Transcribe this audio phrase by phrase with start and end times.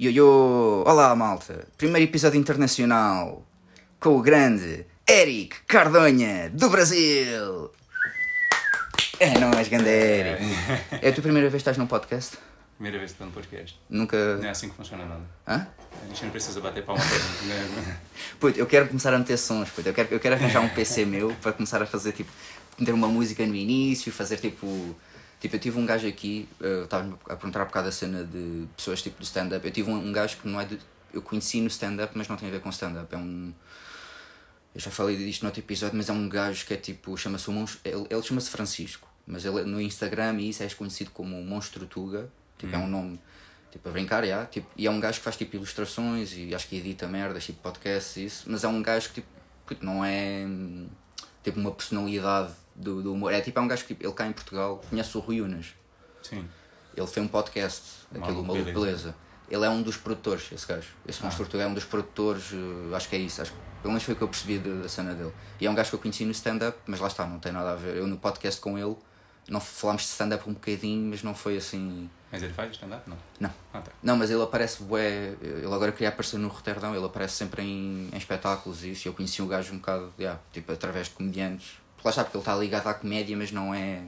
[0.00, 0.82] Yo, yo!
[0.86, 1.68] Olá, malta!
[1.76, 3.44] Primeiro episódio internacional
[4.00, 7.70] com o grande Eric Cardonha, do Brasil!
[9.18, 10.42] É, não és grande Eric.
[11.02, 12.38] É a tua primeira vez que estás num podcast?
[12.76, 13.78] Primeira vez que estou no podcast.
[13.90, 14.38] Nunca.
[14.38, 15.20] Não é assim que funciona nada.
[15.46, 15.66] Hã?
[16.02, 17.98] A gente não precisa bater palma para né?
[18.40, 19.86] Puto, eu quero começar a meter sons, puto.
[19.86, 22.32] Eu quero, eu quero arranjar um PC meu para começar a fazer tipo.
[22.78, 24.96] meter uma música no início, fazer tipo.
[25.40, 28.68] Tipo, eu tive um gajo aqui, eu estava a perguntar há bocado a cena de
[28.76, 29.66] pessoas tipo do stand-up.
[29.66, 30.78] Eu tive um, um gajo que não é de.
[31.12, 33.12] Eu conheci no stand-up, mas não tem a ver com stand-up.
[33.14, 33.52] É um.
[34.74, 37.16] Eu já falei disto no outro episódio, mas é um gajo que é tipo.
[37.16, 37.80] chama-se o Monstro.
[37.84, 42.30] Ele, ele chama-se Francisco, mas ele no Instagram e isso é conhecido como Monstro Tuga.
[42.58, 43.18] Tipo, é um nome.
[43.72, 44.44] Tipo, a brincar, já.
[44.44, 47.62] Tipo, e é um gajo que faz tipo ilustrações e acho que edita merdas, tipo
[47.62, 48.44] podcasts e isso.
[48.46, 49.84] Mas é um gajo que tipo.
[49.84, 50.44] não é.
[50.46, 50.86] hum,
[51.42, 53.32] Tipo, uma personalidade do, do humor.
[53.32, 55.74] É tipo, é um gajo que tipo, ele cá em Portugal conhece o Rui Unas.
[56.22, 56.48] Sim.
[56.96, 58.72] Ele tem um podcast, aquele Maluco Beleza.
[58.72, 59.14] Beleza.
[59.50, 60.88] Ele é um dos produtores, esse gajo.
[60.96, 61.08] Ah.
[61.08, 63.42] Esse monstro é um dos produtores, eh, acho que é isso.
[63.42, 65.32] Acho, pelo menos foi o que eu percebi da, da cena dele.
[65.60, 67.72] E é um gajo que eu conheci no stand-up, mas lá está, não tem nada
[67.72, 67.96] a ver.
[67.96, 68.96] Eu no podcast com ele,
[69.48, 72.08] não falámos de stand-up um bocadinho, mas não foi assim.
[72.30, 73.10] Mas ele faz stand-up?
[73.10, 73.16] Não.
[73.40, 73.52] Não.
[73.74, 73.90] Ah, tá.
[74.00, 75.34] Não, mas ele aparece bué.
[75.42, 79.08] Ele agora queria aparecer no Roterdão, ele aparece sempre em, em espetáculos e isso.
[79.08, 81.72] Eu conheci o gajo um bocado, yeah, tipo, através de comediantes.
[82.04, 84.00] Lá está, porque ele está ligado à comédia, mas não é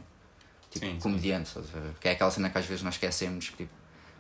[0.71, 0.99] tipo Sim, sim.
[1.01, 1.93] comediante, ver?
[2.01, 3.47] Que é aquela cena que às vezes nós esquecemos.
[3.57, 3.69] Tipo,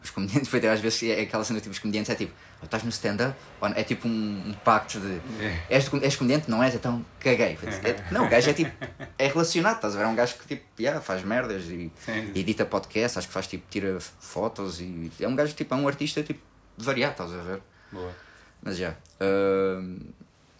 [0.02, 2.82] os comediantes, depois, às vezes é aquela cena tipo, os comediantes é tipo, "Oh, estás
[2.82, 3.34] no stand-up?
[3.76, 5.62] É tipo um, um pacto de É.
[5.70, 6.50] és, és comediante?
[6.50, 6.74] Não és?
[6.74, 7.56] Então caguei.
[7.84, 8.72] É- não, o gajo é tipo,
[9.18, 10.04] é relacionado, estás a ver?
[10.04, 12.32] É um gajo que tipo, yeah, faz merdas e Sim, sim.
[12.34, 15.86] edita podcast, acho que faz tipo, tira fotos e é um gajo tipo, é um
[15.88, 16.40] artista tipo
[16.76, 17.62] variado, estás a ver?
[17.92, 18.12] Boa.
[18.60, 18.94] Mas já.
[19.20, 19.98] ahm,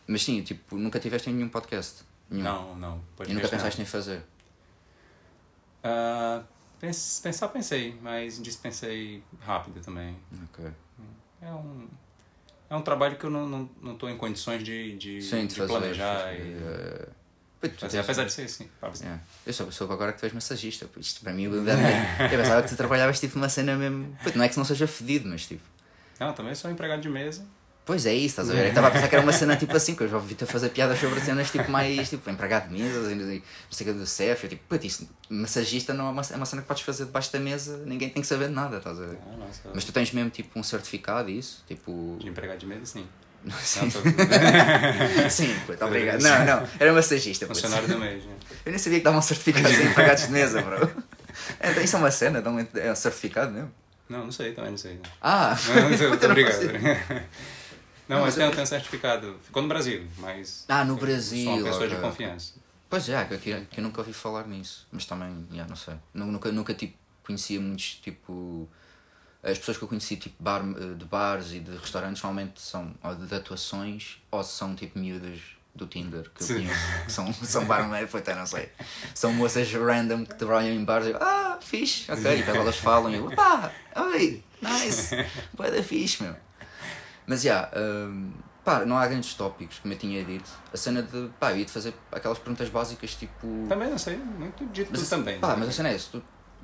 [0.06, 2.04] mas sim, tipo, nunca tiveste nenhum podcast.
[2.32, 2.44] Nenhum.
[2.44, 3.00] Não, não.
[3.26, 3.50] E nunca não.
[3.50, 4.22] pensaste em fazer.
[5.82, 6.42] Ah,
[6.80, 10.16] pens- pensar, pensei, mas dispensei rápido também.
[10.44, 10.64] Ok.
[11.40, 11.88] É um,
[12.70, 15.54] é um trabalho que eu não estou não, tô em condições de, de, Sim, de
[15.56, 17.08] planejar eh, e
[17.60, 17.90] Puto, fazer.
[17.98, 18.68] tens- Apesar de ser assim.
[19.00, 19.20] Yeah.
[19.46, 20.88] Eu soube, soube agora que tu és massagista.
[20.96, 21.64] Isto para mim, eu eu
[22.30, 24.16] pensava que tu trabalhavas tipo numa cena mesmo.
[24.22, 25.62] Puto, não é que não seja fedido, mas tipo.
[26.20, 27.44] Não, também sou empregado de mesa.
[27.84, 28.62] Pois é isso, estás a ver?
[28.64, 30.46] Eu estava a pensar que era uma cena tipo assim, que eu já ouvi-te a
[30.46, 33.26] fazer piadas sobre cenas tipo mais tipo empregado de mesas e não
[33.70, 34.44] sei o que do CEF.
[34.44, 37.32] Eu tipo, puto, isso, massagista não é uma, é uma cena que podes fazer debaixo
[37.32, 39.18] da mesa, ninguém tem que saber de nada, estás a ver?
[39.26, 39.62] Ah, nossa.
[39.74, 41.64] Mas tu tens mesmo tipo um certificado e isso?
[41.66, 42.16] Tipo.
[42.20, 43.04] De empregado de mesa, sim.
[43.60, 46.20] Sim, Não, Sim, puto, obrigado.
[46.22, 47.46] Não, não, era massagista.
[47.46, 47.58] puto.
[47.60, 48.24] funcionário do mês.
[48.24, 48.32] né?
[48.64, 50.88] Eu nem sabia que davam certificados em empregados de mesa, bro.
[51.60, 53.72] Então, isso é uma cena, um- é um certificado mesmo.
[54.08, 55.00] Não, não sei, também não sei.
[55.20, 57.22] Ah, Não, não sei, puta, muito não obrigado.
[58.12, 59.36] Não, Não, mas tem, eu- tem um certificado.
[59.44, 60.64] Ficou no Brasil, mas.
[60.68, 61.96] Ah, no Brasil, Sou uma pessoa ok.
[61.96, 62.52] de confiança.
[62.90, 63.50] Pois é, que, que,
[63.80, 64.86] eu nunca ouvi falar nisso.
[64.92, 65.94] Mas também, já, não sei.
[66.12, 68.68] Nu- Nunca, nunca tipo, conhecia muitos, tipo...
[69.42, 70.62] As pessoas que eu conheci, tipo, bar,
[70.96, 75.40] de bares e de restaurantes, normalmente são ou de atuações ou são, tipo, miúdas
[75.74, 76.54] do Tinder, que eu Sim.
[76.66, 77.04] conheço.
[77.06, 78.70] Que são, são barman, puta, não sei.
[79.14, 82.22] São moças random que trabalham em bares e eu, ah, fixe, ok.
[82.34, 85.16] E depois elas falam e eu, pá, oi, nice,
[85.54, 86.36] boa da fixe, meu.
[87.26, 88.32] Mas já, hum,
[88.64, 90.50] pá, não há grandes tópicos, como eu tinha dito.
[90.72, 93.66] A cena de, pá, eu ia-te fazer aquelas perguntas básicas, tipo...
[93.68, 95.38] Também não sei, muito dito Mas, também.
[95.38, 95.56] Pá, né?
[95.60, 96.22] mas a cena é essa, tu...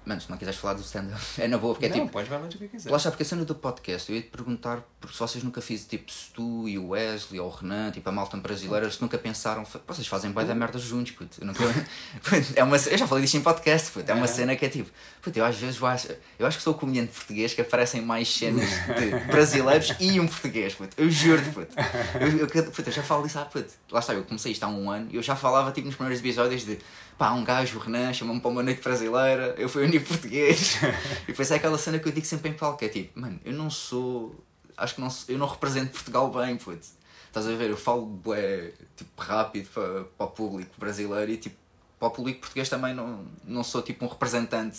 [0.08, 2.08] Mano, se não quiseres falar do stand-up, é na boa, porque é não, tipo...
[2.08, 2.91] pode falar o que quiser.
[2.91, 5.60] Lá está, porque a cena do podcast, eu ia te perguntar porque se vocês nunca
[5.60, 9.02] fizeram, tipo, se tu e o Wesley ou o Renan, tipo, a malta brasileira, se
[9.02, 11.38] nunca pensaram, vocês fazem bem da merda juntos, puto.
[11.42, 11.62] Eu, nunca...
[12.56, 12.76] É uma...
[12.76, 14.10] eu já falei disto em podcast, puto.
[14.10, 14.28] É uma É.
[14.28, 16.08] cena que é tipo, puto, eu às vezes eu acho,
[16.38, 20.26] eu acho que sou o comediante português que aparecem mais cenas de brasileiros e um
[20.26, 20.94] português, puto.
[20.96, 21.75] Eu juro, puto.
[22.19, 23.69] Eu, eu, puto, eu já falo disso há, puto.
[23.90, 26.19] Lá está, eu comecei isto há um ano e eu já falava, tipo, nos primeiros
[26.20, 26.78] episódios de,
[27.19, 30.77] pá, um gajo, o Renan, chamou-me para uma noite brasileira, eu fui único português.
[31.25, 33.41] e depois é aquela cena que eu digo sempre em palco, que é tipo, mano,
[33.45, 34.34] eu não sou,
[34.77, 36.87] acho que não sou- eu não represento Portugal bem, puto.
[37.27, 41.56] Estás a ver, eu falo bué, tipo, rápido para, para o público brasileiro e tipo,
[41.99, 44.79] para o público português também não, não sou tipo um representante.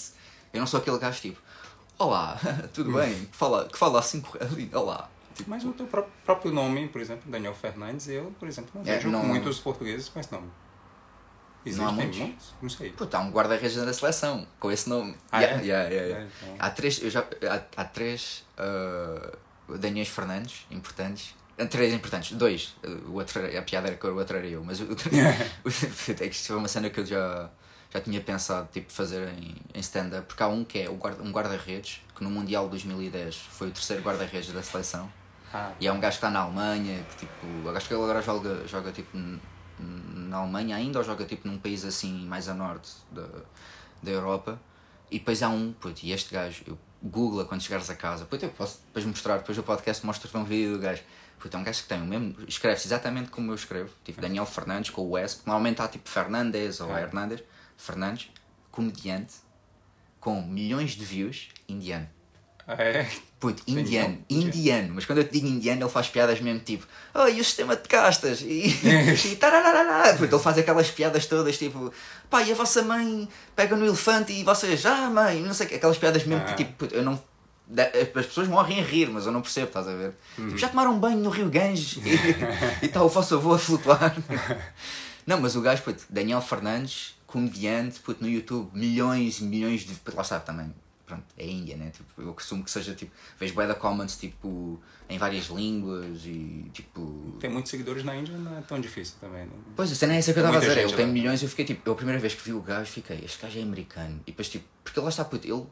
[0.54, 1.40] Eu não sou aquele gajo tipo,
[2.00, 2.40] olá,
[2.74, 3.26] tudo bem?
[3.26, 4.40] Que fala, que fala assim, corre-
[4.74, 5.10] olá.
[5.36, 8.82] Tipo, Mas o teu pró- próprio nome, por exemplo, Daniel Fernandes, eu, por exemplo, não
[8.82, 10.50] É, vejo não- muitos portugueses com esse nome.
[11.66, 12.54] Não há muitos?
[12.62, 12.92] Não sei.
[12.92, 15.16] Puta, há um guarda-redes da seleção com esse nome.
[15.32, 15.66] Ah, Yeah, é?
[15.66, 16.20] yeah, yeah.
[16.24, 16.56] É, então.
[16.60, 21.36] Há três, eu já, há, há três uh, Daniels Fernandes importantes.
[21.60, 22.76] Há Três importantes, dois.
[22.84, 26.26] Uh, O outro, a piada era que o outro era eu, mas o, é que
[26.28, 27.50] isto foi uma cena que eu já,
[27.94, 30.26] já tinha pensado tipo, fazer em, em stand-up.
[30.28, 33.68] Porque há um que é o guarda, um guarda-redes, que no Mundial de 2010 foi
[33.68, 35.12] o terceiro guarda-redes da seleção.
[35.54, 38.22] Ah, E é um gajo que está na Alemanha, que tipo, acho que ele agora
[38.22, 39.18] joga, joga tipo
[39.80, 43.28] na Alemanha ainda ou joga tipo num país assim mais a norte da,
[44.02, 44.60] da Europa.
[45.12, 48.24] E depois há um, puto, e este gajo, eu Google quando chegares a casa.
[48.24, 51.02] Depois eu posso depois mostrar, depois o podcast mostra-te um vídeo do gajo.
[51.40, 52.36] Puta, é um gajo que tem o mesmo.
[52.48, 53.90] Escreve-se exatamente como eu escrevo.
[54.04, 55.40] Tipo Daniel Fernandes com o S.
[55.46, 57.02] Normalmente há tipo Fernandes ou É.
[57.02, 57.42] Hernandes.
[57.78, 58.30] Fernandes,
[58.70, 59.36] comediante,
[60.20, 62.10] com milhões de views, indiano.
[62.72, 63.10] Ah, é?
[63.40, 64.92] Puto, indiano, indiano.
[64.94, 66.86] mas quando eu te digo indiano, ele faz piadas mesmo tipo,
[67.16, 68.42] oh, e o sistema de castas?
[68.42, 68.68] E,
[69.32, 70.14] e tarararará.
[70.14, 71.92] Puto, ele faz aquelas piadas todas tipo,
[72.30, 75.70] pá, e a vossa mãe pega no elefante e vocês, ah, mãe, não sei o
[75.70, 76.56] quê, aquelas piadas mesmo que Ah.
[76.56, 77.20] tipo, puto, eu não.
[78.18, 80.14] As pessoas morrem a rir, mas eu não percebo, estás a ver?
[80.38, 80.48] Uhum.
[80.48, 81.98] Tipo, já tomaram um banho no Rio Ganges
[82.82, 84.16] e está o vosso avô a flutuar.
[85.26, 89.94] Não, mas o gajo, puto, Daniel Fernandes, comediante, puto, no YouTube, milhões e milhões de.
[89.96, 90.74] puto, Lá sabe também,
[91.10, 91.90] pronto, é Índia, né?
[91.92, 93.12] Tipo, eu costumo que seja tipo.
[93.40, 94.80] Vejo bué da comments tipo
[95.10, 97.36] em várias línguas e tipo.
[97.40, 99.46] Tem muitos seguidores na Índia, não é tão difícil também.
[99.46, 99.52] Né?
[99.76, 100.74] Pois, isso nem é isso que eu estava a dizer.
[100.76, 101.82] gente Ele tem milhões e eu fiquei tipo.
[101.90, 104.22] Eu a primeira vez que vi o gajo fiquei, este gajo é americano.
[104.28, 104.66] E depois tipo.
[104.84, 105.66] Porque lá está, puto, ele,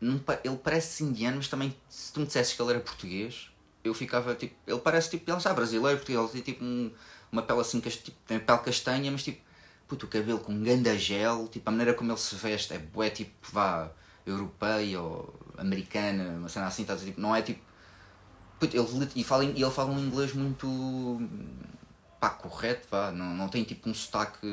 [0.00, 3.50] não, ele parece indiano, mas também se tu me dissesses que ele era português,
[3.82, 4.54] eu ficava tipo.
[4.66, 5.28] Ele parece tipo.
[5.30, 6.90] Ele está brasileiro, porque ele tem tipo um-
[7.32, 9.42] uma pele assim, tipo, tem pele castanha, mas tipo.
[9.86, 12.78] Puto, o cabelo com um ganda gel, tipo, a maneira como ele se veste é
[12.78, 13.90] bué tipo, vá,
[14.26, 17.60] europeia ou americana, uma cena assim, estás tipo, não é tipo.
[18.58, 21.20] Puto, ele, e, fala, ele fala um inglês muito
[22.20, 24.46] pá, correto, vá, não, não tem tipo um sotaque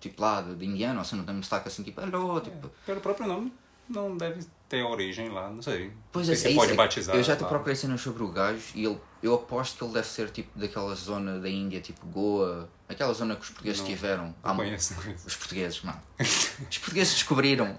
[0.00, 2.70] tipo lá de, de indiano, ou seja, não tem um sotaque assim tipo, hello, tipo.
[2.84, 3.52] Pelo próprio nome,
[3.88, 5.92] não deve ter origem lá, não sei.
[6.12, 7.16] Pois Sei é, que é pode é batizar.
[7.16, 10.06] Eu já te procurei cenas sobre o gajo e ele, eu aposto que ele deve
[10.06, 14.34] ser tipo daquela zona da Índia, tipo Goa, aquela zona que os portugueses Não, tiveram.
[14.44, 15.26] Não conheço, não conheço.
[15.26, 16.00] Os portugueses, não.
[16.20, 17.74] Os portugueses descobriram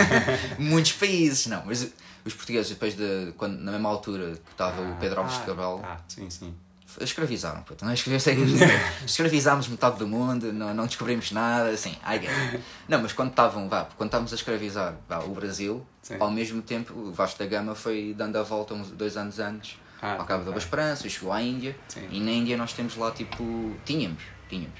[0.58, 1.90] muitos países, não, mas
[2.26, 5.80] os portugueses depois de, quando, na mesma altura que estava o Pedro Alves de Cabral,
[5.82, 6.54] Ah, sim, sim.
[7.00, 7.94] Escravizaram, não é?
[9.06, 12.62] Escravizámos metade do mundo, não, não descobrimos nada, assim, I get it.
[12.88, 16.16] Não, mas quando estavam, vá, quando estávamos a escravizar vá, o Brasil, Sim.
[16.20, 20.16] ao mesmo tempo o Vasco Gama foi dando a volta uns dois anos antes Ah,
[20.18, 20.58] ao Cabo da Boa.
[20.58, 21.76] Esperança chegou à Índia.
[21.88, 22.06] Sim.
[22.10, 23.74] E na Índia nós temos lá tipo.
[23.84, 24.78] Tínhamos, tínhamos.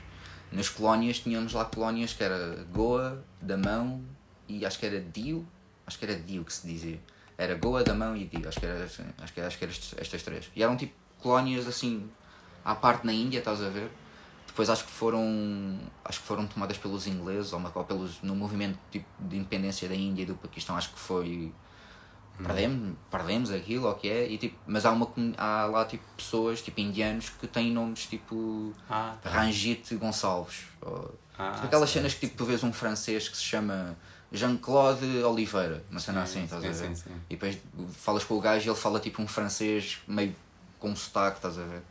[0.52, 4.02] Nas colónias tínhamos lá colónias que era Goa, Damão
[4.48, 5.46] e acho que era Dio.
[5.86, 7.00] Acho que era Dio que se dizia.
[7.36, 8.46] Era Goa, Damão e Dio.
[8.48, 10.50] Acho que era, acho que, acho que eram estas três.
[10.54, 10.92] E eram tipo
[11.28, 12.06] colónias assim
[12.62, 13.90] à parte na Índia, estás a ver?
[14.46, 18.78] Depois acho que foram acho que foram tomadas pelos ingleses ou, ou pelos no movimento
[18.90, 21.52] tipo, de independência da Índia e do Paquistão acho que foi
[22.36, 26.60] perdemos, perdemos aquilo, o que é, e, tipo, mas há, uma, há lá tipo, pessoas,
[26.60, 29.30] tipo indianos, que têm nomes tipo Ah, tá.
[29.30, 30.64] Rangit Gonçalves.
[30.82, 31.98] Ou, Ah, tipo, aquelas sim.
[31.98, 33.96] cenas que tipo, tu vês um francês que se chama
[34.32, 36.74] Jean-Claude Oliveira, uma cena Sim, assim, estás a ver?
[36.74, 37.10] sim, sim.
[37.30, 37.58] E depois
[37.92, 40.34] falas com o gajo e ele fala tipo um francês meio
[40.84, 41.82] com sotaque, estás a ver?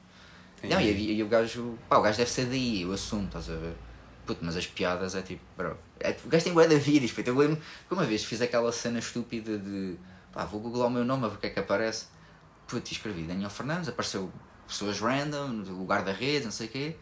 [0.69, 3.55] Não, e, e o gajo, pá, o gajo deve ser daí, eu assumo, estás a
[3.55, 3.75] ver?
[4.23, 5.75] Puto, mas as piadas é tipo, bro.
[5.99, 7.27] É, o gajo tem bué de vídeos, puto.
[7.27, 9.97] Eu lembro que uma vez fiz aquela cena estúpida de,
[10.31, 12.05] pá, vou googlar o meu nome a ver o que é que aparece.
[12.67, 14.31] Puto, e escrevi Daniel Fernandes, apareceu
[14.67, 16.95] pessoas random, lugar da rede, não sei o quê.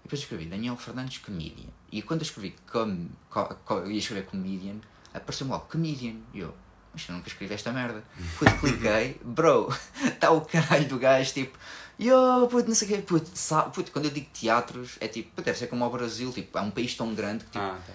[0.00, 1.68] E depois escrevi Daniel Fernandes Comedian.
[1.92, 4.76] E quando eu escrevi com, co, co, eu ia escrever Comedian,
[5.12, 6.16] apareceu-me logo Comedian.
[6.32, 6.54] E eu,
[6.94, 8.02] mas eu nunca escrevi esta merda.
[8.38, 9.68] Puto, cliquei, bro,
[10.02, 11.58] está o caralho do gajo, tipo,
[11.98, 15.30] yo, puto, não sei o quê, puto, sabe, puto, quando eu digo teatros, é tipo,
[15.30, 17.78] puto, deve ser como o Brasil, tipo, é um país tão grande que, tipo, Ah,
[17.86, 17.92] tá.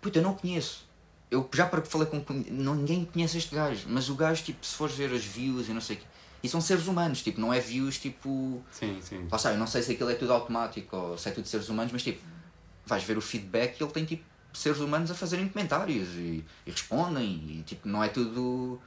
[0.00, 0.84] puto, eu não conheço.
[1.30, 4.64] Eu já para que falei com não, ninguém conhece este gajo, mas o gajo, tipo,
[4.64, 6.04] se fores ver as views e não sei o quê,
[6.44, 9.26] e são seres humanos, tipo, não é views, tipo, Sim, sim.
[9.30, 11.68] Lá está, eu não sei se aquilo é tudo automático ou se é tudo seres
[11.70, 12.20] humanos, mas tipo,
[12.86, 14.22] vais ver o feedback e ele tem tipo
[14.54, 18.80] seres humanos a fazerem comentários e, e respondem e tipo, não é tudo.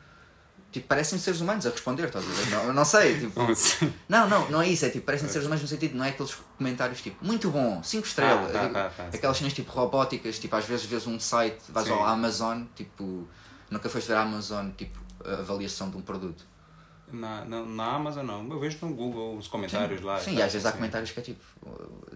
[0.71, 2.49] Tipo, parecem seres humanos a responder, estás a ver?
[2.51, 3.41] Não, não sei, tipo.
[3.41, 3.93] Assim?
[4.07, 6.35] Não, não, não é isso, é tipo, parecem seres humanos no sentido, não é aqueles
[6.57, 10.55] comentários tipo, muito bom, 5 estrelas, Ah, tá, tá, tá, aquelas cenas tipo robóticas, tipo,
[10.55, 11.93] às vezes vês um site, vais Sim.
[11.93, 13.27] ao Amazon, tipo,
[13.69, 16.45] nunca foste ver a Amazon, tipo, a avaliação de um produto.
[17.11, 18.49] Na, na, na Amazon não.
[18.49, 20.19] Eu vejo no Google os comentários lá.
[20.19, 20.77] Sim, e às vezes há sim.
[20.77, 21.41] comentários que é tipo,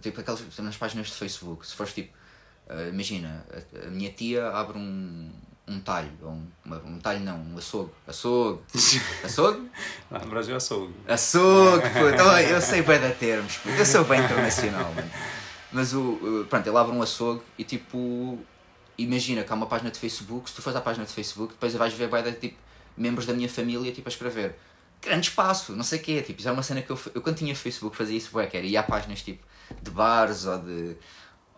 [0.02, 2.14] tipo aquelas nas páginas de Facebook, se fores tipo,
[2.72, 5.30] uh, imagina, a, a minha tia abre um,
[5.68, 8.62] um talho, ou um, uma- um talho não, um açougue, açougue,
[9.24, 9.70] açougue?
[10.10, 10.94] Lá no Brasil é açougue.
[11.08, 15.12] Açougue, puto, oh, eu sei bem dar termos, puto, eu sou bem internacional, mano.
[15.72, 18.38] Mas o, pronto, ele abre um açougue e tipo,
[18.98, 21.74] imagina que há uma página de Facebook, se tu fores à página de Facebook, depois
[21.74, 22.58] vais ver vai tipo,
[22.98, 24.56] membros da minha família tipo a escrever
[25.02, 27.38] grande espaço, não sei o quê, tipo, isso é uma cena que eu, eu quando
[27.38, 29.44] tinha Facebook fazia isso, bué, que era, ia a páginas tipo
[29.82, 30.96] de bares ou de,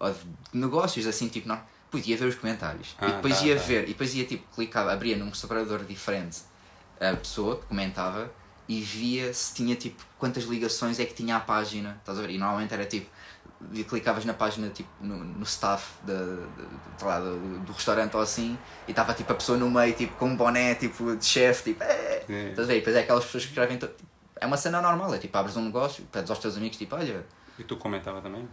[0.03, 0.19] ou de
[0.53, 3.62] negócios assim, tipo, não, podia ver os comentários Ah, e depois tá, ia tá.
[3.63, 6.41] ver, e depois ia tipo, clicava, abria num separador diferente
[7.00, 8.31] a pessoa que comentava
[8.67, 12.29] e via se tinha tipo quantas ligações é que tinha à página, estás a ver?
[12.31, 13.10] E normalmente era tipo
[13.72, 16.13] e clicavas na página, tipo, no, no staff de,
[17.03, 18.57] lá, do, do, restaurante ou assim,
[18.88, 21.83] e estava tipo a pessoa no meio, tipo, com um boné, tipo, de chefe, tipo,
[21.83, 22.25] é.
[22.50, 22.79] Estás a ver?
[22.79, 23.77] Depois é aquelas pessoas que escrevem.
[23.77, 23.93] Tipo,
[24.36, 27.25] é uma cena normal, é tipo, abres um negócio, pedes aos teus amigos, tipo, olha.
[27.57, 28.48] E tu comentava também?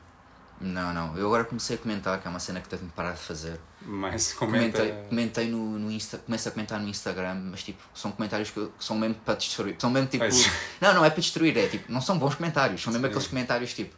[0.60, 1.16] Não, não.
[1.16, 3.58] Eu agora comecei a comentar, que é uma cena que tenho de parar de fazer.
[3.80, 4.78] Mas comenta...
[4.78, 8.66] Comentei, comentei no, no Insta, começo a comentar no Instagram, mas tipo, são comentários que,
[8.66, 9.76] que são mesmo para destruir.
[9.78, 10.22] São mesmo tipo.
[10.22, 10.50] Mas...
[10.80, 13.10] Não, não é para destruir, é tipo, não são bons comentários, são mesmo Sim.
[13.10, 13.96] aqueles comentários tipo.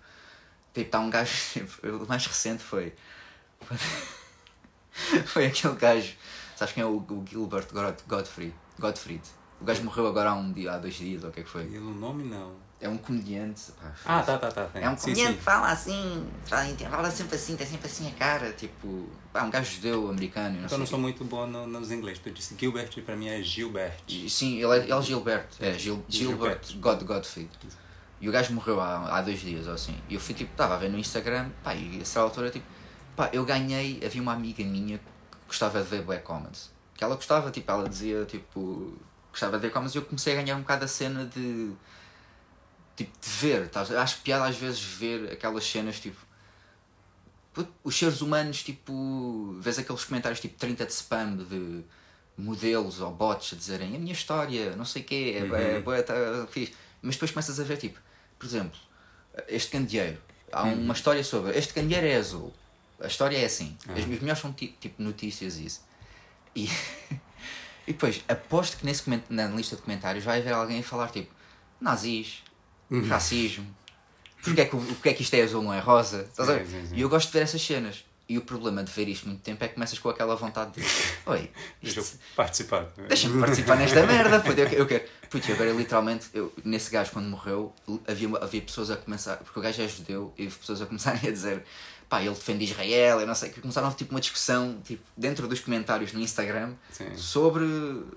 [0.73, 1.33] Tipo, está um gajo.
[1.53, 2.95] Tipo, o mais recente foi.
[5.27, 6.15] foi aquele gajo.
[6.55, 7.67] Sabes quem é o, o Gilbert
[8.07, 8.55] Gottfried?
[8.79, 9.23] Gottfried.
[9.61, 11.49] O gajo morreu agora há um dia, há dois dias, ou o que é que
[11.49, 11.69] foi?
[11.69, 12.55] E o nome não.
[12.83, 13.71] É um comediante.
[13.81, 14.69] Pá, ah, tá, tá, tá.
[14.75, 18.53] É um comediante que fala assim, fala, fala sempre assim, tem sempre assim a cara,
[18.53, 19.09] tipo.
[19.33, 20.57] É um gajo judeu americano.
[20.59, 22.19] Não então não sou muito bom no, nos inglês.
[22.19, 23.95] Tu disse Gilbert para mim é Gilbert.
[24.29, 25.47] Sim, ele é, ele é Gilbert.
[25.61, 26.81] É Gil, Gilbert, Gilbert.
[26.81, 27.49] God, Godfrey.
[28.21, 29.97] E o gajo morreu há, há dois dias ou assim.
[30.09, 32.67] E eu fui tipo, estava a ver no Instagram, pá, e a essa altura tipo,
[33.15, 35.05] pá, eu ganhei, havia uma amiga minha que
[35.47, 36.71] gostava de ver Black Comments.
[36.95, 38.99] Que ela gostava, tipo, ela dizia, tipo,
[39.31, 41.73] gostava de ver Comments e eu comecei a ganhar um bocado a cena de
[42.97, 43.83] tipo, de ver, tá?
[43.83, 46.19] acho piada às vezes ver aquelas cenas tipo
[47.85, 51.85] os seres humanos tipo vês aqueles comentários tipo 30 de spam de
[52.37, 55.93] modelos ou bots a dizerem a minha história, não sei o quê, é, uhum.
[55.93, 56.15] é, tá,
[56.51, 56.75] fixe.
[57.03, 57.99] mas depois começas a ver tipo,
[58.39, 58.79] por exemplo,
[59.49, 60.19] este candeeiro,
[60.51, 60.85] há uhum.
[60.85, 62.53] uma história sobre este candeeiro é azul,
[63.01, 63.95] a história é assim, uhum.
[63.95, 65.83] as melhores são tipo notícias isso.
[66.57, 66.69] E,
[67.87, 71.33] e depois aposto que nesse na lista de comentários vai haver alguém a falar tipo
[71.81, 72.43] nazis,
[72.97, 73.09] uhum.
[73.09, 73.67] racismo,
[74.43, 76.29] porque é, que, porque é que isto é azul, não é rosa?
[76.35, 76.97] Sim, sim, sim.
[76.97, 78.05] E eu gosto de ver essas cenas.
[78.29, 80.87] E o problema de ver isto muito tempo é que começas com aquela vontade de
[81.27, 81.51] Oi,
[81.83, 82.89] deixa-me participar.
[83.09, 84.41] Deixa-me participar nesta merda.
[84.41, 85.05] Puto, eu, eu quero.
[85.29, 87.75] Putz, agora literalmente, eu, nesse gajo quando morreu,
[88.07, 91.33] havia, havia pessoas a começar, porque o gajo é judeu, e pessoas a começarem a
[91.33, 91.63] dizer
[92.13, 95.61] pá, ele defende Israel, eu não sei, que começaram tipo uma discussão tipo, dentro dos
[95.61, 97.17] comentários no Instagram Sim.
[97.17, 97.65] sobre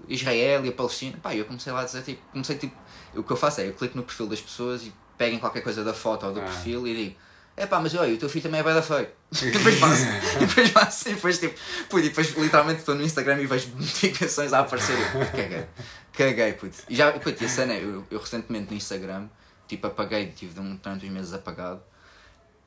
[0.09, 1.17] Israel e a Palestina.
[1.23, 2.75] Pá, eu comecei lá a dizer, tipo, comecei tipo
[3.17, 5.61] o que eu faço é, eu clico no perfil das pessoas e pego em qualquer
[5.61, 6.43] coisa da foto ou do ah.
[6.43, 7.15] perfil e digo
[7.57, 9.07] é pá, mas olha, o teu filho também é bem da feio.
[9.41, 11.55] e depois passo, e depois passo, e depois tipo,
[11.99, 14.97] e depois literalmente estou no Instagram e vejo notificações a aparecer.
[15.31, 15.65] Caguei,
[16.11, 16.77] caguei, puto.
[16.89, 19.29] E já, puto, e a cena é, eu, eu recentemente no Instagram,
[19.69, 21.81] tipo, apaguei, tive um tantos meses apagado.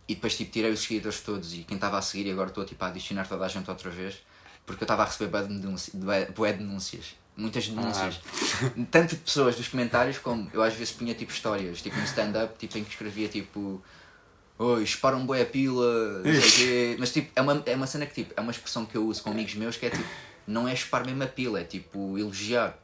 [0.08, 2.64] E depois tipo, tirei os seguidores todos e quem estava a seguir e agora estou
[2.64, 4.22] tipo, a adicionar toda a gente outra vez
[4.68, 5.30] porque eu estava a receber
[6.34, 8.20] bué denúncias muitas denúncias.
[8.62, 8.70] Ah.
[8.90, 12.58] Tanto de pessoas dos comentários como eu às vezes punha tipo histórias, tipo um stand-up,
[12.58, 13.82] tipo, em que escrevia tipo
[14.58, 16.20] Oi, disparam boa pila,
[16.98, 19.22] mas tipo, é uma, é uma cena que tipo, é uma expressão que eu uso
[19.22, 20.04] com amigos meus que é tipo,
[20.48, 22.76] não é chupar mesmo a pila, é tipo elogiar.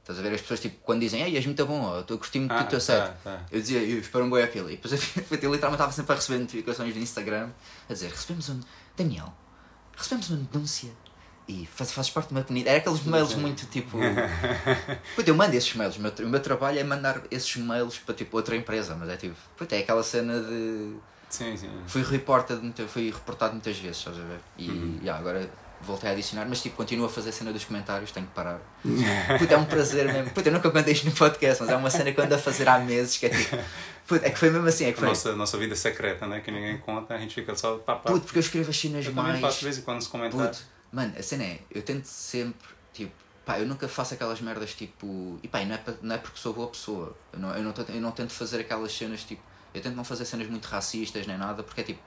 [0.00, 2.40] Estás a ver as pessoas tipo, quando dizem, ei, és muito bom, estou a curtir
[2.40, 2.98] muito ah, do teu set.
[2.98, 3.46] Tá, tá.
[3.52, 4.72] Eu dizia, eu espero um boi pila.
[4.72, 4.98] E depois eu,
[5.30, 7.50] eu literalmente estava sempre a receber notificações no Instagram
[7.88, 8.60] a dizer, recebemos um.
[8.96, 9.32] Daniel,
[9.96, 10.90] recebemos uma denúncia
[11.48, 12.76] e faz, fazes parte de uma comunidade.
[12.76, 13.98] Era aqueles mails muito tipo.
[15.16, 15.96] Puta, eu mando esses mails.
[15.96, 19.16] O meu, o meu trabalho é mandar esses mails para tipo outra empresa, mas é
[19.16, 19.34] tipo.
[19.56, 20.94] Puta, é aquela cena de.
[21.30, 21.70] Sim, sim.
[21.86, 24.40] Fui, reportado, fui reportado muitas vezes, estás a ver?
[24.56, 24.98] E uhum.
[25.02, 25.50] yeah, agora
[25.80, 28.60] voltei a adicionar, mas tipo, continuo a fazer a cena dos comentários, tenho que parar.
[29.38, 30.30] Puta, é um prazer mesmo.
[30.30, 32.38] Puta, eu nunca contei isto no podcast, mas é uma cena que eu ando a
[32.38, 33.56] fazer há meses que é tipo.
[34.06, 34.86] Puta, é que foi mesmo assim.
[34.86, 35.08] É que foi...
[35.08, 36.40] nossa, nossa vida secreta, né?
[36.40, 38.10] Que ninguém conta, a gente fica só papá.
[38.10, 39.28] Puta, porque eu escrevo as cenas eu mais.
[39.28, 40.77] Eu também faço de vez em quando os comentários.
[40.92, 43.12] Mano, a cena é, eu tento sempre, tipo,
[43.44, 45.38] pá, eu nunca faço aquelas merdas tipo.
[45.42, 47.16] E pá, não é, não é porque sou boa pessoa.
[47.32, 49.42] Eu não, eu, não, eu não tento fazer aquelas cenas tipo.
[49.74, 52.00] Eu tento não fazer cenas muito racistas nem nada, porque é tipo.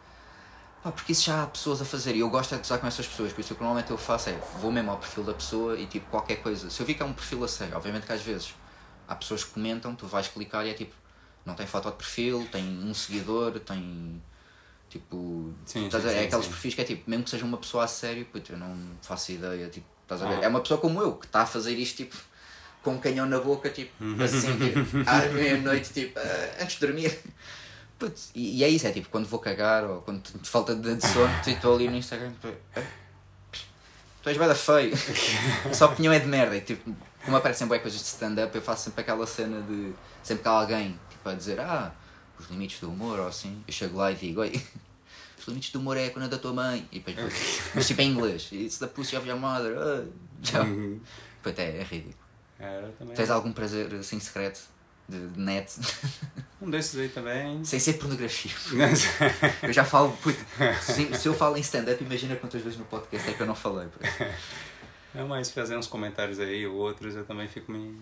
[0.83, 2.87] Pá, porque isso já há pessoas a fazer e eu gosto é de usar com
[2.87, 5.33] essas pessoas, por isso o que normalmente eu faço é vou mesmo ao perfil da
[5.33, 6.71] pessoa e tipo qualquer coisa.
[6.71, 8.55] Se eu vi que é um perfil a sério, obviamente que às vezes
[9.07, 10.95] há pessoas que comentam, tu vais clicar e é tipo,
[11.45, 14.21] não tem foto de perfil, tem um seguidor, tem
[14.91, 16.51] Tipo, sim, estás sim, é aqueles sim.
[16.51, 19.31] perfis que é tipo, mesmo que seja uma pessoa a sério, puto, eu não faço
[19.31, 20.39] ideia, tipo, estás a ver?
[20.39, 20.43] Ah.
[20.43, 22.17] É uma pessoa como eu, que está a fazer isto tipo
[22.83, 23.89] com um canhão na boca, tipo,
[24.21, 26.23] assim, tipo, à meia-noite, tipo, uh,
[26.61, 27.17] antes de dormir.
[27.97, 30.99] Putz, e, e, é isso, é tipo, quando vou cagar ou quando te falta de
[31.07, 32.83] sono, estou ali no Instagram, tipo, ah,
[34.21, 34.91] tu és bada feio,
[35.71, 36.57] a sua opinião é de merda.
[36.57, 36.93] E tipo,
[37.23, 40.51] como aparecem boas coisas de stand-up, eu faço sempre aquela cena de sempre que há
[40.51, 41.93] alguém tipo, a dizer, ah
[42.41, 44.51] os limites do humor ou assim, eu chego lá e digo, oi,
[45.39, 46.87] os limites do humor é a cona da tua mãe.
[46.91, 47.17] E depois,
[47.73, 49.77] mas tipo em inglês, it's the pussy of your mother.
[49.77, 50.99] Uh, uhum.
[51.45, 52.15] é, é ridículo.
[52.59, 54.61] É, Tens algum prazer assim secreto
[55.07, 55.73] de, de net?
[56.61, 57.65] Um desses aí também.
[57.65, 58.51] Sem ser pornografia.
[59.63, 60.37] eu já falo, puto,
[60.79, 63.55] se, se eu falo em stand-up, imagina quantas vezes no podcast é que eu não
[63.55, 63.87] falei.
[65.15, 67.99] É mais fazer uns comentários aí ou outros, eu também fico me,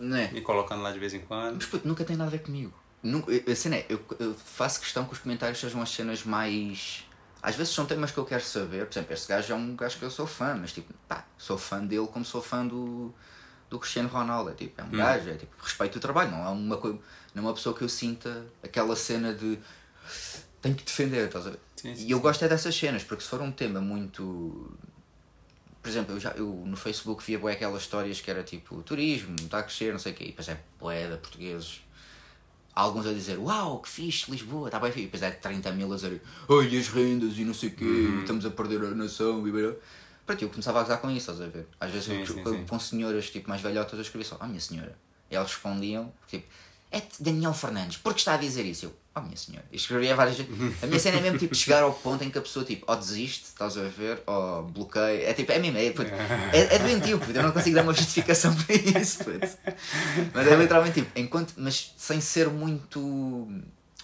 [0.00, 0.30] é?
[0.30, 1.56] me colocando lá de vez em quando.
[1.56, 2.72] Mas puto, nunca tem nada a ver comigo.
[3.06, 6.24] Não, eu, a cena é, eu, eu faço questão que os comentários sejam as cenas
[6.24, 7.04] mais.
[7.42, 8.86] Às vezes são temas que eu quero saber.
[8.86, 11.56] Por exemplo, este gajo é um gajo que eu sou fã, mas tipo, pá, sou
[11.56, 13.14] fã dele como sou fã do,
[13.70, 14.50] do Cristiano Ronaldo.
[14.50, 16.98] É tipo, é um gajo, é tipo, respeito o trabalho, não é uma coisa.
[17.34, 19.58] Não é uma pessoa que eu sinta aquela cena de
[20.66, 21.60] tenho que defender, estás a ver?
[21.76, 24.76] Sim, sim, e eu gosto é dessas cenas, porque se for um tema muito.
[25.80, 29.36] Por exemplo, eu, já, eu no Facebook via bué aquelas histórias que era tipo turismo,
[29.36, 31.16] está a crescer, não sei o quê, e depois é bué de
[32.76, 35.04] Alguns a dizer, uau, que fixe, Lisboa, está bem fixe.
[35.04, 37.84] E depois é 30 mil a dizer, ai, as rendas e não sei o quê,
[37.84, 38.20] Uhum.
[38.20, 39.48] estamos a perder a nação.
[39.48, 39.74] E.
[40.26, 41.66] Pronto, eu começava a gozar com isso, estás a ver?
[41.80, 42.66] Às vezes Sim, eu, sim, com, sim.
[42.66, 44.94] com senhoras tipo, mais velhotas eu escrevia só, ah, minha senhora.
[45.30, 46.46] E elas respondiam, tipo,
[46.90, 48.86] é Daniel Fernandes, por que está a dizer isso?
[48.86, 49.64] Eu, oh minha senhora.
[49.72, 50.52] E escrevia várias vezes.
[50.82, 52.96] A minha cena é mesmo tipo chegar ao ponto em que a pessoa tipo, ou
[52.96, 55.28] desiste, estás a ver, ou bloqueia.
[55.28, 57.94] É tipo, é mesmo, é, puto, é, é doentio, puto, eu não consigo dar uma
[57.94, 59.48] justificação para isso, puto.
[60.32, 63.48] Mas é literalmente tipo, enquanto, mas sem ser muito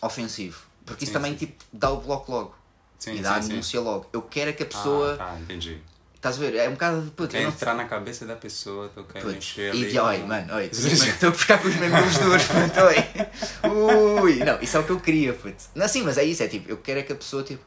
[0.01, 0.63] ofensivo.
[0.85, 1.47] Porque isso Sim, também sim.
[1.47, 2.63] tipo dá o bloco logo.
[2.99, 4.07] Sim, e dá a denúncia logo.
[4.13, 5.15] Eu quero é que a pessoa.
[5.15, 5.81] Ah, tá, entendi.
[6.23, 6.55] Estás a ver?
[6.55, 7.35] É um bocado de puto.
[7.37, 11.31] Não- entrar na cabeça da pessoa, quer Putz, mexer E de, oi, mano, oi, estou
[11.31, 14.23] a ficar com os membros duros, puto, oi.
[14.23, 15.65] Ui, não, isso é o que eu queria, puto.
[15.75, 17.65] Não, sim, mas é isso, é tipo, eu quero é que a pessoa, tipo.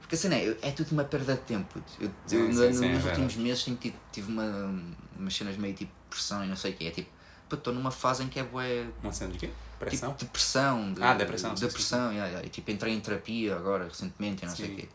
[0.00, 1.92] Porque assim, é, é tudo uma perda de tempo, puto.
[2.00, 4.74] Eu, Sim, eu, sim, é nos últimos meses tenho tido, tive uma,
[5.16, 7.08] umas cenas meio tipo pressão e não sei o que, é tipo,
[7.48, 8.84] puto, estou numa fase em que é bué.
[9.00, 9.50] Uma cena de quê?
[9.78, 10.12] Pressão?
[10.14, 10.92] Tipo, depressão.
[10.92, 12.44] De, Ah, depressão, sim, Depressão, yeah, yeah.
[12.44, 14.88] E tipo, entrei em terapia agora, recentemente, e não sei o quê.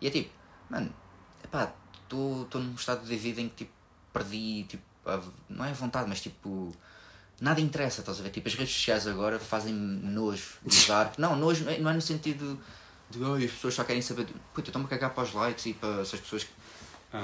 [0.00, 0.30] E é tipo,
[0.70, 0.90] mano,
[1.44, 1.72] epá,
[2.08, 3.70] estou num estado de vida em que tipo,
[4.12, 6.74] perdi, tipo, a- não é a vontade, mas tipo,
[7.40, 8.30] nada interessa, estás a ver?
[8.30, 11.12] Tipo, as redes sociais agora fazem nojo de usar.
[11.18, 12.58] não, nojo não é, não é no sentido
[13.10, 14.24] de, ai, as pessoas só querem saber.
[14.24, 14.32] De...
[14.54, 16.46] Puta, eu estou-me a cagar para os likes e para essas pessoas.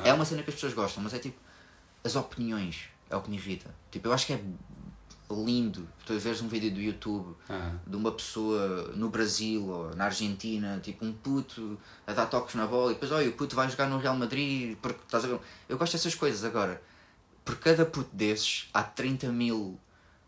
[0.04, 1.36] É uma cena que as pessoas gostam, mas é tipo,
[2.04, 3.74] as opiniões é o que me irrita.
[3.90, 4.40] Tipo, eu acho que é
[5.34, 7.80] lindo tu veres um vídeo do YouTube Aham.
[7.86, 12.66] de uma pessoa no Brasil ou na Argentina, tipo um puto a dar toques na
[12.66, 15.40] bola e depois, olha, o puto vai jogar no Real Madrid, porque estás a ver?
[15.68, 16.82] Eu gosto dessas coisas agora.
[17.44, 19.78] Por cada puto desses, há 30 mil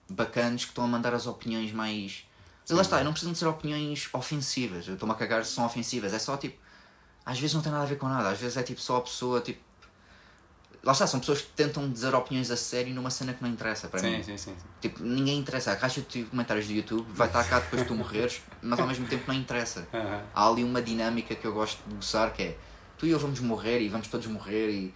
[0.09, 2.27] bacanos que estão a mandar as opiniões mais.
[2.69, 4.87] E lá está, não precisam de ser opiniões ofensivas.
[4.88, 6.12] Eu estou-me a cagar se são ofensivas.
[6.14, 6.59] É só tipo.
[7.25, 8.31] Às vezes não tem nada a ver com nada.
[8.31, 9.61] Às vezes é tipo só a pessoa tipo.
[10.85, 13.88] Lá está, são pessoas que tentam dizer opiniões a sério numa cena que não interessa
[13.88, 14.16] para mim.
[14.18, 14.55] Sim, sim, sim.
[14.55, 14.66] sim.
[14.83, 15.73] Tipo, ninguém interessa.
[15.73, 18.87] A caixa de comentários do YouTube vai estar cá depois de tu morreres, mas ao
[18.87, 19.88] mesmo tempo não interessa.
[19.94, 20.23] Aham.
[20.35, 22.59] Há ali uma dinâmica que eu gosto de gozar que é
[22.99, 24.94] tu e eu vamos morrer e vamos todos morrer e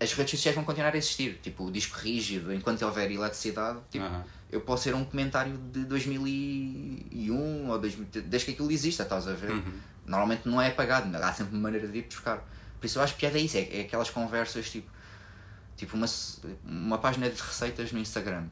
[0.00, 1.40] as redes sociais vão continuar a existir.
[1.42, 4.24] Tipo, o disco rígido, enquanto houver eletricidade, tipo, Aham.
[4.50, 9.32] eu posso ser um comentário de 2001 ou 2000, desde que aquilo exista, estás a
[9.32, 9.50] ver?
[9.50, 9.72] Uhum.
[10.06, 12.44] Normalmente não é apagado, há sempre uma maneira de ir buscar.
[12.82, 14.90] Por isso eu acho que piada é isso, é, é aquelas conversas tipo,
[15.76, 16.06] tipo uma,
[16.64, 18.46] uma página de receitas no Instagram.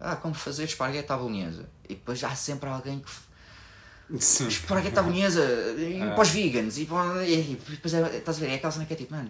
[0.00, 1.68] Ah, como fazer esparguete à bolonhesa.
[1.88, 4.18] E depois há sempre alguém que.
[4.20, 4.48] Sim.
[4.48, 5.44] Esparguete à bolonhesa
[5.78, 6.10] e Ah.
[6.12, 6.76] para os vegans.
[6.76, 8.50] E, para, e depois é, estás a ver?
[8.50, 9.28] É aquela cena que é tipo, mano,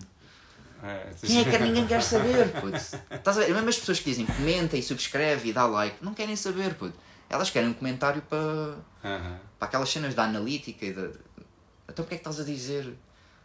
[0.83, 2.75] É, quem é que ninguém quer saber, puto?
[2.77, 3.53] Estás a ver?
[3.53, 6.97] Mesmo as pessoas que dizem comenta e subscreve e dá like, não querem saber, puto.
[7.29, 8.39] Elas querem um comentário para,
[9.05, 9.39] Aham.
[9.59, 11.03] para aquelas cenas da analítica e da.
[11.87, 12.95] Então porque é que estás a dizer?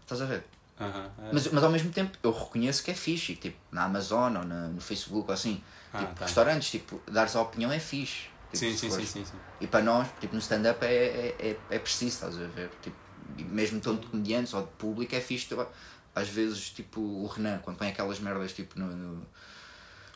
[0.01, 0.43] Estás a ver?
[0.79, 1.29] É.
[1.31, 4.67] Mas, mas ao mesmo tempo eu reconheço que é fixe, tipo, na Amazon ou na,
[4.67, 6.25] no Facebook ou assim, Ah, tipo, tá.
[6.25, 8.27] restaurantes, tipo, dar-se a opinião é fixe.
[8.51, 9.37] Tipo, Sim, sim, sim, sim, sim.
[9.61, 12.69] E para nós, tipo, no stand-up é, é, é, é preciso, estás a ver?
[12.81, 12.95] Tipo,
[13.37, 15.47] mesmo tanto de comediantes ou de público é fixe.
[15.47, 15.67] tu-
[16.15, 19.25] Às vezes, tipo, o Renan, quando põe aquelas merdas tipo no, no-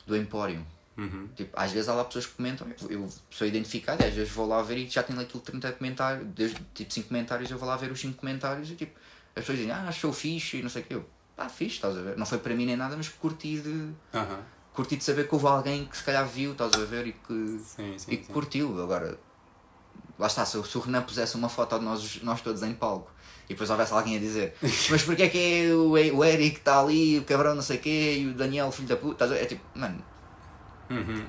[0.06, 0.64] do Empório,
[0.98, 1.28] Uhum.
[1.36, 4.48] tipo, às vezes há lá pessoas que comentam, eu, sou identificado, e às vezes vou
[4.48, 7.76] lá ver e já lá aquilo 30 comentários, desde tipo 5 comentários, eu vou lá
[7.78, 9.00] ver os 5 comentários e tipo,
[9.38, 10.94] as pessoas dizem, ah, achou fixe e não sei o que.
[10.96, 11.06] Eu,
[11.38, 12.18] ah, fixe, estás a ver?
[12.18, 13.92] Não foi para mim nem nada, mas curti de,
[14.74, 17.60] curti de saber que houve alguém que se calhar viu, estás a ver, e que,
[17.60, 18.12] Sim, sim.
[18.12, 18.34] e que sim.
[18.34, 18.82] curtiu.
[18.82, 19.20] Agora,
[20.20, 22.74] lá está, se, o- se o Renan pusesse uma foto de nós, nós todos em
[22.74, 23.12] palco
[23.46, 24.56] e depois houvesse alguém a dizer,
[24.90, 27.80] mas porquê é que é o, o Eric está ali, o cabrão não sei o
[27.80, 30.04] quê, e o Daniel, filho da puta, é tipo, mano,
[30.90, 31.26] Uhum.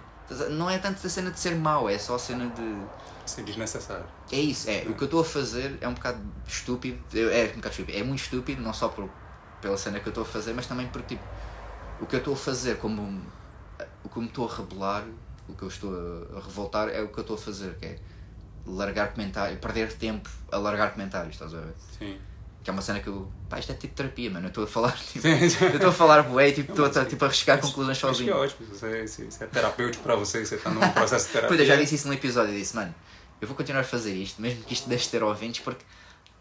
[0.50, 2.86] Não é tanto a cena de ser mau, é só a cena de.
[3.26, 4.06] Sim, desnecessário.
[4.32, 4.84] É isso, é.
[4.88, 6.98] O que eu estou a fazer é um bocado estúpido.
[7.14, 7.98] É um bocado estúpido.
[7.98, 9.08] É muito estúpido, não só por,
[9.60, 11.24] pela cena que eu estou a fazer, mas também porque tipo,
[12.00, 13.22] o que eu estou a fazer como
[14.04, 15.04] o que eu me estou a rebelar,
[15.48, 15.92] o que eu estou
[16.36, 17.98] a revoltar é o que eu estou a fazer, que é
[18.66, 21.74] largar comentários, perder tempo a largar comentários, estás a ver?
[21.98, 22.18] Sim.
[22.62, 23.30] Que é uma cena que eu.
[23.48, 24.46] Pá, isto é tipo terapia, mano.
[24.46, 27.04] Eu estou a falar, tipo, eu estou a falar bué, tipo, estou Não, mas a,
[27.06, 28.36] tipo, a arriscar conclusões Acho que é sozinho.
[28.36, 28.66] ótimo.
[28.68, 31.56] Você, isso, isso é terapêutico pra você, você tá num processo de terapia.
[31.56, 32.94] Depois eu já disse isso num episódio, eu disse, mano,
[33.40, 35.84] eu vou continuar a fazer isto, mesmo que isto deixe de ter ouvintes, porque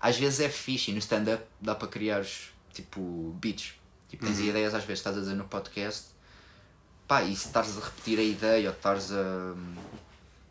[0.02, 2.26] às vezes é fixe e no stand-up dá para criar
[2.74, 3.74] tipo beats.
[4.10, 6.06] Tipo, tens ideias às vezes estás a dizer no podcast,
[7.08, 9.54] pá, e se estás a repetir a ideia ou estás a,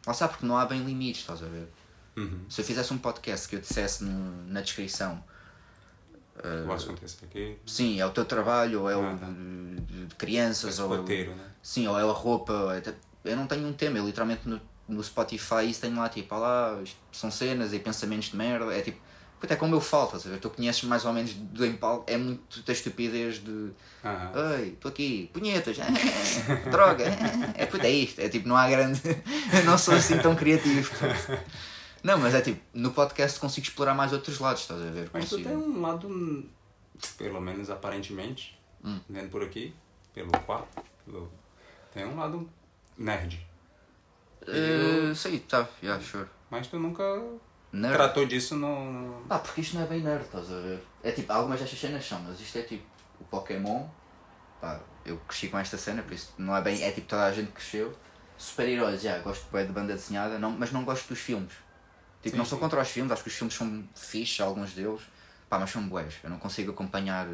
[0.06, 1.68] Lá está, porque não há bem limites, estás a ver?
[2.16, 2.40] Uhum.
[2.48, 5.22] Se eu fizesse um podcast que eu dissesse no- na descrição
[6.38, 7.56] O que acontece aqui.
[7.66, 9.26] Sim, é o teu trabalho, ou é o Ah, tá.
[9.26, 11.44] de, crianças, Esse ou é o- roteiro, né?
[11.62, 12.52] Sim, ou é a roupa.
[12.52, 12.82] ou é-
[13.24, 16.38] Eu não tenho um tema, eu literalmente no, no Spotify isso tenho lá tipo, ah
[16.38, 16.78] lá,
[17.10, 18.72] são cenas e pensamentos de merda.
[18.72, 18.98] É tipo,
[19.40, 20.38] puta, é como eu falo, estás a ver?
[20.38, 23.70] Tu conheces mais ou menos do empalco, é muito da estupidez de
[24.04, 24.32] Aham.
[24.60, 25.76] Ei, estou aqui, punhetas,
[26.70, 27.04] droga,
[27.56, 28.20] é puta, é isto.
[28.20, 29.00] É tipo, não há grande.
[29.52, 30.88] eu não sou assim tão criativo.
[30.88, 31.40] puto.
[32.06, 35.10] Não, mas é tipo, no podcast consigo explorar mais outros lados, estás a ver?
[35.12, 36.48] Mas tu tem um lado,
[37.18, 39.00] pelo menos aparentemente, Hum.
[39.10, 39.74] vendo por aqui,
[40.14, 40.68] pelo quarto,
[41.04, 41.32] pelo-
[41.92, 42.48] tem um lado
[42.96, 43.44] nerd.
[44.46, 46.28] Eh, sei, tá, yeah, sure.
[46.48, 47.02] Mas tu nunca
[47.72, 47.94] Nerd.
[47.96, 49.24] tratou disso no.
[49.28, 50.80] Ah, porque isto não é bem nerd, estás a ver?
[51.02, 52.86] É tipo, algumas destas cenas são, mas isto é tipo
[53.20, 53.88] o Pokémon.
[54.60, 56.80] Pá, eu cresci com esta cena, por isso não é bem.
[56.84, 57.92] É tipo toda a gente cresceu.
[58.38, 61.65] Super-heróis, já, gosto bué de banda desenhada, não, mas não gosto dos filmes.
[62.22, 62.62] Tipo, Sim, não sou sim.
[62.62, 65.02] contra os filmes, acho que os filmes são fixes, alguns deles.
[65.48, 67.26] Pá, mas são bués, eu não consigo acompanhar.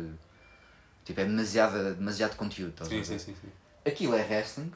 [1.04, 3.04] Tipo, é demasiado, demasiado conteúdo, estás a Sim, ver?
[3.04, 3.48] sim, sim, sim.
[3.84, 4.72] Aquilo é wrestling,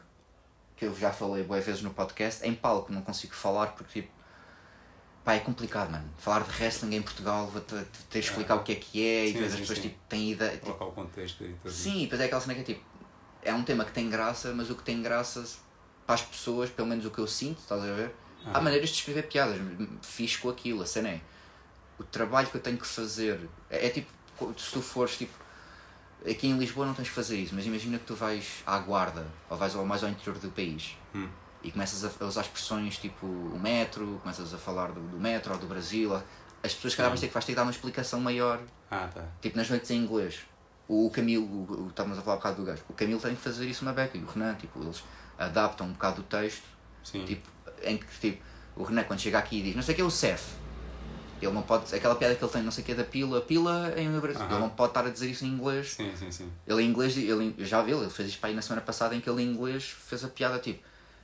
[0.76, 2.44] que eu já falei boas vezes no podcast.
[2.46, 4.16] Em palco não consigo falar porque tipo.
[5.24, 6.08] Pá, é complicado, mano.
[6.18, 9.28] Falar de wrestling em Portugal, vou ter de explicar o que é que é e
[9.28, 10.52] Sim, depois as pessoas tipo, têm ideia.
[10.52, 11.70] Tipo, Colocar o contexto e tudo.
[11.70, 12.84] sim, e depois é aquela cena que é tipo.
[13.42, 15.44] É um tema que tem graça, mas o que tem graça
[16.06, 18.12] para as pessoas, pelo menos o que eu sinto, estás a ver?
[18.52, 18.60] Há Ah.
[18.60, 19.58] maneiras de escrever piadas,
[20.02, 21.20] fiz com aquilo, a cena é.
[21.98, 23.40] O trabalho que eu tenho que fazer.
[23.70, 24.10] É, é tipo,
[24.58, 25.32] se tu fores tipo.
[26.28, 29.26] Aqui em Lisboa não tens que fazer isso, mas imagina que tu vais à guarda,
[29.48, 31.28] ou vais ao, mais ao interior do país Hum.
[31.62, 35.58] e começas a, usar expressões tipo o metro, começas a falar do, do metro ou
[35.58, 36.14] do Brasil.
[36.62, 39.24] As pessoas, calhar, vais ter, que- vais ter que dar uma explicação maior, Ah, tá.
[39.40, 40.40] tipo nas noites em inglês.
[40.88, 43.82] O, Camilo, estávamos a falar um bocado do gajo, o Camilo tem que fazer isso
[43.82, 45.02] uma beca e o Renan, tipo, eles
[45.38, 46.64] adaptam um bocado o texto
[47.04, 47.24] Sim.
[47.24, 47.48] Tipo,
[47.82, 48.42] em que tipo,
[48.76, 50.54] o Renan quando chega aqui e diz não sei o que é o CEF.
[51.40, 51.94] Ele não pode.
[51.94, 54.18] Aquela piada que ele tem, não sei o que é da pila, pila é em
[54.18, 54.46] Brasil.
[54.48, 55.92] Ele não pode estar a dizer isso em inglês.
[55.92, 56.50] Sim, sim, sim.
[56.66, 59.14] Ele em inglês, ele, eu já vi, ele fez isto para aí na semana passada
[59.14, 60.82] em que ele em inglês fez a piada tipo.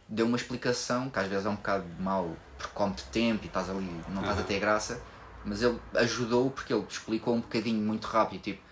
[0.08, 3.70] Deu uma explicação que às vezes é um bocado mau porque come-te tempo e estás
[3.70, 4.48] ali, não estás a Aham.
[4.48, 5.00] ter graça,
[5.44, 8.62] mas ele ajudou porque ele explicou um bocadinho muito rápido, tipo,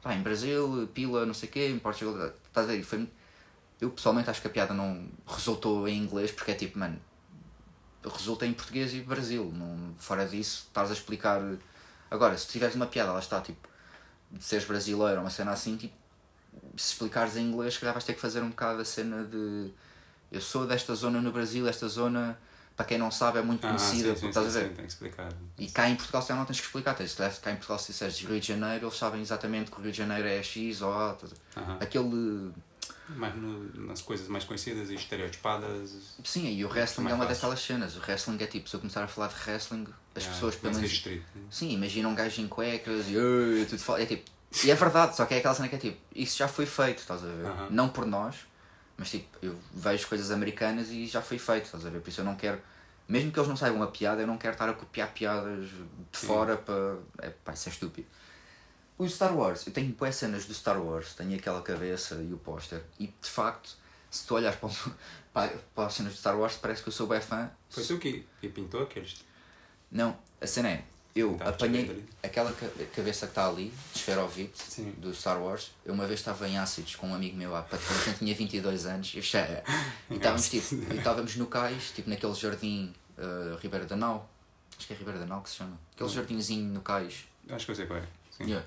[0.00, 2.82] pá, em Brasil, pila, não sei o quê, em Portugal, estás a ver?
[2.84, 3.08] Foi,
[3.80, 6.98] eu pessoalmente acho que a piada não resultou em inglês porque é tipo, mano,
[8.10, 9.50] resulta em português e Brasil.
[9.54, 11.40] Não, fora disso, estás a explicar.
[12.10, 13.68] Agora, se tiveres uma piada, lá está, tipo,
[14.30, 15.94] de seres brasileiro, uma cena assim, tipo,
[16.76, 19.70] se explicares em inglês, se calhar vais ter que fazer um bocado a cena de.
[20.30, 22.36] Eu sou desta zona no Brasil, esta zona,
[22.76, 24.68] para quem não sabe, é muito Ah, conhecida, sim, sim, estás sim, a ver?
[24.68, 25.28] sim, tem que explicar.
[25.58, 26.94] E cá em Portugal, se não tens que explicar.
[26.94, 29.92] Tens, cá em Portugal, se disseres Rio de Janeiro, eles sabem exatamente que o Rio
[29.92, 31.16] de Janeiro é X ou A.
[31.80, 32.52] Aquele.
[33.08, 36.14] Mas no- nas coisas mais conhecidas e estereotipadas.
[36.24, 37.34] Sim, e o wrestling é uma fácil.
[37.34, 37.96] daquelas cenas.
[37.96, 40.90] O wrestling é tipo, se eu começar a falar de wrestling, as pessoas, pelo menos.
[40.90, 41.24] restrito.
[41.34, 41.42] né?
[41.50, 44.00] Sim, imagina um gajo em cuecas e tudo fala.
[44.02, 44.30] É tipo.
[44.64, 46.98] E é verdade, só que é aquela cena que é tipo, isso já foi feito,
[46.98, 47.46] estás a ver?
[47.46, 47.68] Aham.
[47.70, 48.36] Não por nós,
[48.96, 52.00] mas tipo, eu vejo coisas americanas e já foi feito, estás a ver?
[52.00, 52.60] Por isso eu não quero.
[53.08, 56.18] Mesmo que eles não saibam a piada, eu não quero estar a copiar piadas de
[56.18, 56.26] Sim.
[56.28, 56.96] fora para.
[57.20, 58.06] É, pá, isso é estúpido.
[58.96, 62.38] O Star Wars, eu tenho boas cenas do Star Wars, tenho aquela cabeça e o
[62.38, 63.76] póster, e de facto,
[64.10, 64.70] se tu olhas para,
[65.32, 67.50] para, para as cenas do Star Wars, parece que eu sou bem fã.
[67.70, 69.24] Foi tu que, que pintou aqueles.
[69.90, 74.82] Não, a cena é, eu Tá, apanhei aquela ca- cabeça que está ali, de esferovite,
[74.98, 75.72] do Star Wars.
[75.84, 79.20] Eu uma vez estava em ácidos com um amigo meu, quando tinha 22 anos, eu
[79.20, 79.22] e
[80.16, 84.28] estávamos, tipo, e estávamos no cais, tipo naquele jardim uh, Ribeira da Nau,
[84.78, 86.12] acho que é Ribeira da Nau que se chama, aquele Hum.
[86.12, 87.24] jardinzinho no cais.
[87.50, 88.06] Acho que eu sei qual é.
[88.36, 88.44] Sim.
[88.46, 88.66] Yeah.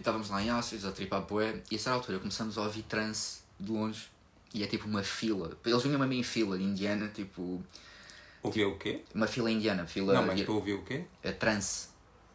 [0.00, 2.84] E estávamos lá em ácidos, a tripar bué, e a certa altura começamos a ouvir
[2.84, 4.06] trance de longe,
[4.54, 7.62] e é tipo uma fila, eles vinham a mim em fila, indiana, tipo,
[8.42, 9.04] Ouviu o quê?
[9.14, 11.04] uma fila indiana, fila, Não, mas tu ouviu o quê?
[11.22, 11.88] é trance.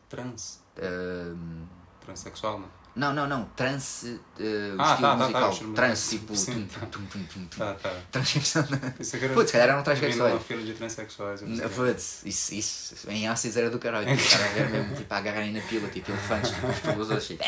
[0.08, 0.62] Trans.
[0.78, 1.65] Um,
[2.01, 2.69] Transsexual, não?
[2.95, 3.45] Não, não, não.
[3.55, 4.08] Trance,
[4.39, 5.49] uh, Ah, estilo tá, tá, tá, musical.
[5.49, 6.34] o estilo trance, tipo.
[6.34, 6.86] Tum, tá.
[6.86, 7.58] tum, tum, tum, tum.
[7.58, 7.93] Tá, tá.
[8.12, 8.65] Transcrição.
[8.71, 10.34] Era- Putz, se calhar eram transexuais.
[10.34, 11.41] numa fila de transexuais.
[11.75, 14.05] Putz, isso, isso em ácidos era do caralho.
[14.08, 17.43] Cara a ver mesmo, tipo, a agarrarem na pila, tipo, elefantes, tipo, os pelos tipo.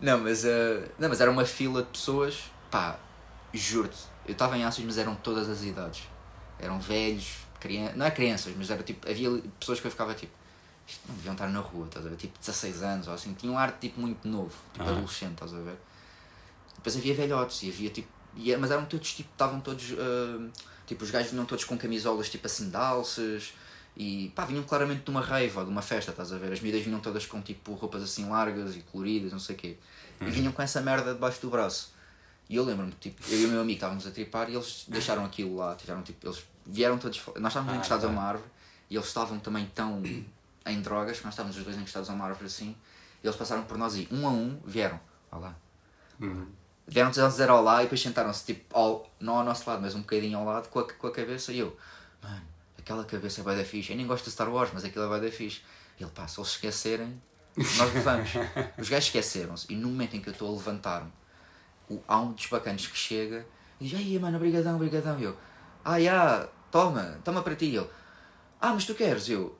[0.00, 2.98] Não, mas, uh, não, mas era uma fila de pessoas, pá,
[3.54, 3.98] juro-te.
[4.26, 6.02] Eu estava em ácidos, mas eram todas as idades.
[6.58, 7.96] Eram velhos, crianças.
[7.96, 9.08] Não é crianças, mas era tipo.
[9.08, 10.32] Havia pessoas que eu ficava tipo.
[10.92, 12.16] Isto não deviam estar na rua, estás a ver?
[12.16, 13.32] Tipo 16 anos ou assim.
[13.34, 14.92] Tinha um ar tipo muito novo, tipo Aham.
[14.92, 15.76] adolescente, estás a ver?
[16.76, 18.08] Depois havia velhotes e havia tipo.
[18.36, 19.30] e- mas eram todos tipo.
[19.32, 19.92] Estavam todos.
[19.92, 20.50] ah,
[20.86, 23.54] tipo, os gajos vinham todos com camisolas tipo assim de alces
[23.96, 25.20] e pá, vinham claramente de uma
[25.56, 26.52] ou de uma festa, estás a ver?
[26.52, 29.76] As miúdas vinham todas com tipo roupas assim largas e coloridas, não sei o quê.
[30.20, 31.92] E vinham com essa merda debaixo do braço.
[32.48, 35.24] E eu lembro-me, tipo, eu e o meu amigo estávamos a tripar e eles deixaram
[35.24, 37.18] aquilo lá, tiveram tipo, eles vieram todos.
[37.38, 38.48] Nós estávamos Ah, encostados a uma árvore
[38.90, 40.02] e eles estavam também tão
[40.66, 42.76] em drogas, nós estávamos os dois encostados a uma árvore assim,
[43.22, 45.00] e eles passaram por nós e um a um vieram.
[45.30, 45.54] Olá.
[46.20, 46.46] Uhum.
[46.86, 50.38] Vieram dizer olá e depois sentaram-se tipo ao, não ao nosso lado, mas um bocadinho
[50.38, 51.76] ao lado com a, com a cabeça e eu,
[52.22, 52.42] mano,
[52.78, 53.92] aquela cabeça é da fixe.
[53.92, 55.62] Eu nem gosto de Star Wars, mas aquilo é da fixe.
[55.98, 57.20] E ele, pá, se eles esquecerem,
[57.56, 58.30] nós levamos.
[58.78, 61.12] Os gajos esqueceram-se e no momento em que eu estou a levantar-me,
[62.06, 63.46] há um dos bacanos que chega
[63.80, 65.18] e diz, ai mano, brigadão, brigadão.
[65.18, 65.36] E eu,
[65.84, 67.66] ah, já, toma, toma para ti.
[67.66, 67.88] E ele,
[68.60, 69.28] ah, mas tu queres?
[69.28, 69.56] E eu,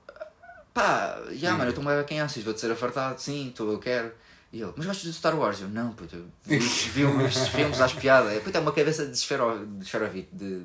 [0.72, 4.12] pá, já mano, eu estou a quem achas, vou-te ser afartado, sim, estou, eu quero.
[4.52, 5.60] E ele, mas gostas de Star Wars?
[5.60, 8.42] Eu, não, puto, eu vi os filmes, às piadas.
[8.42, 10.62] Puto, é uma cabeça de esfero, de esferovite, de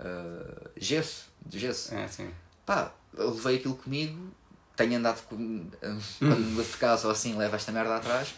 [0.00, 1.94] uh, gesso, de gesso.
[1.94, 2.28] É, sim.
[2.64, 4.32] Pá, eu levei aquilo comigo,
[4.74, 5.70] tenho andado com,
[6.18, 8.34] quando me de casa ou assim, levo esta merda atrás.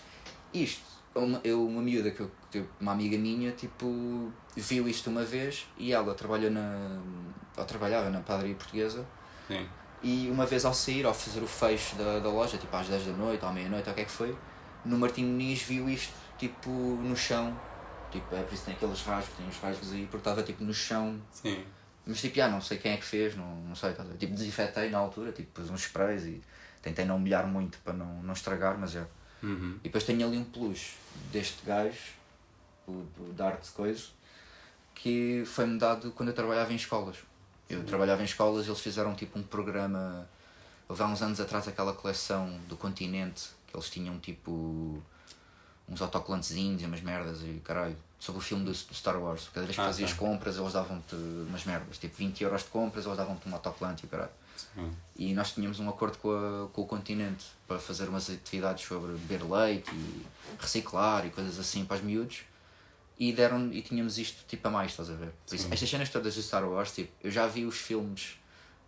[0.53, 0.83] Isto,
[1.15, 5.67] uma, eu, uma miúda, que eu, tipo, uma amiga minha, tipo, viu isto uma vez
[5.79, 7.01] e ela trabalha na,
[7.57, 9.07] ou trabalhava na padaria portuguesa
[9.49, 9.67] Sim.
[10.03, 13.07] E uma vez ao sair, ao fazer o fecho da, da loja, tipo às 10
[13.07, 14.37] da noite, à meia-noite, ou o que é que foi,
[14.85, 17.59] no Martim Muniz viu isto, tipo, no chão.
[18.11, 20.65] Tipo, é por isso que tem aqueles rasgos, tem os rasgos aí, porque estava tipo
[20.65, 21.21] no chão.
[21.31, 21.65] Sim.
[22.07, 24.17] Mas tipo, já não sei quem é que fez, não, não sei, ver?
[24.17, 26.41] Tipo, desinfetei na altura, tipo, pus uns sprays e
[26.81, 29.05] tentei não molhar muito para não, não estragar, mas já.
[29.43, 29.79] Uhum.
[29.81, 30.95] E depois tenho ali um peluche
[31.31, 31.99] deste gajo,
[32.87, 34.05] o, o Dart Coisa,
[34.95, 37.17] que foi-me dado quando eu trabalhava em escolas.
[37.68, 40.28] Eu trabalhava em escolas e eles fizeram tipo um programa.
[40.88, 45.02] Houve há uns anos atrás aquela coleção do continente que eles tinham tipo
[45.88, 47.96] uns autocolantezinhos e umas merdas e caralho.
[48.18, 49.48] Sobre o filme do, do Star Wars.
[49.54, 50.16] Cada vez que Ah, fazias tá.
[50.16, 51.98] compras eles davam-te umas merdas.
[51.98, 54.31] Tipo 20 euros de compras eles davam-te um autocolante e caralho.
[54.74, 54.90] Sim.
[55.16, 59.12] E nós tínhamos um acordo com, a, com o continente para fazer umas atividades sobre
[59.12, 60.26] beber leite e
[60.59, 62.40] reciclar e coisas assim para os miúdos.
[63.18, 65.33] E, deram, e tínhamos isto tipo a mais, estás a ver?
[65.46, 68.38] Por isso, estas cenas todas do Star Wars, tipo, eu já vi os filmes,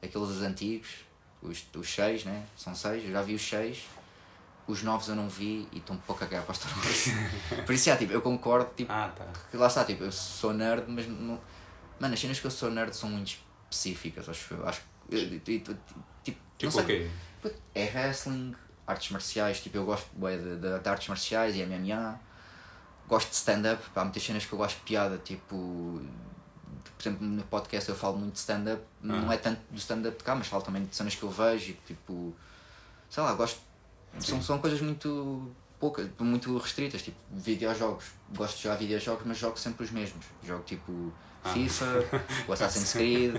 [0.00, 0.88] aqueles antigos,
[1.42, 2.44] os, os seis, né?
[2.56, 3.82] São seis, eu já vi os seis.
[4.68, 7.06] Os novos eu não vi e estou um pouco a cagar para Star Wars.
[7.66, 9.26] Por isso, já, tipo, eu concordo, tipo, Ah, tá.
[9.50, 11.40] que lá está, tipo, eu sou nerd, mas não.
[11.98, 13.36] Mano, as cenas que eu sou nerd são muito
[13.68, 14.68] específicas, acho eu.
[14.68, 14.82] Acho
[15.44, 15.76] Tipo,
[16.56, 17.10] Tipo o quê?
[17.74, 18.54] É wrestling,
[18.86, 22.20] artes marciais, tipo, eu gosto de, de, de artes marciais e MMA.
[23.10, 26.00] Gosto de stand-up, há muitas cenas que eu gosto de piada, tipo.
[26.96, 29.34] Por exemplo, no podcast eu falo muito de stand-up, não Ah.
[29.34, 31.74] é tanto do stand-up de cá, mas falo também de cenas que eu vejo e
[31.86, 32.32] tipo.
[33.08, 33.60] Sei lá, gosto.
[34.20, 38.04] São, são coisas muito poucas, muito restritas, tipo videojogos.
[38.36, 40.24] Gosto de jogar videojogos, mas jogo sempre os mesmos.
[40.44, 41.48] Jogo tipo Ah.
[41.52, 41.84] FIFA,
[42.48, 43.34] o Assassin's Creed,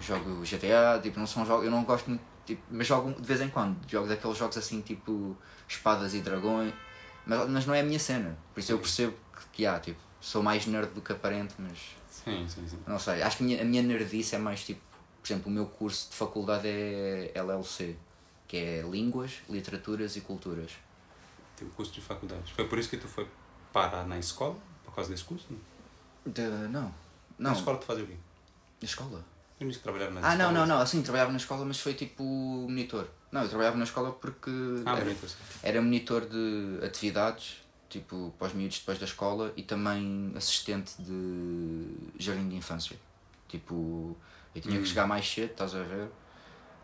[0.00, 3.40] jogo GTA, tipo, não são jogos, eu não gosto muito, tipo, mas jogo de vez
[3.40, 5.36] em quando, jogo daqueles jogos assim tipo
[5.68, 6.74] espadas e dragões,
[7.26, 9.98] mas, mas não é a minha cena, por isso eu percebo que, que há, tipo,
[10.20, 11.78] sou mais nerd do que aparente, mas
[12.10, 12.78] Sim, sim, sim.
[12.86, 14.80] não sei, acho que a minha, a minha nerdice é mais tipo,
[15.22, 17.96] por exemplo, o meu curso de faculdade é LLC,
[18.48, 20.70] que é Línguas, Literaturas e Culturas.
[21.56, 22.52] Teu curso de faculdade.
[22.54, 23.28] Foi por isso que tu foi
[23.72, 24.56] parar na escola?
[24.84, 25.46] Por causa desse curso?
[25.50, 26.32] Não?
[26.32, 26.82] De, não,
[27.38, 28.14] Na não, escola tu fazia o quê?
[28.80, 29.24] na escola.
[29.58, 30.52] Eu disse que trabalhava na Ah, escola.
[30.52, 33.08] não, não, não, assim, trabalhava na escola, mas foi tipo monitor.
[33.32, 34.50] Não, eu trabalhava na escola porque
[34.84, 35.34] Ah, era, assim.
[35.62, 41.86] era monitor de atividades, tipo, para os miúdos depois da escola e também assistente de
[42.18, 42.96] jardim de infância.
[43.48, 44.16] Tipo,
[44.54, 44.82] eu tinha Hum.
[44.82, 46.08] que chegar mais cedo, estás a ver?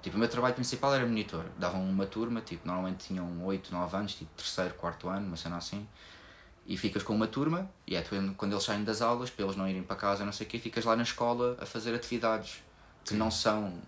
[0.02, 1.44] Tipo, o meu trabalho principal era monitor.
[1.58, 5.56] Davam uma turma, tipo, normalmente tinham 8, 9 anos, tipo, terceiro, quarto ano, uma cena
[5.56, 5.86] assim.
[6.66, 9.56] E ficas com uma turma, e é tu- quando eles saem das aulas, para eles
[9.56, 12.62] não irem para casa, não sei o quê, ficas lá na escola a fazer atividades
[13.04, 13.80] que não são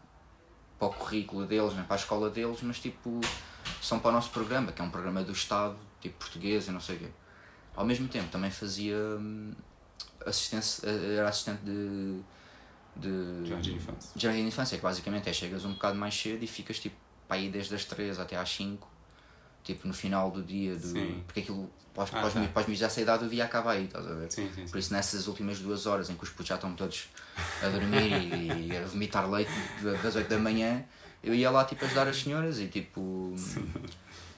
[0.88, 3.20] para o currículo deles, nem para a escola deles, mas tipo,
[3.80, 6.80] são para o nosso programa, que é um programa do Estado, tipo português e não
[6.80, 7.08] sei o quê.
[7.74, 9.52] Ao mesmo tempo, também fazia hum,
[10.24, 12.20] assistência, eh, era assistente de.
[12.96, 14.10] de Jardim de infância.
[14.14, 16.96] de jardim de infância, que basicamente é chegas um bocado mais cedo e ficas tipo
[17.26, 18.86] para aí desde as 3 até às 5,
[19.64, 21.22] tipo no final do dia, do, Sim.
[21.26, 22.26] porque aquilo os, Ah, os, tá.
[22.28, 22.34] os
[22.66, 24.30] miúdos dessa idade o dia acaba aí, estás a ver?
[24.30, 27.08] Sim, sim, Por isso nessas últimas duas horas em que os putos já estão todos
[27.62, 29.50] a dormir e, e a vomitar leite
[29.82, 30.84] da- das 8 da manhã,
[31.22, 33.34] eu ia lá tipo ajudar as senhoras e tipo.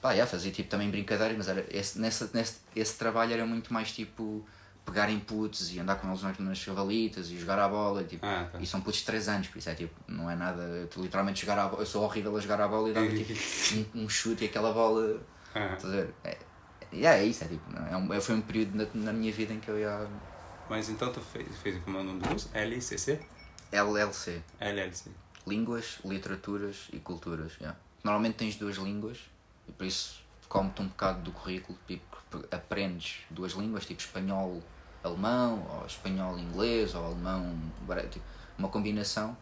[0.01, 3.73] Pá, yeah, fazia tipo também brincadeiras, mas era, esse, nessa, nesse, esse trabalho era muito
[3.73, 4.47] mais tipo
[4.87, 8.25] pegar em putos e andar com eles nas, chavalitas e jogar à bola e, tipo,
[8.25, 8.59] Ah, tá.
[8.61, 11.41] e são putos de 3 anos, por isso é tipo, não é nada, tô literalmente
[11.41, 13.33] jogar à bola, eu sou horrível a jogar à bola e dava tipo
[13.99, 15.21] um, um chute e aquela bola,
[15.55, 16.15] Ah, estás a ver?
[16.25, 16.39] É,
[16.93, 19.61] yeah, é isso, é tipo, é um, foi um período na, na minha vida em
[19.61, 20.09] que eu ia
[20.71, 22.49] Mas então tu fez, fez como é o nome do curso?
[22.55, 23.21] LCC?
[23.73, 25.11] LLC, LLC.
[25.47, 27.53] Línguas, Literaturas e Culturas.
[27.61, 27.79] yeah.
[28.03, 29.19] Normalmente tens duas línguas
[29.69, 32.05] e por isso come-te um bocado do currículo, tipo,
[32.53, 34.63] aprendes duas línguas, tipo espanhol,
[35.07, 37.59] alemão, ou espanhol, inglês, ou alemão,
[38.11, 38.25] tipo,
[38.59, 39.37] uma combinação.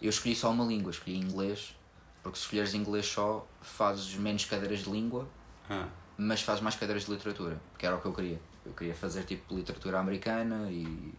[0.00, 1.74] Eu escolhi só uma língua, escolhi inglês,
[2.22, 5.28] porque se escolheres inglês só, fazes menos cadeiras de língua,
[5.68, 8.40] Ah, mas fazes mais cadeiras de literatura, que era o que eu queria.
[8.64, 11.14] Eu queria fazer tipo literatura americana e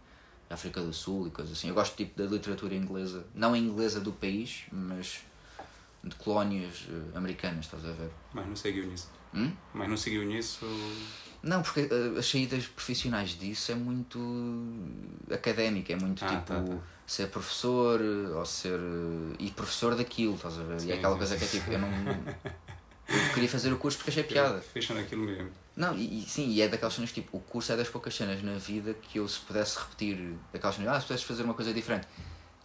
[0.50, 1.70] África do Sul e coisas assim.
[1.70, 5.22] Eu gosto tipo da literatura inglesa, não a inglesa do país, mas
[6.04, 8.10] de colónias eh, americanas, estás a ver?
[8.34, 9.10] mas não seguiu nisso.
[9.34, 9.52] Hum?
[9.74, 10.66] Mas não seguiu nisso.
[11.42, 14.20] Não, porque eh, as saídas profissionais disso é muito
[15.32, 16.78] académica, é muito Ah, tipo tá, tá.
[17.08, 18.80] ser professor eh, ou ser.
[18.80, 20.78] eh, e professor daquilo, estás a ver?
[20.78, 21.90] e Sim, é aquela coisa que é tipo, eu não.
[21.90, 24.60] Eu queria fazer o curso porque achei piada.
[24.62, 25.50] Fecha naquilo mesmo.
[25.76, 28.44] Não, e, e sim, e é daquelas cenas tipo, o curso é das poucas cenas
[28.44, 31.74] na vida que eu se pudesse repetir, aquelas cenas, ah, se pudesses fazer uma coisa
[31.74, 32.06] diferente,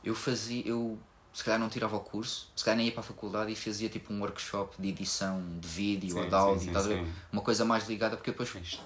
[0.02, 0.98] eu fazia, eu
[1.35, 3.88] se calhar não tirava o curso, se calhar nem ia para a faculdade e fazia
[3.88, 7.12] tipo um workshop de edição de vídeo Sim, ou de áudio, sim, sim.
[7.33, 8.81] Uma coisa mais ligada, porque depois Isto.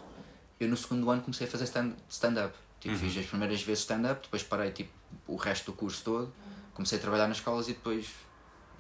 [0.59, 2.57] eu no segundo ano comecei a fazer stand- stand-up.
[2.81, 3.01] Tipo, Uhum.
[3.01, 4.91] fiz as primeiras vezes stand-up, depois parei tipo,
[5.27, 6.33] o resto do curso todo,
[6.75, 8.09] comecei a trabalhar nas escolas e depois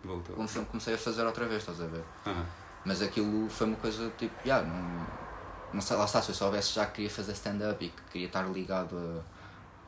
[0.02, 0.34] Voltou.
[0.34, 2.04] comecei, comecei a fazer outra vez, estás a ver?
[2.26, 2.46] Aham.
[2.86, 5.06] Mas aquilo foi uma coisa tipo, yeah, não,
[5.74, 8.28] não sei, lá está, se eu soubesse já que queria fazer stand-up e que queria
[8.28, 9.37] estar ligado a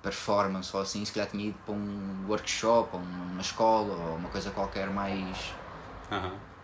[0.02, 4.28] performance ou assim, se calhar tinha ido para um workshop ou uma escola ou uma
[4.28, 5.52] coisa qualquer mais.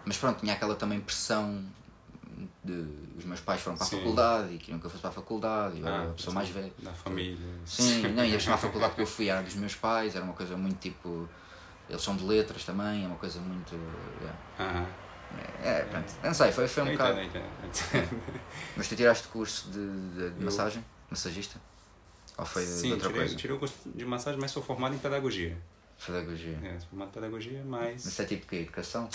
[0.04, 1.64] Mas pronto, tinha aquela também pressão
[2.62, 3.96] de os meus pais foram para a Sim.
[3.98, 6.34] faculdade e queriam que eu fosse para a faculdade e eu era Ah, a pessoa
[6.34, 6.72] mais velha.
[6.78, 7.38] Da família.
[7.64, 10.56] Sim, não, e a faculdade que eu fui era dos meus pais, era uma coisa
[10.56, 11.28] muito tipo.
[11.88, 13.74] Eles são de letras também, é uma coisa muito.
[14.20, 14.38] yeah.
[14.58, 14.86] Aham.
[15.62, 17.18] É, pronto, não sei, foi, foi um bocado.
[18.76, 20.84] Mas tu tiraste curso de, de, de massagem?
[21.10, 21.58] Massagista?
[22.38, 23.36] Ou foi Sim, outra tirei, coisa?
[23.36, 25.56] tirei o curso de massagem, mas sou formado em pedagogia.
[26.04, 26.58] Pedagogia.
[26.62, 28.04] É, sou formado em pedagogia, mas.
[28.04, 29.08] Mas é tipo que Educação?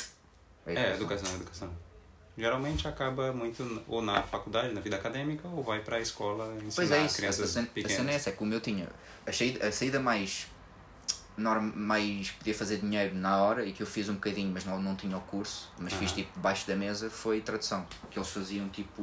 [0.65, 1.71] É, educação, educação.
[2.37, 6.73] Geralmente acaba muito ou na faculdade, na vida acadêmica, ou vai para a escola ensinar
[6.75, 7.91] Pois é isso, a crianças a pequenas.
[7.91, 8.87] cena é essa, é que o meu tinha.
[9.27, 10.47] A saída, a saída mais.
[11.37, 14.81] Norm, mais podia fazer dinheiro na hora e que eu fiz um bocadinho, mas não,
[14.81, 17.85] não tinha o curso, mas fiz tipo debaixo da mesa, foi tradução.
[18.09, 19.01] Que eles faziam tipo.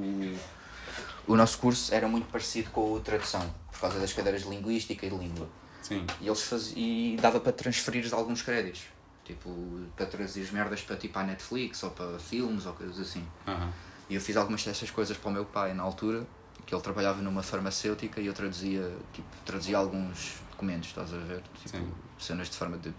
[1.28, 5.04] O nosso curso era muito parecido com o tradução, por causa das cadeiras de linguística
[5.06, 5.46] e de língua.
[5.82, 6.06] Sim.
[6.20, 8.84] E eles faziam, e dava para transferir alguns créditos.
[9.24, 9.50] Tipo,
[9.94, 13.22] para traduzir merdas para tipo a Netflix ou para filmes ou coisas assim.
[13.46, 13.70] Aham.
[14.08, 16.26] E eu fiz algumas dessas coisas para o meu pai na altura,
[16.64, 21.42] que ele trabalhava numa farmacêutica e eu traduzia, tipo, traduzia alguns documentos, estás a ver?
[21.62, 21.92] Tipo, Sim.
[22.18, 22.92] cenas de forma de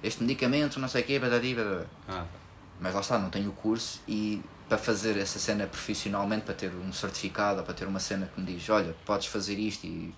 [0.00, 1.86] este medicamento, não sei o quê, badadi, badadi.
[2.08, 2.24] Ah,
[2.80, 6.70] Mas lá está, não tenho o curso e para fazer essa cena profissionalmente, para ter
[6.74, 10.14] um certificado ou para ter uma cena que me diz, olha, podes fazer isto e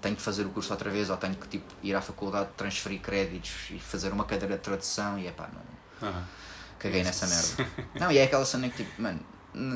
[0.00, 3.00] tenho que fazer o curso outra vez ou tenho que tipo, ir à faculdade, transferir
[3.00, 5.50] créditos e fazer uma cadeira de tradução e é pá,
[6.00, 6.24] não,
[6.78, 7.70] caguei nessa merda.
[8.00, 9.20] Não, e é aquela cena que tipo, mano,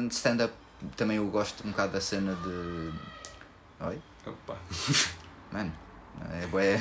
[0.09, 0.55] de stand-up
[0.97, 2.93] também eu gosto um bocado da cena de.
[3.81, 4.01] Oi?
[4.27, 4.59] Opa.
[5.53, 5.73] Mano,
[6.43, 6.81] é bué.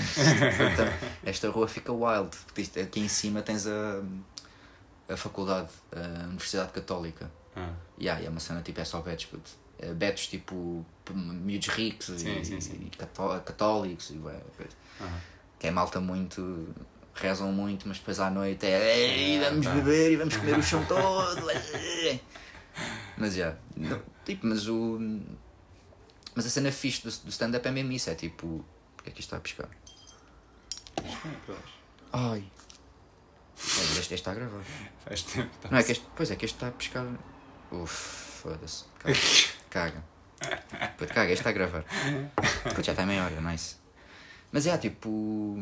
[1.24, 2.30] Esta rua fica wild.
[2.82, 4.02] Aqui em cima tens a,
[5.10, 7.30] a faculdade, a Universidade Católica.
[7.56, 9.52] Ah, E yeah, é uma cena tipo, é só betos, puto.
[9.80, 12.80] É betos tipo, miúdos ricos Sim, e, sim, sim.
[12.86, 14.42] e cató- católicos e coisa.
[15.02, 15.20] aham.
[15.60, 16.68] que é malta muito.
[17.16, 19.38] rezam muito, mas depois à noite é.
[19.46, 19.74] Ah, vamos tá.
[19.74, 21.42] beber e vamos comer o chão todo.
[23.18, 23.56] mas já.
[24.26, 25.00] tipo, mas o.
[26.36, 28.64] Mas a cena fixe do, do stand-up é mesmo isso, é tipo.
[28.96, 29.70] Porque é que isto está a piscar?
[31.04, 31.54] É.
[32.12, 32.44] Ai.
[33.58, 34.64] Este, está a gravar.
[35.06, 35.50] Faz tempo.
[35.62, 35.70] Tá.
[35.72, 36.06] Não é que este.
[36.16, 37.08] Pois é que este está a piscar.
[37.72, 38.86] Uf, foda-se.
[39.00, 39.16] Caga.
[39.70, 40.04] Caga.
[40.98, 41.84] Puto, caga, este está a gravar.
[42.64, 43.78] Puto, já está meia hora, nice.
[44.52, 45.58] Mas é, tipo.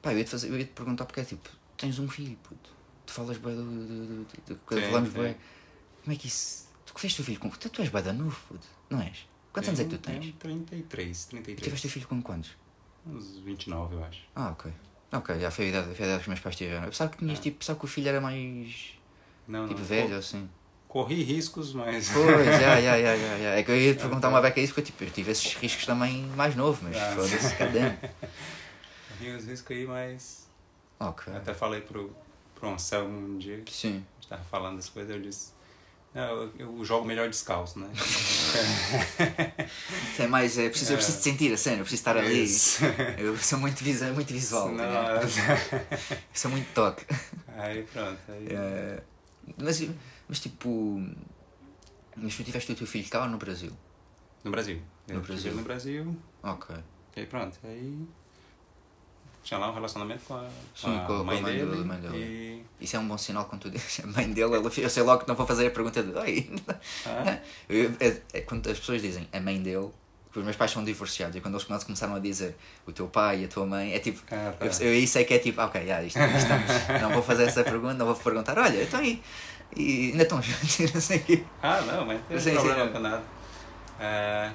[0.00, 2.70] Pá, eu ia-te fazer, eu ia-te perguntar porque é tipo, tens um filho, puto.
[3.06, 3.64] Tu falas bem do.
[3.64, 5.36] do, do, do, Sim, falamos bem.
[6.02, 6.68] Como é que isso.
[6.86, 7.48] Tu que fizeste o filho com.
[7.50, 9.26] Tu, tu és bem da novo, puto, não és?
[9.52, 10.20] Quantos anos é que tu tens?
[10.20, 11.64] tenho 33, 33.
[11.64, 12.50] Tiveste o filho com quantos?
[13.06, 14.22] Uns 29, eu acho.
[14.34, 14.72] Ah, ok.
[15.14, 16.82] Ok, já foi a idade, foi a idade que os meus pais tiveram.
[16.84, 17.42] Eu pensava que tinhas Ah.
[17.42, 18.94] tipo, pensava que o filho era mais.
[19.46, 19.86] Não, tipo não.
[19.86, 20.48] velho, assim.
[20.88, 22.10] Corri riscos, mas.
[22.12, 23.50] Pois, já, já, já, já, já.
[23.56, 25.86] É que eu ia te perguntar uma beca isso porque tipo, eu tive esses riscos
[25.86, 27.12] também mais novo, mas Ah.
[27.16, 27.80] foda-se, cadê?
[29.18, 30.48] Corri uns riscos aí, mas.
[31.00, 31.32] Ok.
[31.34, 32.14] Até falei pro,
[32.54, 34.04] pro Anselmo um dia, que Sim.
[34.18, 35.53] a gente tava falando das coisas, eu disse.
[36.14, 37.88] Não, eu, eu jogo melhor descalço, né?
[40.18, 42.44] É mais, é, preciso, eu preciso de sentir a cena, eu preciso estar ali.
[42.44, 42.84] Isso.
[43.18, 44.68] Eu sou muito, visa, muito visual.
[44.68, 45.26] tá Não, ligado?
[46.10, 47.04] Eu sou muito toque.
[47.56, 48.18] aí pronto.
[48.28, 49.02] Aí, É,
[49.58, 49.88] mas,
[50.28, 51.02] mas tipo.
[52.16, 53.72] Mas tu tiveste o teu filho cá ou no Brasil?
[54.44, 54.80] No Brasil.
[55.08, 55.52] No Eu Brasil.
[55.52, 56.16] No Brasil.
[56.44, 56.76] Ok.
[57.16, 57.58] E aí pronto.
[57.64, 58.06] Aí
[59.44, 61.66] tinha lá um relacionamento com a, Sim, com a- com a mãe dele.
[61.66, 62.16] dele, mãe dele.
[62.80, 62.84] E.
[62.84, 65.28] Isso é um bom sinal quando tu dizes a mãe dele, eu sei logo que
[65.28, 66.50] não vou fazer a pergunta de Oi.
[67.06, 67.38] Ah,
[67.68, 69.88] Eu- é, é quando as pessoas dizem a mãe dele,
[70.24, 73.42] porque os meus pais são divorciados e quando eles começaram a dizer o teu pai
[73.42, 74.66] e a tua mãe, é tipo, Ah, tá.
[74.66, 76.66] eu, eu aí sei que é tipo, ok, yeah, isto, isto estamos,
[77.02, 79.22] não vou fazer essa pergunta, não vou perguntar, olha, então aí,
[79.76, 81.44] e ainda estão juntos, não sei o quê.
[81.62, 82.88] Ah, não, mas não tem problema é.
[82.88, 83.22] com nada.
[84.00, 84.50] É,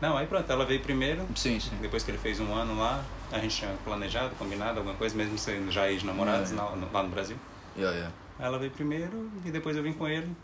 [0.00, 1.26] Não, aí pronto, ela veio primeiro.
[1.34, 1.70] Sim, sim.
[1.80, 3.02] Depois que ele fez um ano lá,
[3.34, 6.54] a gente tinha planejado, combinado alguma coisa, mesmo sendo já ex-namorados É.
[6.54, 7.36] lá, no- lá no Brasil.
[7.76, 8.14] Yeah, yeah.
[8.38, 10.34] Ela veio primeiro e depois eu vim com ele.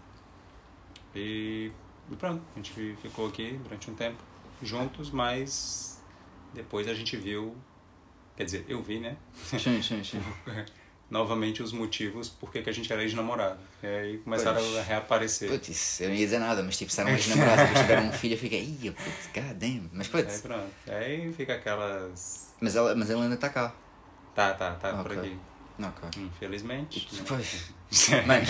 [1.14, 1.70] E,
[2.10, 4.18] e pronto, a gente fi- ficou aqui durante um tempo
[4.62, 6.00] juntos, mas
[6.52, 7.56] depois a gente viu,
[8.36, 9.16] quer dizer, eu vi, né?
[9.34, 10.20] Sim, sim, sim.
[11.10, 13.58] Novamente os motivos por que a gente era ex-namorado.
[13.82, 14.76] E aí começaram Pois.
[14.78, 15.50] a reaparecer.
[15.50, 18.34] Putz, eu não ia dizer nada, mas tipo, se eram ex-namorados, depois tiveram um filho,
[18.34, 19.90] eu fiquei, ia, putz, damn.
[19.92, 20.70] Mas Aí putz, pronto.
[20.88, 22.54] Aí fica aquelas.
[22.60, 23.74] mas ela, mas ela ainda está cá.
[24.34, 25.18] Tá, tá, tá por Ok.
[25.18, 25.36] aqui.
[25.82, 26.22] Ok.
[26.22, 27.08] Infelizmente.
[27.12, 27.24] né?
[27.26, 27.72] Pois.
[28.24, 28.46] Mano,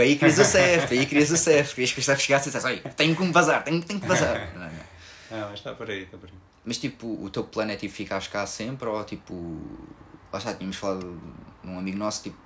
[0.00, 2.66] aí querias o CEF, aí querias o CEF, querias que o CEF chegasse e dissesse,
[2.66, 4.50] olha, tenho que me vazar, tenho, tenho que vazar.
[4.54, 4.94] Não, não.
[5.32, 6.34] Ah, mas tá por aí, tá por aí.
[6.64, 9.34] Mas tipo, o teu plano é tipo ficares cá sempre ou tipo.
[10.32, 11.20] Lá está, tínhamos falado
[11.64, 12.36] num amigo nosso tipo,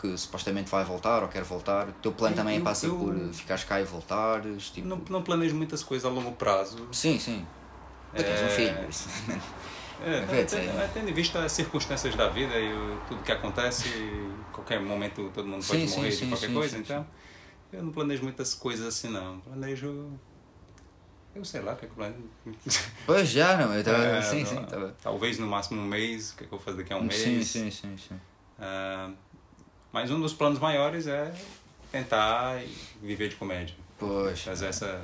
[0.00, 1.88] que supostamente vai voltar ou quer voltar.
[1.88, 4.70] O teu plano Eu- também eu- passa eu- por ficares cá e voltares.
[4.70, 4.86] Tipo...
[4.86, 6.86] Não, não planejo muitas coisas a longo prazo.
[6.92, 7.46] Sim, sim.
[8.14, 8.48] Tu tens um É.
[8.50, 8.88] filho.
[8.88, 9.08] isso.
[10.02, 13.88] É, É, tendo, em vista as circunstâncias da vida e o- tudo que acontece,
[14.52, 17.06] qualquer momento todo mundo pode Sim, morrer sim, de qualquer sim, coisa, então
[17.72, 19.40] eu não planejo muitas coisas assim não.
[19.40, 20.10] Planejo.
[21.34, 22.22] Eu sei lá o que é que planejo.
[23.06, 23.72] Pois já, não.
[23.74, 24.04] Eu tava...
[24.04, 24.94] É, sim, não- sim, tava.
[25.02, 27.02] Talvez no máximo um mês, o que, é que eu vou fazer daqui a um
[27.02, 27.20] mês.
[27.20, 28.20] Sim, sim, sim, sim.
[28.58, 29.10] Ah,
[29.92, 31.32] mas um dos planos maiores é
[31.92, 32.60] tentar
[33.02, 33.74] viver de comédia.
[33.98, 34.40] Pois.
[34.42, 35.02] Fazer essa,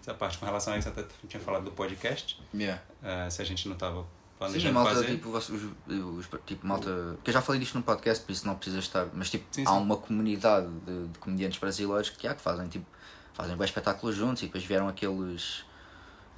[0.00, 2.82] essa parte com relação a isso, até tinha falado do podcast, Yeah.
[3.02, 4.06] ah, se a gente não estava Sim,
[4.38, 5.06] planejando malta, fazer.
[5.08, 5.70] tipo, vocês- os,
[6.18, 7.18] os- tipo, malta.
[7.22, 9.06] Que eu já falei disto no podcast, por isso não precisa estar.
[9.12, 9.76] Mas, tipo, Sim, há sim.
[9.78, 12.86] uma comunidade de, de comediantes brasileiros que, há, que fazem, tipo,
[13.34, 15.64] fazem bem espetáculos juntos e depois vieram aqueles.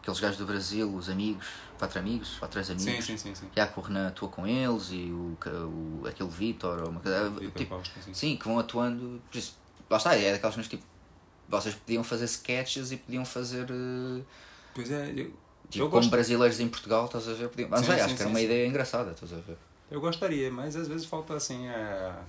[0.00, 1.46] aqueles gajos do Brasil, os amigos,
[1.82, 3.04] quatro amigos, ou três amigos.
[3.04, 3.60] sim, sim, sim, sim.
[3.60, 7.32] Há que o Renan atua com eles e o, o, aquele Vitor, ou uma coisa.
[7.56, 8.14] Tipo, Costa, sim.
[8.14, 9.20] sim, que vão atuando.
[9.28, 9.58] Por isso,
[9.90, 10.84] lá está, é daquelas coisas tipo.
[11.48, 13.66] Vocês podiam fazer sketches e podiam fazer.
[13.68, 14.22] eh,
[14.72, 15.32] Pois é, eu,
[15.68, 17.48] Tipo, eu, como gosto, brasileiros em Portugal, estás a ver?
[17.48, 17.68] Podiam...
[17.68, 19.56] Mas Sim, vai, sim, acho que era uma ideia engraçada, estás a ver?
[19.90, 22.22] eu gostaria, mas às vezes falta assim a.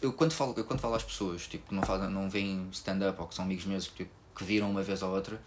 [0.00, 3.26] Eu quando falo, eu quando falo às pessoas tipo, que não, não veem stand-up ou
[3.26, 5.40] que são amigos meus que, tipo, que viram uma vez ou outra,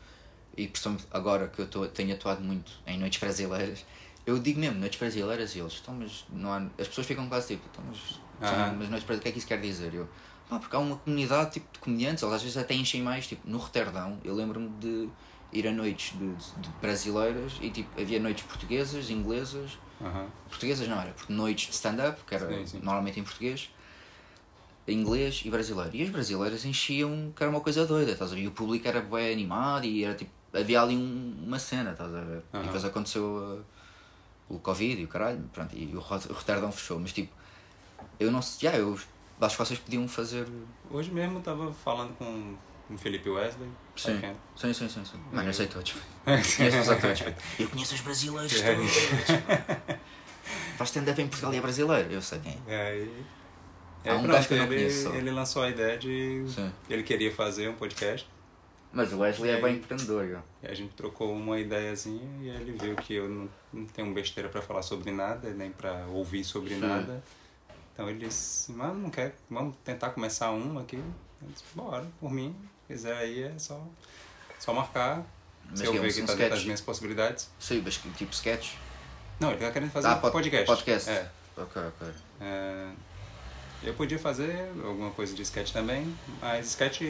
[0.57, 3.85] e principalmente agora que eu tô, tenho atuado muito em noites brasileiras,
[4.25, 7.47] eu digo mesmo, noites brasileiras e eles, então, mas não há, as pessoas ficam quase
[7.55, 8.73] tipo, então, mas, Ah.
[8.77, 9.93] mas noites brasileiras, o que é que isso quer dizer?
[9.93, 10.07] Eu,
[10.49, 13.47] pá, porque há uma comunidade tipo, de comediantes, eles às vezes até enchem mais, tipo,
[13.49, 15.09] no Roterdão, eu lembro-me de
[15.53, 19.77] ir a noites de, de brasileiras e tipo, havia noites portuguesas, inglesas,
[20.49, 22.79] portuguesas não era, porque noites de stand-up, que era Sim, sim.
[22.83, 23.69] normalmente em português,
[24.87, 25.95] inglês e brasileiro.
[25.95, 28.41] E as brasileiras enchiam, que era uma coisa doida, estás a ver?
[28.41, 32.13] E o público era bem animado e era tipo, havia ali um- uma cena, estás
[32.13, 32.37] a ver?
[32.53, 32.63] E Aham.
[32.63, 33.63] depois aconteceu uh,
[34.53, 37.31] o Covid e o caralho, pronto, e o Rot- o Roterdão fechou, mas tipo,
[38.19, 38.97] eu não sei, já, eu
[39.41, 40.47] acho que vocês podiam fazer.
[40.89, 42.55] Hoje mesmo eu tava falando com
[42.89, 43.67] o Felipe Wesley.
[43.95, 44.35] Sim, é?
[44.55, 45.03] sim, sim, sim.
[45.05, 45.19] sim.
[45.31, 45.93] Mano, eu sei todos.
[46.23, 47.23] Conheço os atores.
[47.59, 48.91] Eu conheço os brasileiros todos.
[50.77, 52.73] Faz stand-up em Portugal e é brasileiro, eu sei quem é.
[52.75, 53.25] É, e-
[54.03, 56.43] é, um pronto, que ele, conheço ele lançou a ideia de.
[56.47, 56.71] Sim.
[56.87, 58.27] Ele queria fazer um podcast.
[58.95, 60.41] Mas o Wesley é bem empreendedor.
[60.63, 64.47] E a gente trocou uma ideiazinha e ele viu que eu não, não tenho besteira
[64.49, 66.79] pra falar sobre nada, nem pra ouvir sobre Sim.
[66.79, 67.21] nada.
[67.93, 70.95] Então ele disse, mano, não quer, vamos tentar começar um aqui.
[70.95, 72.55] Eu disse, bora, por mim,
[72.87, 73.85] se quiser aí é só,
[74.59, 75.23] só marcar.
[75.69, 77.49] Mas se eu é um- ver que um tá dentro das minhas possibilidades.
[77.59, 78.75] Sim, mas tipo sketch?
[79.39, 80.65] Não, ele tá querendo fazer Ah, um pod- podcast.
[80.67, 81.09] podcast.
[81.09, 81.29] É.
[81.57, 82.07] Ok, ok.
[82.39, 82.89] É,
[83.83, 87.01] eu podia fazer alguma coisa de sketch também, mas sketch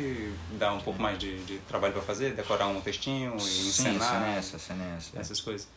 [0.59, 4.11] dá um pouco mais de, de trabalho pra fazer, decorar um textinho e Sim, encenar.
[4.11, 5.19] cena é essa, cena é essa.
[5.19, 5.67] essas coisas.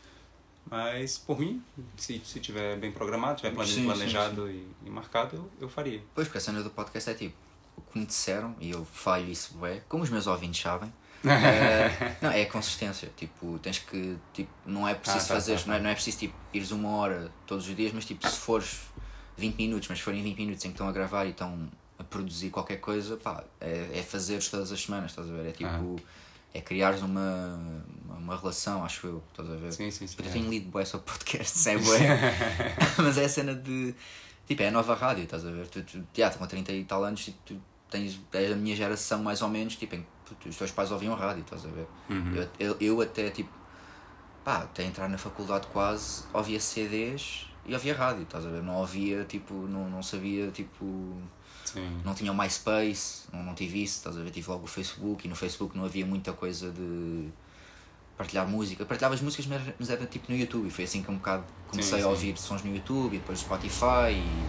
[0.70, 1.62] Mas, por mim,
[1.96, 5.68] se, se tiver bem programado, tiver plane- Sim, sim, planejado E, e marcado, eu, eu
[5.68, 6.02] faria.
[6.14, 7.34] Pois, porque a cena do podcast é tipo,
[7.76, 10.92] o que me disseram, e eu falho isso é, como os meus ouvintes sabem,
[11.24, 13.10] é, não, é a consistência.
[13.16, 15.94] Tipo, tens que, tipo, não é preciso Ah, tá, fazer, tá, não, é, não é
[15.94, 18.80] preciso tipo, ires uma hora todos os dias, mas tipo, se fores
[19.38, 21.68] 20 minutos, mas se forem 20 minutos em que estão a gravar e estão
[21.98, 25.46] a produzir qualquer coisa, pá, é, é fazeres todas as semanas, estás a ver?
[25.46, 25.96] É tipo,
[26.52, 27.58] é criares uma,
[28.08, 29.72] uma, relação, acho eu, estás a ver?
[29.72, 30.16] Sim, sim, sim.
[30.18, 31.98] Eu tenho lido bué sobre podcasts, é bué.
[32.98, 33.94] Mas é a cena de.
[34.46, 35.66] Tipo, é a nova rádio, estás a ver?
[35.68, 37.60] Tu, tu já, com 30 e tal anos, tipo, tu
[37.90, 38.18] tens.
[38.32, 40.06] És da minha geração, mais ou menos, tipo, em
[40.40, 41.86] que os teus pais ouviam rádio, estás a ver?
[42.08, 42.34] Uhum.
[42.34, 43.50] Eu, eu, eu até, tipo.
[44.44, 48.62] Pá, até entrar na faculdade quase, ouvia CDs e ouvia rádio, estás a ver?
[48.62, 50.84] Não ouvia, tipo, não, não sabia, tipo.
[51.64, 52.00] Sim.
[52.04, 54.30] Não tinha o MySpace, não, não tive isso, estás a ver?
[54.30, 57.28] Tive logo o Facebook e no Facebook não havia muita coisa de.
[58.16, 58.84] partilhar música.
[58.84, 60.66] Partilhava as músicas, mas era, mas era tipo no YouTube.
[60.66, 62.10] E foi assim que um bocado comecei Sim, a sim.
[62.10, 64.12] ouvir sons no YouTube e depois Spotify.
[64.12, 64.48] E,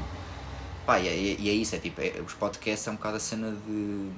[0.85, 3.19] pá, e, é- e é isso, é tipo, é, os podcasts é um bocado a
[3.19, 4.09] cena de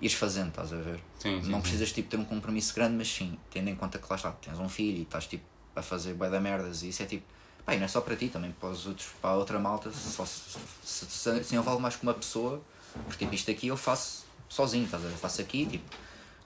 [0.00, 1.00] ires fazendo, estás a ver?
[1.18, 4.16] Sim, não precisas tipo, ter um compromisso grande, mas sim, tendo em conta que lá
[4.16, 5.44] está, tens um filho e estás tipo
[5.76, 7.24] a fazer bué da merdas e isso é tipo,
[7.68, 9.90] pá, e não é só para ti, também para os outros, para a outra malta,
[9.92, 10.40] só se,
[10.82, 12.62] se, se, se envolve mais com uma pessoa,
[13.06, 15.14] porque tipo, isto aqui eu faço sozinho, estás a ver?
[15.16, 15.84] Faço aqui, tipo,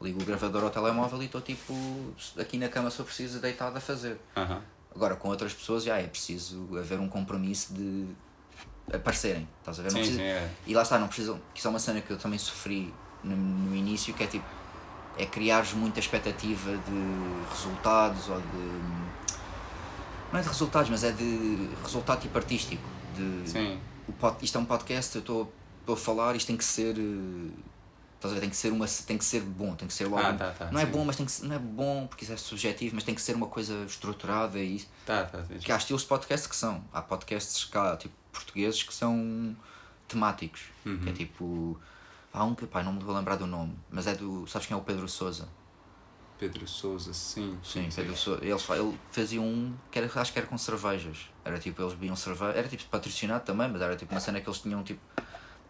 [0.00, 1.72] ligo o gravador ao telemóvel e estou tipo
[2.36, 4.18] aqui na cama se eu preciso deitado a fazer.
[4.94, 8.06] Agora com outras pessoas já é preciso haver um compromisso de
[8.92, 9.90] aparecerem, estás a ver?
[9.90, 10.50] Sim, precisa- sim, é.
[10.66, 11.40] e lá está, não precisam.
[11.54, 12.92] Que isso é uma cena que eu também sofri
[13.22, 14.44] no, no início, que é tipo.
[15.16, 19.21] É criares muita expectativa de resultados ou de.
[20.32, 22.82] Não é de resultados, mas é de resultado tipo artístico.
[23.14, 23.78] De, Sim.
[24.08, 25.52] o pod, isto é um podcast, eu estou
[25.88, 26.96] a falar, isto tem que ser.
[26.98, 27.50] eh,
[28.16, 28.40] Estás a ver?
[28.42, 30.24] Tem que ser, uma, tem que ser bom, tem que ser logo.
[30.24, 30.92] Ah, tá, tá, não é sim.
[30.92, 33.34] bom, mas tem que não é bom porque isso é subjetivo, mas tem que ser
[33.34, 34.88] uma coisa estruturada e isso.
[35.04, 35.42] Tá, tá.
[35.60, 36.84] Que há estilos de podcast que são.
[36.92, 39.56] Há podcasts cá, tipo, portugueses que são
[40.06, 40.62] temáticos.
[40.86, 40.98] Uhum.
[41.00, 41.80] Que é tipo.
[42.32, 44.46] Há um que, pá, não me vou lembrar do nome, mas é do.
[44.46, 45.48] Sabes quem é o Pedro Souza?
[46.42, 47.56] Pedro Souza, sim.
[47.62, 47.88] Sim.
[47.94, 48.44] Pedro Souza.
[48.44, 51.28] Eles, fa- ele fazia um que era, acho que era com cervejas.
[51.44, 52.58] Era tipo, eles bebiam cerveja.
[52.58, 55.00] Era tipo patrocinado também, mas era tipo uma cena que eles tinham tipo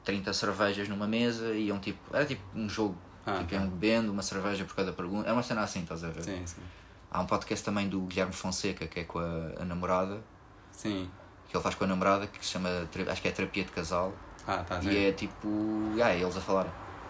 [0.03, 1.99] 30 cervejas numa mesa e iam tipo.
[2.17, 2.97] Era tipo um jogo.
[3.27, 5.27] Ah, tipo, iam bebendo uma cerveja por cada pergunta.
[5.27, 6.25] Era uma cena assim, estás a ver?
[6.25, 6.63] Sim, sim.
[7.11, 10.23] Há um podcast também do Guilherme Fonseca, que é com a, a namorada,
[10.73, 11.11] Sim.
[11.51, 12.71] que ele faz com a namorada, que se chama,
[13.11, 14.15] acho que é Terapia de Casal.
[14.47, 14.81] Ah, tá.
[14.81, 14.89] sim.
[14.91, 15.47] E é tipo.
[16.03, 16.67] Ah, eles a falar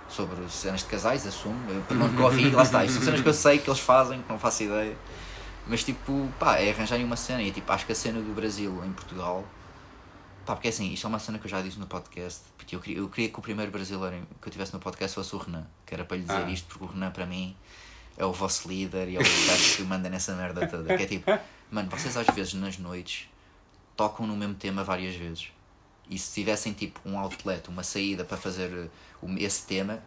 [0.09, 1.59] sobre cenas de casais, assumo.
[1.71, 2.85] Eu pelo nunca ouvi, lá está.
[2.85, 4.97] Isto são cenas que eu sei que eles fazem, que não faço ideia.
[5.67, 7.43] Mas tipo, pá, é arranjarem uma cena.
[7.43, 9.45] E tipo, acho que a cena do Brasil em Portugal.
[10.45, 12.41] Pá, porque assim, isto é uma cena que eu já disse no podcast.
[12.59, 15.35] Porque eu queria, eu queria que o primeiro brasileiro que eu tivesse no podcast fosse
[15.35, 15.67] o Renan.
[15.87, 16.51] Que era para lhe dizer Ah.
[16.51, 17.57] isto, porque o Renan para mim
[18.17, 20.97] é o vosso líder e é o gajo que manda nessa merda toda.
[20.97, 21.31] Que é tipo,
[21.71, 23.29] mano, vocês às vezes nas noites
[23.97, 25.49] tocam no mesmo tema várias vezes.
[26.13, 28.91] E se tivessem tipo um outlet, uma saída para fazer
[29.23, 29.99] o- esse tema,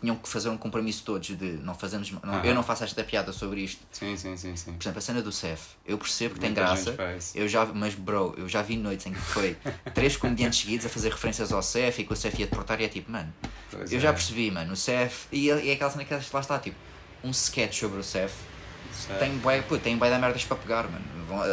[0.00, 3.32] tinham que fazer um compromisso todos de não fazemos, não, eu não faço esta piada
[3.32, 3.80] sobre isto.
[3.92, 4.72] Sim, sim, sim, sim.
[4.74, 6.84] Por exemplo, a cena do CEF, eu percebo que tem Muita graça.
[6.90, 7.32] gente faz.
[7.34, 9.56] Eu já, mas bro, eu já vi noites em que foi
[9.94, 12.84] três comediantes seguidos a fazer referências ao CEF e que o CEF ia deportar e
[12.84, 13.32] é tipo, mano,
[13.70, 14.00] Pois eu é.
[14.00, 16.76] já percebi, mano, o CEF, e é e é aquela cena que lá está, tipo,
[17.24, 18.34] um sketch sobre o CEF
[19.10, 21.04] É- tem bué, pô, tem bué da merdas para pegar, mano.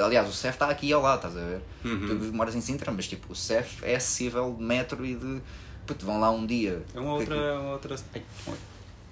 [0.05, 1.61] Aliás, o CEF está aqui ao lado, estás a ver?
[1.83, 2.07] Uhum.
[2.29, 5.41] Tu moras em Sintra, mas tipo, o CEF é acessível de metro e de.
[5.85, 6.83] Puto, vão lá um dia.
[6.95, 7.35] É uma outra.
[7.59, 7.95] Uma outra...
[8.15, 8.57] Ai, oi.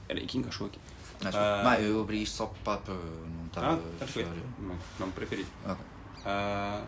[0.07, 0.79] Peraí, que encaixou aqui.
[1.23, 1.61] Mas, Ah.
[1.63, 4.29] mas eu abri isto só para, não estar Ah, perfeito.
[4.29, 4.43] história.
[4.59, 5.45] Não, não preferi.
[5.65, 5.77] Ok.
[6.25, 6.82] Ah,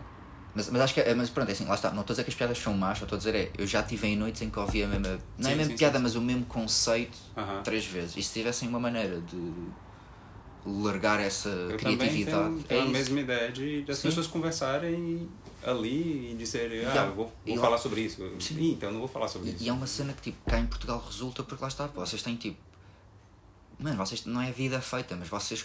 [0.54, 1.90] Mas, mas acho que é, mas pronto, é assim, lá está.
[1.90, 3.66] Não estou a dizer que as piadas são más, só estou a dizer é, eu
[3.66, 5.18] já tive em noites em que ouvia a mesma.
[5.36, 7.62] Não é Sim, a mesma sim, piada, sim, mas o mesmo conceito Aham.
[7.64, 8.16] três vezes.
[8.16, 9.52] E se tivessem uma maneira de
[10.66, 12.48] largar essa eu criatividade.
[12.48, 12.92] tenho, é tenho a isso.
[12.92, 14.08] mesma ideia de, de as Sim.
[14.08, 15.28] pessoas conversarem
[15.62, 18.22] ali e dizer, ah, vou, vou falar sobre isso.
[18.40, 18.58] Sim.
[18.60, 19.64] Ih, então não vou falar sobre E, isso.
[19.64, 22.36] e é uma cena que tipo, cá em Portugal resulta porque lá está, vocês têm
[22.36, 22.58] tipo.
[23.78, 25.64] Mano, vocês não é vida feita, mas vocês.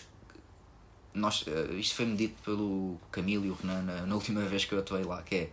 [1.13, 4.73] Nós, eh, isto foi-me dito pelo Camilo e o Renan na, na última vez que
[4.73, 5.49] eu atuei lá, que é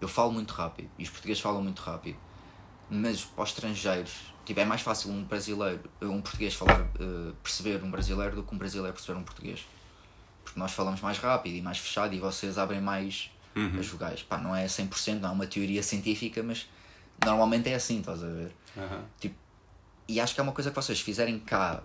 [0.00, 2.16] eu falo muito rápido e os portugueses falam muito rápido,
[2.88, 4.12] mas para os estrangeiros,
[4.48, 8.54] tipo, é mais fácil um brasileiro, um português falar, eh, perceber um brasileiro do que
[8.54, 9.60] um brasileiro perceber um português.
[10.42, 13.78] Porque nós falamos mais rápido e mais fechado e vocês abrem mais Uhum.
[13.78, 14.22] as vogais.
[14.22, 16.66] Pá, não é 100%, não é uma teoria científica, mas
[17.22, 18.56] normalmente é assim, estás a ver?
[18.74, 19.04] Aham.
[19.20, 19.34] Tipo,
[20.08, 21.82] e acho que é uma coisa que vocês fizerem cá,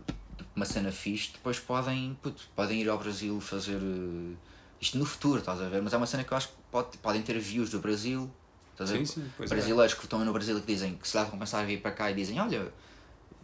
[0.55, 4.37] uma cena fixe, depois podem, puto, podem ir ao Brasil fazer eh,
[4.79, 5.81] isto no futuro, estás a ver?
[5.81, 8.31] Mas é uma cena que eu acho que pode, podem ter views do Brasil,
[8.79, 8.97] ver?
[8.97, 9.47] Sim, sim, é.
[9.47, 11.91] Brasileiros que estão no Brasil que dizem que se lá vão pensar a vir para
[11.91, 12.71] cá e dizem, olha,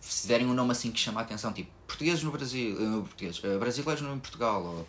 [0.02, 3.42] se derem um nome assim que chama a atenção, tipo, portugueses no Brasil, eh, portugueses,
[3.44, 4.88] eh, brasileiros no Portugal, ou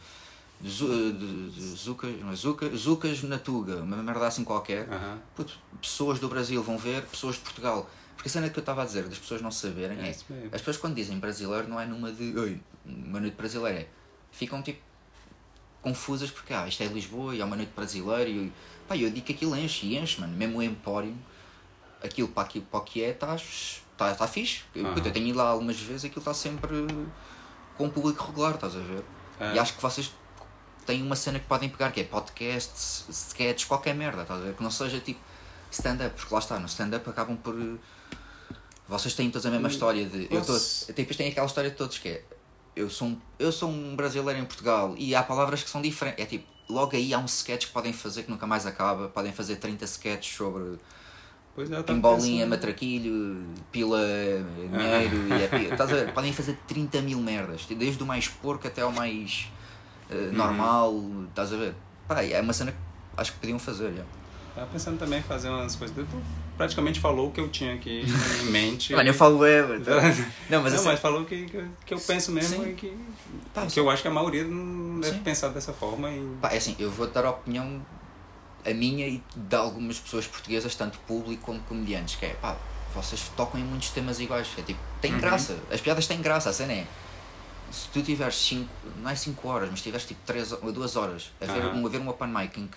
[0.62, 2.34] eh, Zucas, não é?
[2.36, 5.18] Zuca- Zucas na Tuga, uma merda assim qualquer, Aham.
[5.34, 7.88] Puto, pessoas do Brasil vão ver, pessoas de Portugal.
[8.14, 10.10] Porque a cena que eu estava a dizer, das pessoas não saberem, É é.
[10.52, 12.36] As pessoas quando dizem brasileiro não é numa de.
[12.38, 13.78] Oi, uma noite brasileira.
[13.80, 13.88] É.
[14.30, 14.78] Ficam tipo.
[15.82, 18.52] confusas porque ah, isto é Lisboa e é uma noite brasileira e.
[18.90, 20.36] Pá, eu digo que aquilo enche e enche, mano.
[20.36, 21.16] Mesmo o Empório,
[22.02, 23.36] aquilo para, aquilo, para o que é, está
[23.96, 24.64] tá, tá fixe.
[24.74, 26.88] Eu, eu tenho ido lá algumas vezes aquilo está sempre
[27.76, 29.04] com um público regular, estás a ver?
[29.38, 29.54] É.
[29.54, 30.12] E acho que vocês
[30.84, 34.54] têm uma cena que podem pegar, que é podcasts, sketches, qualquer merda, estás a ver?
[34.54, 35.20] Que não seja tipo
[35.70, 37.54] stand-up, porque lá está, no stand-up acabam por.
[38.88, 40.26] Vocês têm todos a mesma Hum, história de.
[40.34, 40.58] Eu tô,
[40.96, 42.24] depois tem aquela história de todos que é.
[42.74, 46.24] Eu sou, um, eu sou um brasileiro em Portugal e há palavras que são diferentes.
[46.24, 49.08] É tipo, logo aí há um sketch que podem fazer que nunca mais acaba.
[49.08, 50.78] Podem fazer 30 sketches sobre
[51.54, 53.98] Pois é, Pimbolinha, matraquilho, pila,
[54.56, 55.72] dinheiro e é pila.
[55.72, 56.12] Estás a ver?
[56.14, 59.48] Podem fazer 30 mil merdas, desde o mais porco até ao mais
[60.08, 60.94] eh, normal,
[61.28, 61.74] estás a ver?
[62.06, 62.78] Pá, é uma cena que
[63.16, 63.92] acho que podiam fazer.
[63.94, 64.04] já.
[64.54, 65.96] Tava pensando também em fazer umas coisas.
[65.96, 66.22] Tu
[66.60, 68.02] praticamente falou o que eu tinha aqui
[68.42, 68.92] em mente.
[68.92, 69.62] Mano, eu falo é.
[70.50, 71.46] Não, mas, não, assim, mas falou que,
[71.86, 72.70] que, eu- penso mesmo Sim.
[72.70, 72.92] e que,
[73.54, 75.22] Pá, que eu acho que a maioria não deve Sim.
[75.22, 76.10] pensar dessa forma.
[76.10, 77.80] E, Pá, é assim, eu vou dar a opinião
[78.64, 82.54] a minha e de algumas pessoas portuguesas, tanto público como comediantes, que é pá,
[82.94, 84.48] vocês tocam em muitos temas iguais.
[84.58, 85.20] É tipo, tem Uhum.
[85.20, 85.56] graça.
[85.72, 86.84] As piadas têm graça, a cena é.
[87.72, 88.68] Se tu tiveres 5,
[89.00, 91.76] não é 5 horas, mas tiveres tipo 3 ou 2 horas a ver, Aham.
[91.76, 92.76] um, a ver um open mic em que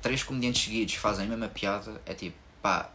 [0.00, 2.90] três comediantes seguidos fazem a mesma piada, é tipo, pá,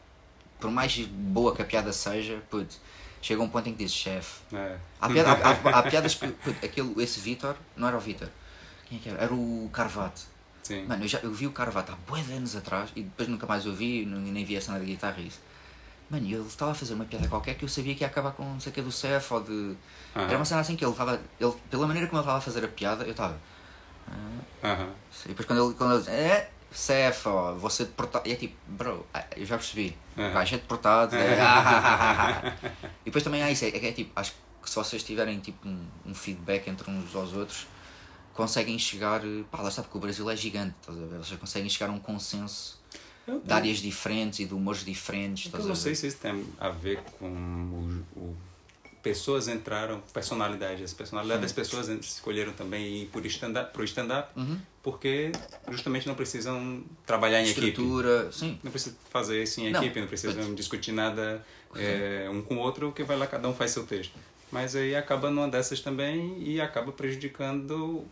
[0.59, 2.75] por mais boa que a piada seja, puto,
[3.21, 4.77] chega um ponto em que dizes, chefe, é.
[4.99, 6.27] Há, piada- há- há- há piadas que.
[6.27, 8.29] puto, Aquele, esse Vitor, não era o Vitor.
[8.87, 9.21] Quem é que era?
[9.23, 10.21] Era o Carvato.
[10.63, 10.85] Sim.
[10.85, 13.65] Mano, eu, já, eu vi o Carvato há bué anos atrás e depois nunca mais
[13.65, 15.39] ouvi, nem vi a cena da guitarra e isso.
[16.09, 18.43] Mano, ele estava a fazer uma piada qualquer que eu sabia que ia acabar com
[18.43, 19.75] não sei o que do CEF ou de.
[20.15, 20.27] Aham.
[20.27, 21.21] Era uma cena assim que ele estava.
[21.39, 23.37] Ele, pela maneira como ele estava a fazer a piada, eu estava.
[24.63, 24.89] Aham.
[25.25, 28.27] E depois quando ele, quando ele é, CEF, ó, ser deportado.
[28.27, 29.95] E é tipo, bro, ah, eu já percebi.
[30.17, 30.33] Aham.
[30.33, 31.15] Vai ser deportado.
[31.15, 32.69] é, ah, ah.
[33.01, 35.67] e depois também há isso, é, que é tipo, acho que se vocês tiverem tipo
[35.67, 37.67] um, um feedback entre uns aos outros,
[38.33, 39.21] conseguem chegar.
[39.49, 41.17] Pá, lá está porque o Brasil é gigante, estás a ver?
[41.17, 42.79] Vocês conseguem chegar a um consenso
[43.25, 45.45] Eu, de áreas diferentes e de humores diferentes.
[45.45, 47.25] eu Estás a não sei se isso tem a ver com
[48.15, 48.37] o, o-
[49.07, 54.59] pessoas entraram, personalidade, as personalidades das pessoas escolheram também ir stand-up, pro stand-up, Uhum.
[54.83, 55.31] porque
[55.69, 57.67] justamente não precisam trabalhar em equipe.
[57.67, 58.59] Estrutura, sim.
[58.63, 61.43] Não precisa fazer isso em Não, equipe, não precisam discutir nada
[61.75, 64.13] é, um com o outro, que vai lá, cada um faz seu texto.
[64.51, 68.05] Mas aí acaba numa dessas também e acaba prejudicando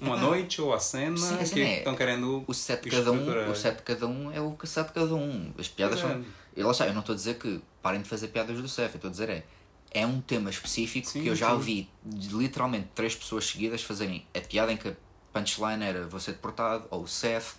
[0.00, 2.90] uma Ah, noite ou a cena sim, a que é, estão querendo O set de
[2.90, 5.52] cada um, o set cada um é o que set de cada um.
[5.58, 6.02] As piadas é.
[6.02, 6.24] são.
[6.56, 8.94] E lá está, eu não estou a dizer que parem de fazer piadas do CEF,
[8.94, 9.44] eu estou a dizer é.
[9.90, 14.26] É um tema específico Sim, que eu já ouvi de literalmente três pessoas seguidas fazerem
[14.34, 14.92] a piada em que a
[15.32, 17.54] punchline era vou ser deportado ou o CEF.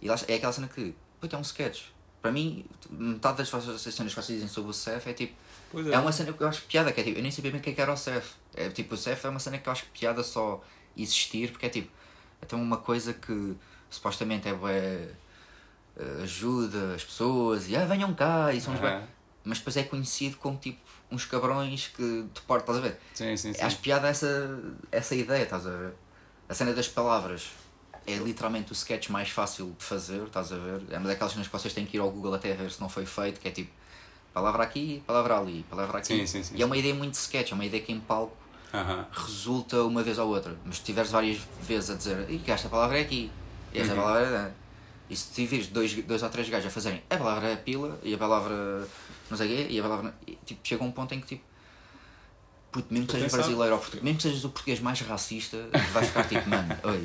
[0.00, 1.82] E lá é aquela cena que, puta, é um sketch.
[2.20, 5.34] Para mim, metade das vossas cenas que vocês dizem sobre o CEF é tipo.
[5.72, 7.58] Pois É uma cena que eu acho piada, que é tipo, eu nem sabia bem
[7.60, 8.32] o que é que era o CEF.
[8.54, 10.62] É tipo, o CEF é uma cena que eu acho piada só
[10.96, 11.90] existir, porque é tipo,
[12.40, 13.56] é tão uma coisa que
[13.90, 14.52] supostamente é
[15.96, 19.08] eh, ajuda as pessoas e ah, venham cá e uns bué- Aham.
[19.44, 20.80] Mas depois é conhecido como tipo
[21.12, 23.00] uns cabrões que te portam, estás a ver?
[23.14, 23.62] Sim, sim, sim.
[23.62, 24.58] Acho piada essa,
[24.90, 25.92] essa ideia, estás a ver?
[26.48, 27.50] A cena das palavras
[28.06, 30.82] é literalmente o sketch mais fácil de fazer, estás a ver?
[30.90, 32.88] É uma daquelas cenas que vocês têm que ir ao Google até ver se não
[32.88, 33.70] foi feito, que é tipo
[34.32, 36.06] palavra aqui, palavra ali, palavra aqui.
[36.20, 38.00] Sim, sim, sim, e é uma ideia muito de sketch, é uma ideia que em
[38.00, 38.36] palco
[38.72, 39.06] Aham.
[39.12, 40.56] resulta uma vez ou outra.
[40.64, 43.30] Mas se tiveres várias vezes a dizer "Ih, que esta palavra é aqui,
[43.72, 44.30] e esta palavra é.
[44.30, 44.50] da-"
[45.10, 48.14] E se tiveres dois, dois ou três gajos a fazerem a palavra é pila e
[48.14, 48.88] a palavra
[49.32, 50.14] não sei o quê, e a palavra.
[50.26, 51.44] e, tipo, chega um ponto em que tipo.
[52.70, 55.58] Puto, mesmo que sejas brasileiro ou português, mesmo que sejas o português mais racista,
[55.92, 57.02] vais ficar tipo, mano, oi,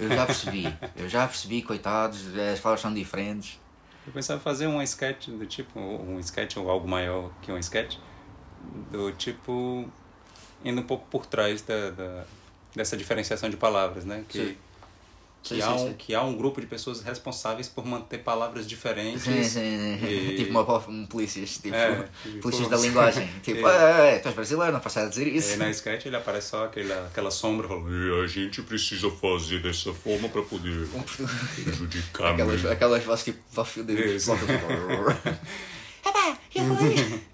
[0.00, 2.20] eu já percebi, eu já percebi, coitados,
[2.52, 3.60] as palavras são diferentes.
[4.04, 7.96] Eu pensava fazer um sketch do tipo, um sketch ou algo maior que um sketch,
[8.90, 9.88] do tipo,
[10.64, 12.24] indo um pouco por trás da, da-
[12.74, 14.24] dessa diferenciação de palavras, né?
[14.28, 14.56] Que, Sim.
[15.44, 15.94] Que, Sim, há um, sim.
[15.98, 19.22] que há um grupo de pessoas responsáveis por manter palavras diferentes.
[19.24, 20.06] Sim, sim, sim.
[20.06, 23.28] E- Tipo uma, um polícias, tipo, É, tipo- polícias da linguagem.
[23.44, 24.14] Tipo, É.
[24.14, 25.50] é, tu és brasileiro, não podes dizer E isso.
[25.52, 29.60] aí na sketch ele aparece só aquela, aquela sombra falando, "E a gente precisa fazer
[29.60, 30.88] dessa forma para poder
[31.62, 34.32] prejudicar Aquelas, mesmo." aquelas vozes tipo, de Isso.
[34.32, 37.33] Epá, eu isto.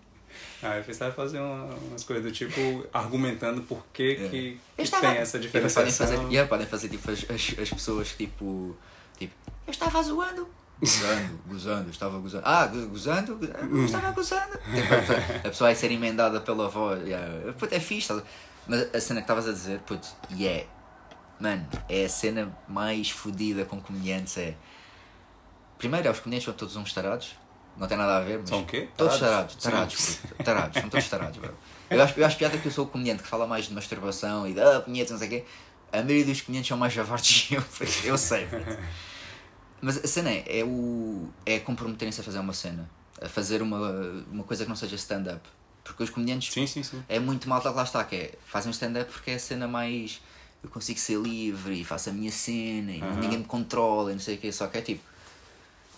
[0.63, 4.85] Ah, eu pensava fazer uma- umas coisas do tipo, argumentando por que, que, que Eu
[4.85, 5.07] estava...
[5.09, 8.77] tem essa E depois podem fazer, yeah, podem fazer tipo, as, as, as pessoas tipo,
[9.19, 9.35] tipo,
[9.67, 10.49] eu estava zoando.
[10.81, 12.43] Gozando, gozando, eu estava gozando.
[12.47, 13.39] Ah, go- gozando?
[13.71, 14.53] Eu estava gozando.
[14.59, 17.07] Tipo, a, pessoa, a pessoa vai ser emendada pela voz.
[17.07, 17.53] Yeah.
[17.53, 18.11] Puto, é fixe.
[18.13, 18.23] a-
[18.67, 20.67] Mas a cena que estavas a dizer, puto, e é.
[21.39, 24.37] Mano, é a cena mais fodida com comediantes.
[24.39, 24.55] É.
[25.79, 27.35] Primeiro, é, os comediantes são todos uns tarados.
[27.77, 28.49] Não tem nada a ver, mas.
[28.49, 28.89] São o quê?
[28.97, 29.57] Todos Tarados?
[29.57, 30.19] tarados.
[30.45, 30.81] Tarados.
[30.81, 31.55] São todos tarados, bro.
[31.89, 34.47] Eu acho, eu acho piada que eu sou o comediante que fala mais de masturbação
[34.47, 35.45] e de ah, punhetas, não sei o quê.
[35.93, 37.65] A maioria dos comediantes são mais javardes que eu,
[38.05, 38.47] eu sei.
[39.83, 42.89] Mas a cena é, é, o, é comprometerem-se a fazer uma cena.
[43.21, 43.91] A fazer uma,
[44.31, 45.41] uma coisa que não seja stand-up.
[45.83, 47.03] Porque os comediantes Sim, sim, sim.
[47.09, 50.21] é muito mal que lá está, que é, fazem stand-up porque é a cena mais.
[50.63, 54.21] Eu consigo ser livre e faço a minha cena e ninguém me controla e não
[54.21, 54.53] sei o quê.
[54.53, 55.03] Só que é tipo,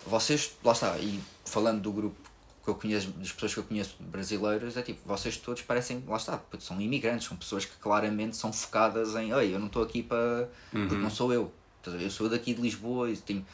[0.07, 2.33] vocês, lá está, e falando do grupo
[2.63, 6.15] que eu conheço, das pessoas que eu conheço brasileiras, é tipo, vocês todos parecem, lá
[6.15, 10.01] está, são imigrantes, são pessoas que claramente são focadas em, ei, eu não estou aqui
[10.01, 10.49] para.
[10.71, 11.51] porque não sou eu.
[11.85, 13.45] Eu sou daqui de Lisboa e tenho.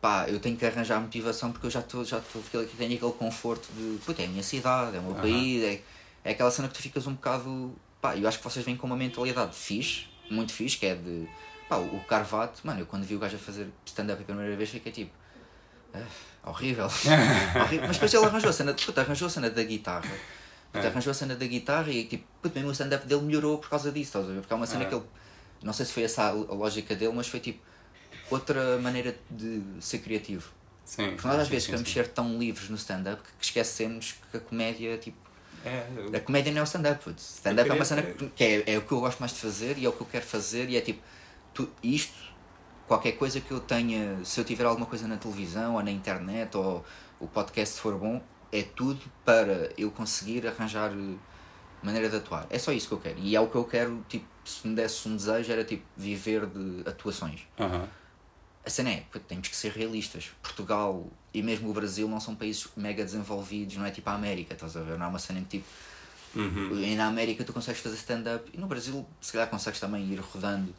[0.00, 3.68] pá, eu tenho que arranjar motivação porque eu já estou, já estou, tenho aquele conforto
[3.72, 5.80] de, puta, é a minha cidade, é o meu país, é,
[6.24, 8.88] é aquela cena que tu ficas um bocado, pá, eu acho que vocês vêm com
[8.88, 11.28] uma mentalidade fixe, muito fixe, que é de,
[11.68, 14.70] pá, o Carvato, mano, eu quando vi o gajo a fazer stand-up a primeira vez
[14.70, 15.12] fiquei tipo,
[15.94, 16.88] ah, horrível.
[17.54, 17.86] horrível.
[17.86, 20.22] Mas depois ele arranjou a cena, puta, arranjou a cena da guitarra.
[20.72, 23.70] Puta, arranjou a cena da guitarra e tipo, puta, mesmo o stand-up dele melhorou por
[23.70, 24.40] causa disso, estás a ver?
[24.40, 25.04] Porque é uma cena que ele,
[25.62, 27.60] não sei se foi essa a lógica dele, mas foi tipo,
[28.30, 30.50] outra maneira de ser criativo.
[30.84, 34.16] Sim, Porque nós às sim, vezes sim, queremos ser tão livres no stand-up que esquecemos
[34.30, 35.18] que a comédia, tipo,
[35.64, 37.14] É, eu- a comédia não é o stand-up.
[37.18, 39.84] Stand-up é uma cena que é, é o que eu gosto mais de fazer e
[39.86, 41.02] é o que eu quero fazer e é tipo,
[41.54, 42.14] tu, isto,
[42.86, 46.56] qualquer coisa que eu tenha, se eu tiver alguma coisa na televisão ou na internet
[46.56, 46.84] ou
[47.18, 48.22] o podcast for bom,
[48.52, 51.16] é tudo para eu conseguir arranjar eh,
[51.82, 52.46] maneira de atuar.
[52.50, 53.18] É só isso que eu quero.
[53.18, 56.46] E é o que eu quero, tipo, se me desse um desejo era tipo viver
[56.46, 57.40] de atuações.
[57.58, 57.88] Aham.
[58.64, 60.30] A cena é, temos que ser realistas.
[60.42, 64.54] Portugal e mesmo o Brasil não são países mega desenvolvidos, não é tipo a América,
[64.54, 64.96] estás a ver?
[64.96, 65.66] Não é uma cena em que tipo.
[66.34, 66.80] Uhum.
[66.80, 70.18] E na América tu consegues fazer stand-up e no Brasil se calhar consegues também ir
[70.18, 70.74] rodando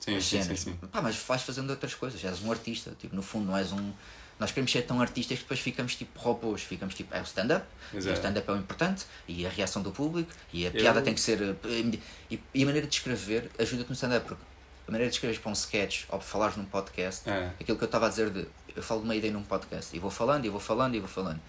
[0.00, 0.72] Sim, as sim, sim, sim.
[0.90, 3.92] Pá, mas vais fazendo outras coisas, és um artista, tipo, no fundo não és um.
[4.38, 7.66] Nós queremos ser tão artistas que depois ficamos tipo robôs, ficamos tipo, é o stand-up,
[7.92, 11.04] e o stand-up é o importante, e a reação do público, e a piada Eu-
[11.04, 11.38] tem que ser.
[11.42, 11.98] eh,
[12.30, 14.42] E, e a maneira de escrever ajuda-te no stand-up, porque
[14.88, 17.50] a maneira de escrever para um sketch ou para falares num podcast, É.
[17.60, 19.98] aquilo que eu estava a dizer de eu falo de uma ideia num podcast e
[19.98, 21.40] vou falando, e vou falando, e vou falando.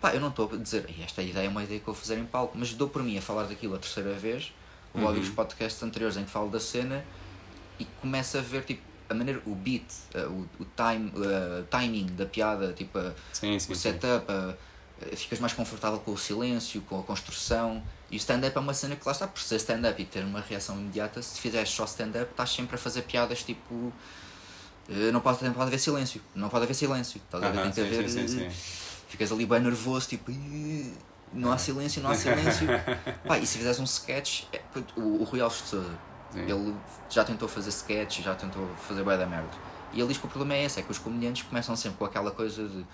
[0.00, 2.02] Pá, eu não estou a dizer "Ei, esta ideia é uma ideia que eu vou
[2.02, 4.52] fazer em palco, mas dou por mim a falar daquilo a terceira vez,
[4.92, 7.04] vou ouvir os podcasts anteriores em que falo da cena
[7.78, 12.06] e começo a ver tipo a maneira, o beat, eh, o, o time, eh, timing
[12.16, 14.26] da piada, tipo a- Sim, sim, o setup,
[15.16, 17.82] ficas mais confortável com o silêncio, com a construção.
[18.10, 20.40] E o stand-up é uma cena que lá está, por ser stand-up e ter uma
[20.40, 23.92] reação imediata, se fizeres só stand-up, estás sempre a fazer piadas tipo.
[25.12, 27.20] Não pode, não pode haver silêncio, não pode haver silêncio.
[27.24, 27.62] Estás a ver?
[27.62, 28.28] Tem que haver.
[28.28, 28.48] sim.
[29.08, 30.30] Ficas ali bem nervoso, tipo.
[30.30, 30.92] "Ih,
[31.32, 32.66] Não há silêncio, não há silêncio.
[33.26, 34.60] Pá, e se fizeres um sketch, é,
[34.96, 35.90] o, o Rui Alves de Souza,
[36.34, 36.40] Sim.
[36.50, 36.74] ele
[37.08, 39.48] já tentou fazer sketch, já tentou fazer bué da merda.
[39.92, 42.04] E ele diz que o problema é esse, é que os comediantes começam sempre com
[42.04, 42.84] aquela coisa de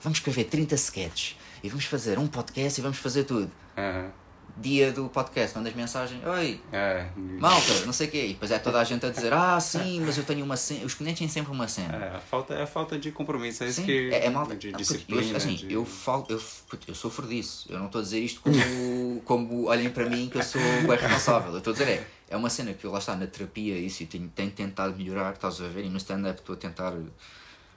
[0.00, 3.50] vamos escrever 30 sketches e vamos fazer um podcast e vamos fazer tudo.
[3.76, 4.10] Aham.
[4.56, 7.08] Dia do podcast, mandas mensagem, oi, É.
[7.40, 8.24] malta, não sei o quê.
[8.26, 10.84] E depois é toda a gente a dizer, ah, sim, mas eu tenho uma cena.
[10.84, 11.96] Os comediantes têm sempre uma cena.
[11.96, 14.10] É, a falta, é a falta de compromisso, é isso que.
[14.12, 14.54] é, é malta.
[14.54, 15.22] De disciplina.
[15.32, 15.72] eu, assim, de...
[15.72, 16.40] eu falo, eu,
[16.86, 17.66] eu sofro disso.
[17.68, 20.98] Eu não estou a dizer isto como, como olhem para mim que eu sou bem
[20.98, 21.50] responsável.
[21.50, 24.02] Eu estou a dizer, é, é uma cena que eu lá está na terapia, isso,
[24.02, 25.84] e tenho, tenho tentado melhorar, estás a ver?
[25.84, 26.92] E no stand-up estou a tentar.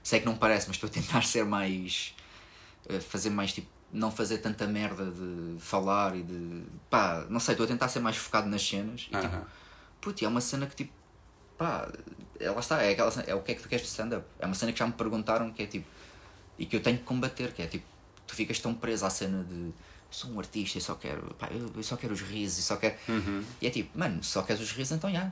[0.04, 2.16] Sei que não parece, mas estou a tentar ser mais.
[2.90, 3.68] eh, fazer mais tipo.
[3.92, 6.64] Não fazer tanta merda de falar e de.
[6.90, 9.08] pá, não sei, estou a tentar ser mais focado nas cenas.
[9.12, 9.36] E tipo.
[10.02, 10.92] Puto, é uma cena que tipo.
[11.58, 11.90] Pá,
[12.40, 14.26] é, lá está, é, aquela cena- é o que é que tu queres de stand-up.
[14.40, 15.88] É uma cena que já me perguntaram que é tipo.
[16.60, 17.86] E que eu tenho que combater, que é tipo.
[18.26, 19.72] Tu ficas tão preso à cena de.
[20.10, 21.34] Sou um artista e só quero.
[21.38, 22.96] Pá, eu, eu só quero os risos e só quero.
[23.10, 23.44] Uhum.
[23.62, 25.30] E é tipo, mano, se só queres os risos, então já.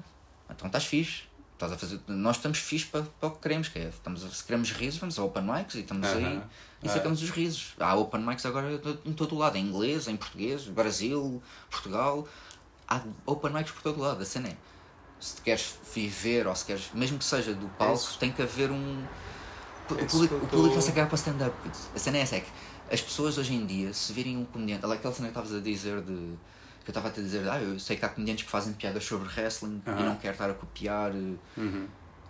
[0.49, 1.23] Então estás fixe.
[1.53, 1.99] Estás a fazer.
[2.07, 3.87] Nós estamos fixe para, para o que queremos, que é.
[3.87, 6.43] Estamos a, se queremos risos, vamos a open mics e estamos aí Aham.
[6.83, 7.73] e sacamos os risos.
[7.79, 8.69] Há open mics agora
[9.05, 12.27] em todo o lado, em inglês, em português, Brasil, Portugal.
[12.87, 14.21] Há open mics por todo lado.
[14.21, 14.57] A cena é.
[15.17, 16.89] Se queres viver ou se queres.
[16.93, 18.19] Mesmo que seja do palco, Isso.
[18.19, 19.05] tem que haver um.
[19.89, 21.55] O público, o público tô- está a cagar para stand-up.
[21.95, 22.49] A cena é essa, é que
[22.91, 24.85] as pessoas hoje em dia, se virem um comediante.
[24.85, 26.13] Aquela cena que estavas a dizer de.
[26.83, 29.03] Que eu estava a te dizer, ah, eu sei que há comediantes que fazem piadas
[29.03, 30.03] sobre wrestling e Aham.
[30.05, 31.11] não quero estar a copiar.
[31.15, 31.87] eh, Uhum.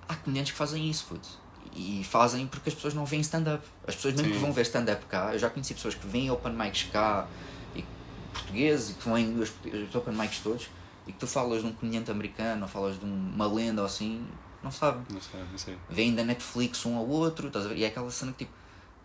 [0.08, 1.28] há comediantes que fazem isso, puto.
[1.76, 3.66] E fazem porque as pessoas não veem stand-up.
[3.86, 4.34] As pessoas mesmo Sim.
[4.36, 7.28] que vão ver stand-up cá, eu já conheci pessoas que vêm open mics cá,
[7.76, 7.84] e
[8.32, 9.52] portugueses, e que vêm os,
[9.90, 10.70] os open mics todos,
[11.06, 13.86] e que tu falas de um comediante americano, ou falas de um- uma lenda ou
[13.88, 14.26] assim,
[14.64, 15.02] não sabem.
[15.10, 15.78] Não sei, não sei.
[15.90, 17.78] Vêm da Netflix um ao outro, estás a ver?
[17.78, 18.54] E é aquela cena que tipo,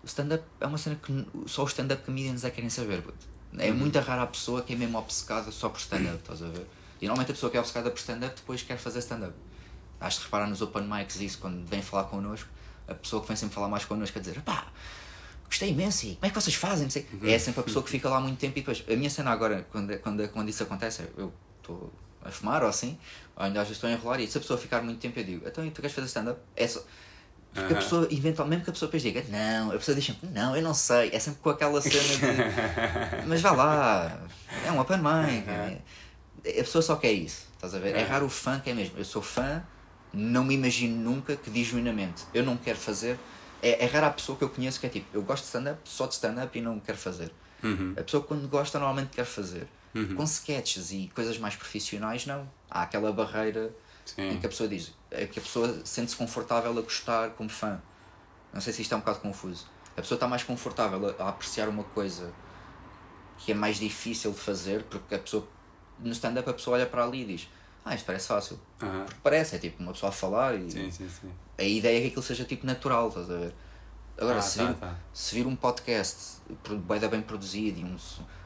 [0.02, 3.28] o stand-up é uma cena que só os stand-up comedians é que querem saber, puto.
[3.58, 6.66] É muito rara a pessoa que é mesmo obcecada só por stand-up, estás a ver?
[7.00, 9.34] E normalmente a pessoa que é obcecada por stand-up depois quer fazer stand-up.
[10.00, 12.48] Has de reparar nos open mics isso, quando vem falar connosco,
[12.88, 14.66] a pessoa que vem sempre falar mais connosco a dizer, pá,
[15.46, 16.84] gostei imenso, e como é que vocês fazem?
[16.84, 17.06] Não sei.
[17.24, 19.66] É sempre a pessoa que fica lá muito tempo e depois, a minha cena agora,
[19.70, 21.92] quando, quando, quando isso acontece, eu estou
[22.24, 22.98] a fumar ou assim,
[23.36, 25.24] ou ainda às vezes estou a enrolar, e se a pessoa ficar muito tempo eu
[25.24, 26.40] digo, então e tu queres fazer stand-up?
[26.56, 26.82] É só...
[27.52, 27.82] Porque a Aham.
[27.84, 30.62] pessoa, eventualmente, mesmo que a pessoa depois diga, não, a pessoa diz sempre, não, eu
[30.62, 34.20] não sei, é sempre com aquela cena de, mas vá lá,
[34.64, 35.80] é um open mic, é-
[36.60, 37.96] a pessoa só quer isso, estás a ver?
[37.96, 38.04] É É.
[38.04, 39.62] raro o fã que é mesmo, eu sou fã,
[40.12, 43.18] não me imagino nunca que diz genuinamente, eu não quero fazer,
[43.60, 45.80] é, é rara a pessoa que eu conheço que é tipo, eu gosto de stand-up,
[45.84, 47.32] só de stand-up e não quero fazer.
[47.64, 47.94] Uhum.
[47.98, 49.66] A pessoa quando gosta normalmente quer fazer.
[50.16, 52.48] Com sketches e coisas mais profissionais, não.
[52.70, 53.70] Há aquela barreira
[54.16, 54.38] em Sim.
[54.38, 57.80] que a pessoa diz, é que a pessoa sente-se confortável a gostar como fã.
[58.52, 59.66] Não sei se isto é um bocado confuso.
[59.96, 62.32] A pessoa está mais confortável a, a apreciar uma coisa
[63.38, 65.46] que é mais difícil de fazer, porque a pessoa
[65.98, 67.48] no stand-up a pessoa olha para ali e diz
[67.84, 68.60] ah, isto parece fácil.
[68.78, 71.30] Porque parece, é tipo uma pessoa a falar e Sim, sim, sim.
[71.58, 73.54] a ideia é que aquilo seja tipo natural, estás a ver?
[74.18, 74.94] Agora, Ah, se, tá, vir, tá.
[75.14, 76.40] se vir um podcast
[76.98, 77.96] da bem produzido e um,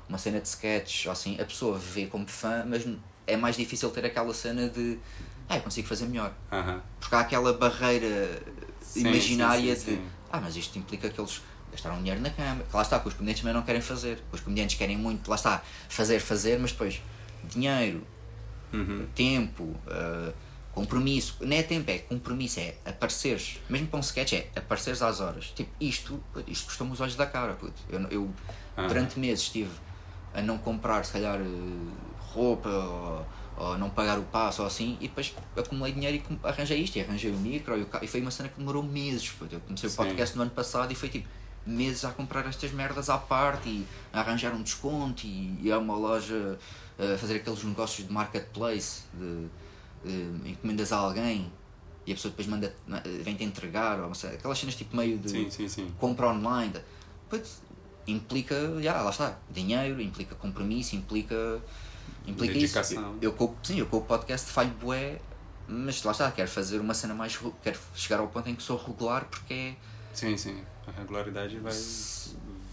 [0.08, 2.86] uma cena de sketch, assim, a pessoa vê como fã, mas
[3.26, 4.98] é mais difícil ter aquela cena de
[5.48, 6.32] ah, eu consigo fazer melhor.
[6.52, 6.80] Aham.
[7.00, 8.42] Porque há aquela barreira
[8.80, 11.40] Sim, imaginária sim, sim, de ah, mas isto implica que eles
[11.70, 12.64] gastaram dinheiro na câmara.
[12.68, 14.22] Que lá está, que os comediantes também não querem fazer.
[14.32, 17.00] Os comediantes querem muito, lá está, fazer, fazer, mas depois
[17.44, 18.04] dinheiro,
[18.72, 19.06] Uhum.
[19.14, 20.32] tempo, ah,
[20.72, 21.36] compromisso.
[21.40, 23.60] Não é tempo, é compromisso, é apareceres.
[23.68, 25.52] Mesmo para um sketch é apareceres às horas.
[25.54, 27.80] Tipo, isto, isto custou-me os olhos da cara, puto.
[27.88, 28.34] Eu, eu
[28.88, 29.70] durante meses estive
[30.34, 31.44] a não comprar, se calhar, eh,
[32.32, 33.24] roupa ou,
[33.56, 37.00] ou não pagar o passo ou assim, e depois acumulei dinheiro e arranjei isto, e
[37.00, 39.32] arranjei o micro e, o e foi uma cena que demorou meses.
[39.50, 39.96] Eu comecei o Sim.
[39.96, 41.28] podcast no ano passado e foi tipo
[41.66, 45.78] meses a comprar estas merdas à parte e a arranjar um desconto e ir a
[45.78, 46.58] uma loja
[46.98, 49.46] a fazer aqueles negócios de marketplace de,
[50.04, 51.50] de encomendas a alguém
[52.06, 52.74] e a pessoa depois manda
[53.22, 55.90] vem-te entregar ou aquelas cenas tipo meio de Sim, sim, sim.
[55.98, 56.74] compra online
[58.06, 61.60] implica, já, lá está, dinheiro, implica compromisso, implica
[62.26, 63.02] implica Dedicação.
[63.12, 63.18] isso.
[63.20, 65.18] Eu, eu, com- sim, eu com o podcast falho bué,
[65.68, 68.76] mas lá está, quero fazer uma cena mais, quero chegar ao ponto em que sou
[68.76, 69.74] regular porque é
[70.12, 70.62] Sim, sim.
[70.86, 71.72] A regularidade vai,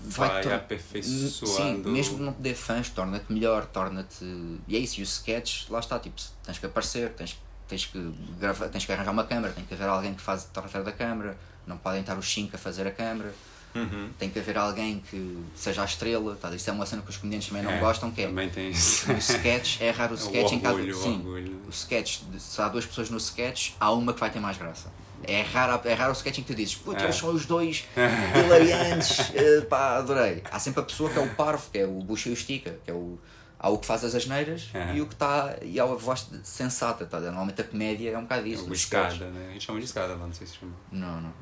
[0.03, 1.83] vai vai, tor- aperfeiçoando.
[1.83, 4.23] Sim, mesmo não ter fãs, torna-te melhor, torna-te.
[4.67, 8.13] E é isso, e os sketches, lá está, tipo, tens que aparecer, tens, tens, que
[8.39, 11.37] gravar, tens que arranjar uma câmera, tem que haver alguém que faz atrás da câmara,
[11.65, 13.33] não podem estar os 5 a fazer a câmara,
[13.73, 14.09] Uhum.
[14.19, 16.53] tem que haver alguém que seja a estrela, tá?
[16.53, 18.69] isso é uma cena que os comediantes também não É, gostam, que é Também tem
[18.71, 19.09] isso.
[19.11, 20.73] o sketch, é raro o É sketch o em cada.
[20.75, 21.61] orgulho, o Sim, orgulho.
[21.67, 24.91] o sketch, se há duas pessoas no sketch, há uma que vai ter mais graça.
[25.23, 27.05] É raro, é raro o sketch em que tu dizes, putz, É.
[27.05, 27.85] eles são os dois
[28.35, 30.41] hilariantes, eh, pá, adorei.
[30.51, 32.75] Há sempre a pessoa que é o parvo, que é o bucha e o estica,
[32.83, 33.17] que é o.
[33.63, 34.95] Há o que faz as asneiras É.
[34.95, 35.55] e o que está.
[35.61, 37.19] E há a voz sensata, tá?
[37.19, 38.63] Normalmente a comédia é um bocado É isso.
[38.65, 39.13] o os sketches.
[39.13, 39.47] escada, né?
[39.49, 40.71] A gente chama de escada lá, não sei se chama.
[40.91, 41.33] Não, não.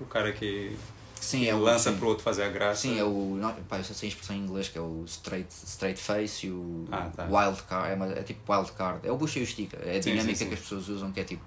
[0.00, 0.74] O cara que,
[1.20, 1.58] Sim, que é o.
[1.60, 1.96] lança sim.
[1.98, 2.82] pro outro fazer a graça.
[2.82, 3.36] Sim, é o.
[3.40, 6.46] Não, pá, eu só sei a expressão em inglês que é o straight, straight face
[6.46, 7.24] e o Ah, tá.
[7.24, 7.90] wild card.
[7.90, 9.06] É, uma- é tipo wild card.
[9.06, 9.76] É o bucha e o estica.
[9.78, 11.42] É a Sim, dinâmica sim, que as pessoas usam, que é tipo.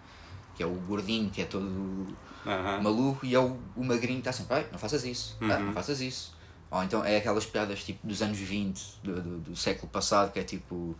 [0.55, 2.07] Que é o gordinho, que é todo
[2.45, 2.81] Aham.
[2.81, 5.65] maluco, e é o, o magrinho que está sempre, "Ai, não faças isso, ah, Uhum.
[5.67, 6.33] não faças isso.
[6.71, 10.39] Ou então é aquelas piadas tipo dos anos 20, do, do, do século passado, que
[10.39, 10.97] é tipo.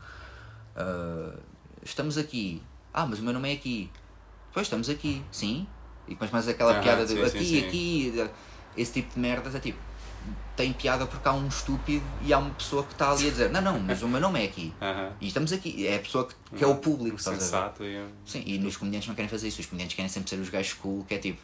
[0.76, 1.36] ah,
[1.84, 2.61] estamos aqui.
[2.93, 3.89] Ah, mas o meu nome é aqui.
[4.53, 5.67] Pois estamos aqui, sim.
[6.07, 8.30] E depois mais aquela piada de aqui, aqui.
[8.76, 9.78] Esse tipo de merdas é tipo.
[10.55, 13.49] Tem piada porque há um estúpido e há uma pessoa que está ali a dizer:
[13.49, 14.74] Não, não, mas o meu nome é aqui.
[15.22, 15.88] E estamos aqui.
[15.88, 17.45] É a pessoa que, que é o público, estás a ver?
[17.45, 18.05] Sensato e...
[18.26, 19.61] Sim, e nos comediantes não querem fazer isso.
[19.61, 21.41] Os comediantes querem sempre ser os gajos cool, que é tipo,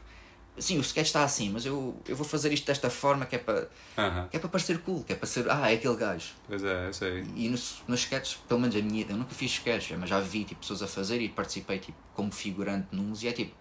[0.58, 3.40] sim, o sketch está assim, mas eu, eu vou fazer isto desta forma que é
[3.40, 3.68] para
[4.30, 6.34] que é para parecer cool, que é para ser, ah, é aquele gajo.
[6.48, 7.26] Pois é, eu sei.
[7.36, 10.44] E nos, nos sketches, pelo menos a minha, eu nunca fiz sketch, mas já vi
[10.44, 13.54] tipo, pessoas a fazer e participei tipo, como figurante nuns e é tipo,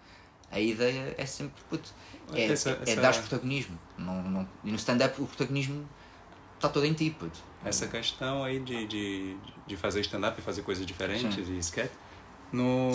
[0.51, 1.89] a ideia é sempre, puto,
[2.33, 3.77] é, Essa- é, é essa- dar protagonismo.
[3.97, 5.87] Não, não, e no stand-up o protagonismo
[6.55, 7.39] está todo em ti, puto.
[7.63, 11.53] Essa questão aí de, de, de fazer stand-up e fazer coisas diferentes Sim.
[11.55, 11.91] e sketch.
[12.51, 12.91] No...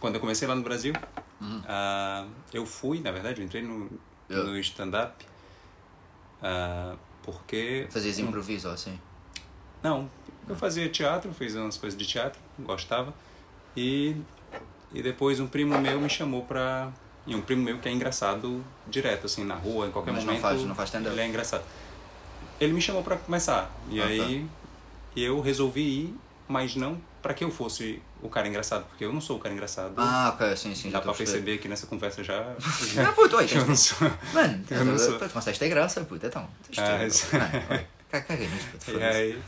[0.00, 0.92] Quando eu comecei lá no Brasil,
[1.40, 1.62] Uhum.
[1.66, 3.90] ah, eu fui, na verdade, eu entrei no,
[4.28, 4.46] Eu.
[4.46, 5.24] no stand-up
[6.42, 7.86] ah, porque...
[7.90, 8.98] Fazias improviso ou assim.
[9.82, 10.08] Não,
[10.48, 13.14] eu fazia teatro, fiz umas coisas de teatro, gostava.
[13.76, 14.16] E,
[14.92, 16.92] e depois um primo meu me chamou pra...
[17.26, 20.32] E um primo meu que é engraçado direto, assim, na rua, em qualquer Mas não
[20.34, 20.42] momento.
[20.42, 21.14] faz- não faz stand-up?
[21.14, 21.62] Ele é engraçado.
[22.60, 23.70] Ele me chamou pra começar.
[23.88, 24.10] E Ah, tá.
[24.10, 24.46] aí
[25.16, 26.16] eu resolvi ir,
[26.48, 29.54] mas não pra que eu fosse o cara engraçado, porque eu não sou o cara
[29.54, 29.94] engraçado.
[29.96, 30.90] Ah, ok, sim, sim.
[30.90, 31.58] já Dá pra perceber.
[31.58, 32.40] que nessa conversa já.
[33.08, 34.10] Ah, puto, oi, eu não sou.
[34.32, 35.18] Mano, Eu não sou.
[35.18, 36.48] tu a ter graça, puto, então.
[36.66, 37.36] tens Ah, tudo, isso.
[37.36, 38.98] mano, oi, ca- Caga nisso, puto.
[38.98, 39.42] E aí.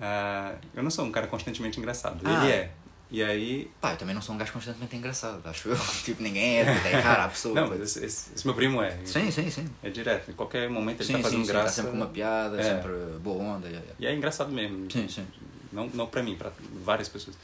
[0.00, 2.20] ah, eu não sou um cara constantemente engraçado.
[2.24, 2.44] Ah.
[2.44, 2.70] Ele é.
[3.10, 3.70] E aí.
[3.80, 5.76] Pá, eu também não sou um gajo constantemente engraçado, acho eu.
[6.04, 7.54] Tipo, ninguém é, puto, é raro a pessoa.
[7.54, 8.98] Não, esse, esse- esse meu primo é.
[9.04, 9.68] Sim, sim, sim.
[9.82, 10.30] É direto.
[10.30, 11.66] Em qualquer momento ele Sim, tá sim, fazendo sim, graça.
[11.66, 12.62] tá sempre com uma piada, É.
[12.64, 12.90] sempre
[13.20, 13.68] boa onda.
[13.68, 13.94] yeah, yeah.
[14.00, 14.90] E é engraçado mesmo.
[14.90, 15.26] Sim, sim.
[15.72, 16.50] Não, não pra mim, pra
[16.84, 17.36] várias pessoas.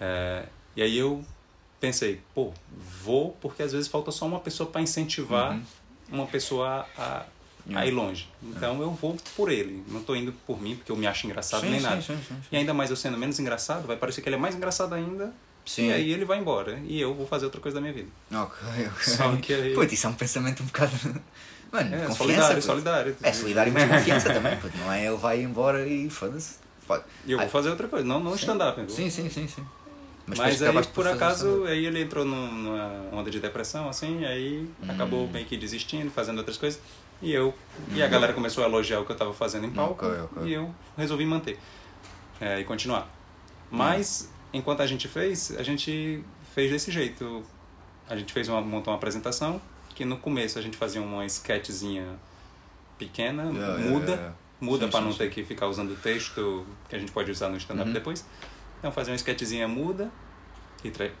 [0.00, 0.44] É,
[0.76, 1.24] e aí eu
[1.80, 2.52] pensei, pô,
[3.02, 5.62] vou porque às vezes falta só uma pessoa pra incentivar Uhum.
[6.10, 7.24] uma pessoa a,
[7.74, 8.28] a ir longe.
[8.42, 9.82] Então eu vou por ele.
[9.88, 12.00] Não tô indo por mim porque eu me acho engraçado Sim, nem sim, nada.
[12.00, 12.34] sim, sim, sim.
[12.52, 15.32] E ainda mais eu sendo menos engraçado, vai parecer que ele é mais engraçado ainda.
[15.78, 16.78] E aí ele vai embora.
[16.86, 18.08] E eu vou fazer outra coisa da minha vida.
[18.32, 19.14] Ok, ok.
[19.16, 20.92] Só que aí- isso é um pensamento um bocado.
[21.72, 22.16] Mano, É, confiança.
[22.16, 23.16] solidário, solidário.
[23.22, 24.56] É solidário, mas confiança também.
[24.78, 26.58] Não é ele vai embora e foda-se.
[26.86, 27.04] Foda.
[27.26, 28.80] E eu vou fazer outra coisa, não, não stand-up.
[28.92, 29.66] Sim, sim, sim, sim.
[30.24, 34.68] Mas Mas, aí, por acaso, aí ele entrou num- numa onda de depressão, assim, aí
[34.82, 34.90] Hum.
[34.90, 36.80] acabou meio que desistindo, fazendo outras coisas.
[37.22, 37.54] E eu,
[37.94, 40.42] e a galera começou a elogiar o que eu tava fazendo em palco, Ok, ok.
[40.48, 41.58] e eu resolvi manter
[42.40, 43.08] é, e continuar.
[43.70, 46.22] Mas, enquanto a gente fez, a gente
[46.54, 47.42] fez desse jeito.
[48.08, 49.60] A gente fez uma, montou uma apresentação,
[49.94, 52.06] que no começo a gente fazia uma sketchzinha
[52.98, 54.34] pequena, Yeah, muda, yeah, yeah.
[54.60, 55.18] muda para não sim.
[55.18, 57.94] ter que ficar usando o texto que a gente pode usar no stand-up Uhum.
[57.94, 58.24] depois.
[58.78, 60.10] Então fazia uma sketchzinha muda
[60.84, 61.12] e tre-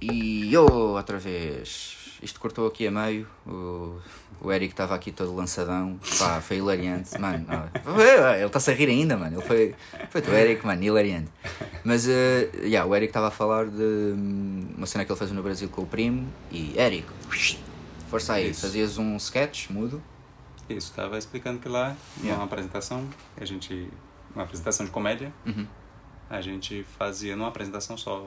[0.00, 1.97] E eu outra vez.
[2.22, 3.28] Isto cortou aqui a meio.
[3.46, 3.98] O,
[4.40, 5.98] o Eric estava aqui todo lançadão.
[6.18, 7.16] Pá, foi hilariante.
[7.18, 9.36] Mano, não, ele está-se a rir ainda, mano.
[9.38, 9.74] Ele foi.
[10.10, 11.30] Foi o Eric, mano, hilariante.
[11.84, 12.10] Mas, uh,
[12.64, 15.68] yeah, o Eric estava a falar de hum, uma cena que ele fez no Brasil
[15.68, 16.26] com o primo.
[16.50, 17.06] E, Eric,
[18.10, 18.62] força aí, Isso.
[18.62, 20.02] fazias um sketch mudo.
[20.68, 22.34] Isso, estava explicando que lá, Yeah.
[22.34, 23.08] numa apresentação,
[23.40, 23.88] a gente.
[24.34, 25.66] Uma apresentação de comédia, Uhum.
[26.28, 28.26] a gente fazia numa apresentação só.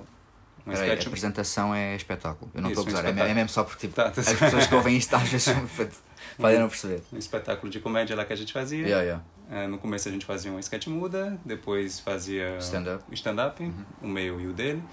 [0.66, 2.52] Um Peraí, a apresentação é espetáculo.
[2.54, 4.28] Eu não estou a um gozar, é, é mesmo só porque tipo, Tá, tá as
[4.28, 4.40] certo.
[4.40, 5.48] pessoas que ouvem isto às vezes
[6.38, 7.02] podem não perceber.
[7.12, 8.86] Um espetáculo de comédia lá que a gente fazia.
[8.86, 9.24] Yeah, yeah.
[9.50, 13.04] É, no começo a gente fazia uma sketch muda, depois fazia Stand-up.
[13.10, 13.86] o stand-up, Uhum.
[14.04, 14.84] o meu e o dele.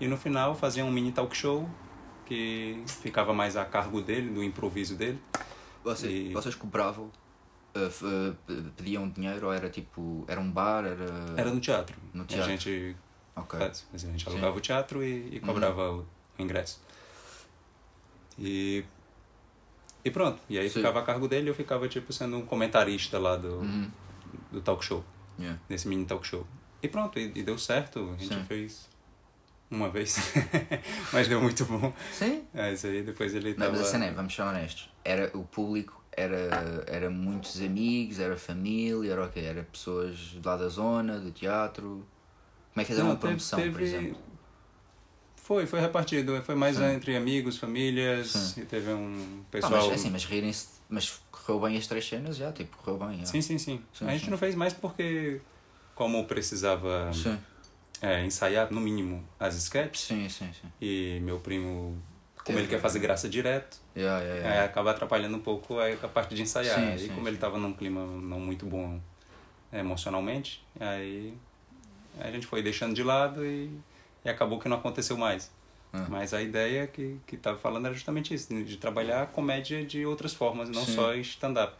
[0.00, 1.68] E no final fazia um mini talk show
[2.24, 5.20] que ficava mais a cargo dele, do improviso dele.
[5.84, 7.10] Vocês, E- vocês cobravam,
[7.76, 11.06] uh, p- pediam dinheiro ou era tipo, era um bar, era...
[11.36, 11.96] Era no teatro.
[12.12, 12.46] No teatro.
[12.46, 12.96] A gente,
[13.36, 13.58] Ok.
[13.60, 14.30] faz, a gente Sim.
[14.30, 16.06] alugava o teatro e, e cobrava o
[16.38, 16.80] ingresso.
[18.38, 18.84] E,
[20.04, 20.40] e pronto.
[20.48, 20.76] E aí Sim.
[20.76, 23.90] ficava a cargo dele e eu ficava tipo sendo um comentarista lá do, Uhum.
[24.52, 25.04] do talk show.
[25.38, 25.60] Yeah.
[25.68, 26.46] nesse mini talk show.
[26.82, 28.14] E pronto, e, e deu certo.
[28.16, 28.44] A gente Sim.
[28.44, 28.88] fez
[29.70, 30.16] uma vez,
[31.12, 31.92] mas deu muito bom.
[32.12, 32.44] Sim.
[32.54, 33.72] É, isso aí, depois ele Não, tava...
[33.72, 38.36] mas a cena é, vamos ser honestos, era, o público era, era muitos amigos, era
[38.38, 39.40] família, era o quê?
[39.40, 42.06] Era pessoas lá da zona, do teatro...
[42.76, 44.18] Como é que Não, uma promoção, teve- por exemplo?
[45.36, 46.42] Foi, foi repartido.
[46.42, 46.84] Foi mais Sim.
[46.92, 48.60] entre amigos, famílias, Sim.
[48.60, 49.72] e teve um pessoal...
[49.88, 53.24] mas assim, mas rirem-se, mas correu bem as três cenas já, tipo, correu bem.
[53.24, 53.80] Sim, sim, sim.
[53.94, 54.30] Sim, a gente sim.
[54.30, 55.40] não fez mais porque,
[55.94, 57.10] como precisava
[58.02, 60.50] é, ensaiar, no mínimo, as sketches, sim, sim.
[60.52, 60.68] sim.
[60.78, 61.96] e meu primo,
[62.44, 64.62] como Teve- ele quer fazer graça direto, Yeah, yeah, yeah.
[64.62, 66.98] É, acaba atrapalhando um pouco a, a parte de ensaiar.
[66.98, 69.00] Sim, sim, como ele estava num clima não muito bom
[69.72, 71.32] é, emocionalmente, aí
[72.20, 73.70] a gente foi deixando de lado e,
[74.24, 75.50] e acabou que não aconteceu mais.
[75.92, 76.06] Ah.
[76.08, 80.34] Mas a ideia que que estava falando era justamente isso, de trabalhar comédia de outras
[80.34, 80.94] formas, não Sim.
[80.94, 81.74] só stand-up.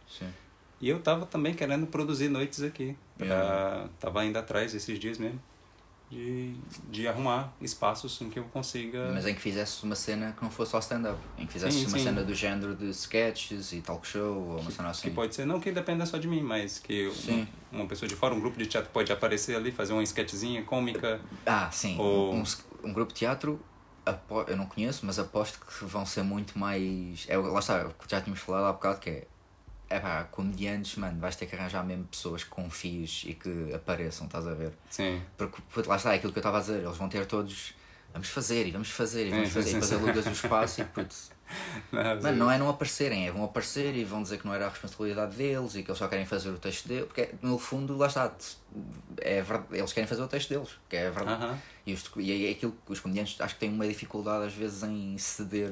[0.79, 2.95] E eu tava também querendo produzir noites aqui.
[3.17, 3.89] Pra, Yeah.
[3.99, 5.41] Tava indo atrás esses dias mesmo.
[6.09, 6.55] De,
[6.89, 9.11] de arrumar espaços em que eu consiga.
[9.13, 11.19] Mas em que fizesse uma cena que não fosse só stand-up.
[11.37, 12.03] Em que fizesse Sim, uma sim.
[12.05, 15.09] cena do género de sketches e talk show ou uma cena assim.
[15.09, 17.45] Que pode ser, não que dependa só de mim, mas que Sim.
[17.71, 21.19] uma, pessoa de fora, um grupo de teatro pode aparecer ali, fazer uma sketchzinha cômica.
[21.45, 21.97] Ah, sim.
[21.99, 22.43] Ou- Um,
[22.85, 23.59] um grupo de teatro,
[24.47, 27.25] eu não conheço, mas aposto que vão ser muito mais.
[27.27, 29.27] É, lá está, que já tínhamos falado há bocado, que é.
[29.89, 34.25] É pá, comediantes, mano, vais ter que arranjar mesmo pessoas que confies e que apareçam,
[34.27, 34.73] estás a ver?
[34.89, 35.21] Sim.
[35.37, 37.73] Porque lá está, é aquilo que eu estava a dizer, eles vão ter todos.
[38.13, 39.69] Vamos fazer e vamos fazer e vamos Sim, fazer.
[39.69, 40.05] sim, e depois sim.
[40.05, 41.15] alugas o espaço e puto.
[41.91, 44.65] Não, Mano, não é não aparecerem, é vão aparecer e vão dizer que não era
[44.65, 47.05] a responsabilidade deles e que eles só querem fazer o texto deles.
[47.05, 48.33] Porque no fundo, lá está,
[49.19, 51.43] é verdade, eles querem fazer o texto deles, que é verdade.
[51.43, 51.57] Aham.
[51.85, 54.83] E, os, e é aquilo que os comediantes acho que têm uma dificuldade às vezes
[54.83, 55.71] em ceder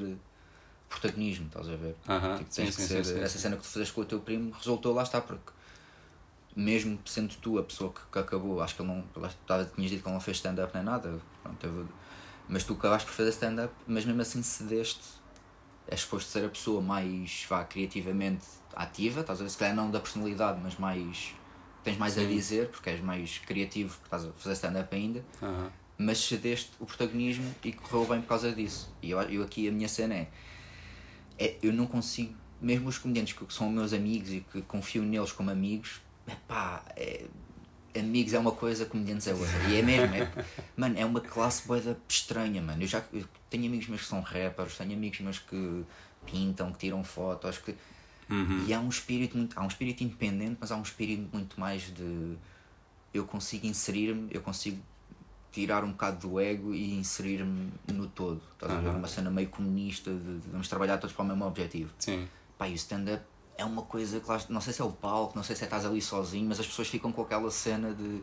[0.89, 1.95] protagonismo, estás a ver?
[2.07, 2.37] Aham.
[2.37, 4.93] Tipo, Sim, sim, ser, sim, essa cena que tu fizeste com o teu primo resultou
[4.93, 5.51] lá está, porque
[6.55, 10.01] mesmo sendo tu a pessoa que, que acabou, acho que ele não, estava, tinhas dito
[10.03, 11.85] que ele não fez stand-up nem nada, pronto, teve-
[12.47, 15.03] mas tu acabaste por fazer stand-up, mas mesmo assim cedeste,
[15.87, 19.91] és suposto ser a pessoa mais, vá, criativamente ativa, estás a ver, se calhar não
[19.91, 21.33] da personalidade, mas mais,
[21.83, 22.27] tens mais a Sim.
[22.29, 25.69] dizer, porque és mais criativo, porque estás a fazer stand-up ainda, Aham.
[25.97, 28.87] mas cedeste o protagonismo e correu bem por causa disso.
[29.01, 30.27] E eu, eu aqui a minha cena é,
[31.37, 35.31] é eu não consigo, mesmo os comediantes que são meus amigos e que confio neles
[35.31, 37.25] como amigos, epá, é,
[37.97, 39.69] amigos é uma coisa, comediantes é outra.
[39.69, 40.31] E é mesmo, é,
[40.75, 42.83] mano, é uma classe boeda estranha, mano.
[42.83, 45.83] Eu já eu tenho amigos meus que são rappers, tenho amigos meus que
[46.25, 47.75] pintam, que tiram fotos, que
[48.27, 48.65] Uhum.
[48.67, 51.93] e há um espírito muito, há um espírito independente, mas há um espírito muito mais
[51.93, 52.35] de
[53.13, 54.81] eu consigo inserir-me, eu consigo
[55.55, 58.41] tirar um bocado do ego e inserir-me no todo.
[58.53, 58.89] Estás a ver?
[58.89, 61.91] Uma cena meio comunista de, de vamos trabalhar todos para o mesmo objetivo.
[61.97, 62.27] Sim.
[62.57, 63.23] Pá, e o stand-up
[63.57, 65.65] é uma coisa que lá, não sei se é o palco, não sei se é
[65.65, 68.21] estás ali sozinho, mas as pessoas ficam com aquela cena de.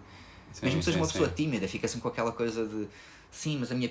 [0.52, 1.12] Sim, mesmo que seja sim, uma sim.
[1.12, 2.86] pessoa tímida, fica sempre com aquela coisa de.
[3.30, 3.90] Sim, mas a minha.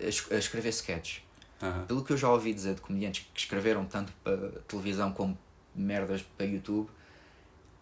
[0.00, 1.22] A es- a escrever sketches.
[1.62, 1.84] Aham.
[1.86, 5.38] Pelo que eu já ouvi dizer de comediantes que escreveram tanto para televisão como
[5.74, 6.88] merdas para YouTube,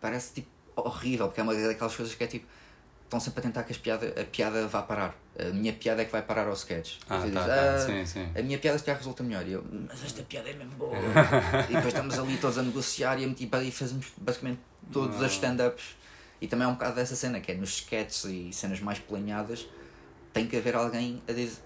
[0.01, 2.46] parece tipo horrível, porque é uma daquelas coisas que é tipo,
[3.09, 5.14] estão sempre a tentar que as piada, a piada vá parar.
[5.38, 6.96] A minha piada é que vai parar ao sketch.
[7.09, 7.74] Ah, tá, vezes, tá.
[7.74, 8.28] "Ah, Sim, sim.
[8.38, 9.46] A minha piada se calhar resulta melhor.
[9.46, 10.94] E eu, mas esta piada é mesmo boa.
[11.70, 14.61] e depois estamos ali todos a negociar e, a e fazemos basicamente
[14.92, 15.26] todos Ah.
[15.26, 15.96] as stand-ups.
[16.40, 19.66] E também é um bocado dessa cena, que é nos sketches e cenas mais planeadas,
[20.32, 21.62] tem que haver alguém a dizer.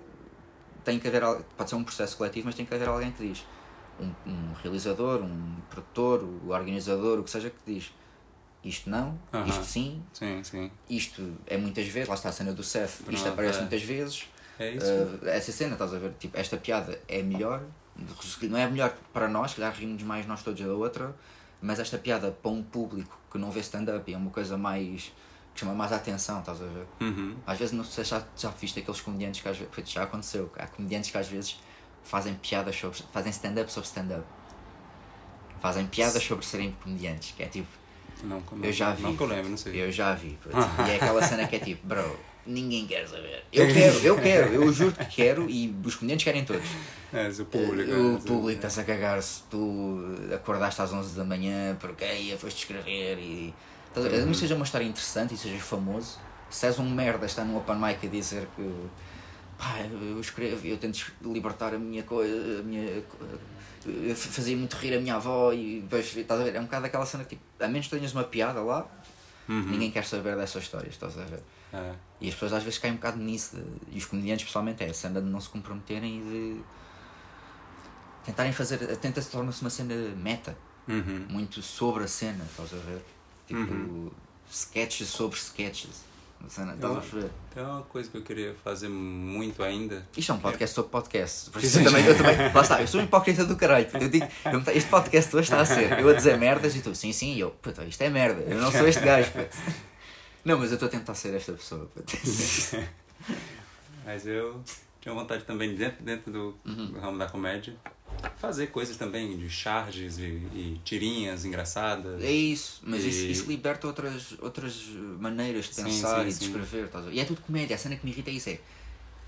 [0.84, 1.22] Tem que haver.
[1.56, 3.44] Pode ser um processo coletivo, mas tem que haver alguém que diz.
[4.00, 7.92] Um, um realizador, um produtor, o organizador, o que seja, que diz
[8.64, 9.46] isto não, Aham.
[9.46, 10.70] isto sim, Sim, sim.
[10.88, 13.60] isto é muitas vezes, lá está a cena do Seth, isto aparece é.
[13.62, 14.24] muitas vezes,
[14.58, 14.86] É isso.
[14.86, 16.12] Uh, essa cena, estás a ver?
[16.18, 17.62] Tipo, esta piada é melhor,
[18.42, 21.14] não é melhor para nós, se calhar rimos mais nós todos da outra,
[21.60, 25.12] mas esta piada para um público que não vê stand-up é uma coisa mais.
[25.54, 26.86] que chama mais a atenção, estás a ver?
[27.00, 27.36] Uhum.
[27.46, 29.90] Às vezes, não sei se já, já viste aqueles comediantes que às vezes.
[29.90, 31.60] Já aconteceu, há comediantes que às vezes
[32.02, 32.98] fazem piadas sobre.
[33.12, 34.24] fazem stand-up sobre stand-up.
[35.60, 37.68] Fazem piadas sobre serem comediantes, que é tipo.
[38.22, 39.02] Não, não, Eu já vi.
[39.02, 39.82] Não que eu lembro, não sei.
[39.82, 40.56] Eu já vi, puto.
[40.86, 43.44] e é aquela cena que é tipo, bro, ninguém quer saber.
[43.52, 46.68] Eu quero, eu quero, eu juro que quero e os comediantes querem todos.
[47.12, 47.90] É, o público.
[47.90, 49.98] o é, público está-se a cagar se tu
[50.34, 53.54] acordaste às 11 da manhã porque aí foste escrever e.
[53.88, 54.18] Estás ver?
[54.18, 56.18] Mesmo seja uma história interessante e sejas famoso,
[56.48, 58.62] se és um merda, está num open mic a dizer que
[59.58, 63.02] pá, eu escrevo, eu tento libertar a minha coisa, a minha.
[63.86, 66.54] Eu fazia muito rir a minha avó e depois, estás a ver?
[66.54, 68.86] É um bocado aquela cena que tipo, a menos que tenhas uma piada lá,
[69.48, 69.62] Uhum.
[69.62, 71.42] ninguém quer saber dessas histórias, estás a ver?
[71.72, 71.94] É.
[72.20, 74.88] E as pessoas às vezes caem um bocado nisso, de- e os comediantes pessoalmente é
[74.90, 76.60] a cena de não se comprometerem e de
[78.24, 80.56] tentarem fazer, tenta-se torna-se uma cena meta,
[80.88, 81.26] Uhum.
[81.28, 83.02] muito sobre a cena, estás a ver?
[83.46, 84.10] Tipo, Uhum.
[84.50, 86.02] sketches sobre sketches.
[86.48, 87.28] Cena, estás a?
[87.54, 90.06] Tem uma coisa que eu queria fazer muito ainda.
[90.16, 91.50] Isto é um podcast sobre podcast.
[91.50, 93.86] Por isso eu também, eu também, lá está, eu sou um hipócrita do caralho.
[94.00, 94.26] Eu digo,
[94.74, 97.40] este podcast hoje está a ser eu a dizer merdas e tu, sim, sim, e
[97.40, 99.56] eu, puta, isto é merda, eu não sou este gajo, puto.
[100.44, 102.16] Não, mas eu estou a tentar ser esta pessoa, puto.
[104.04, 104.60] Mas eu
[105.00, 106.86] tinha vontade também, dentro, dentro do, Uhum.
[106.86, 107.76] do ramo da comédia,
[108.38, 112.22] fazer coisas também de charges e, e tirinhas engraçadas.
[112.22, 114.74] É isso, mas isso, E- isso liberta outras, outras
[115.18, 116.44] maneiras de Sim, pensar sim, e de sim.
[116.46, 116.86] escrever.
[116.88, 117.12] Ver?
[117.12, 118.48] E é tudo comédia, a cena que me irrita é isso.
[118.50, 118.52] É,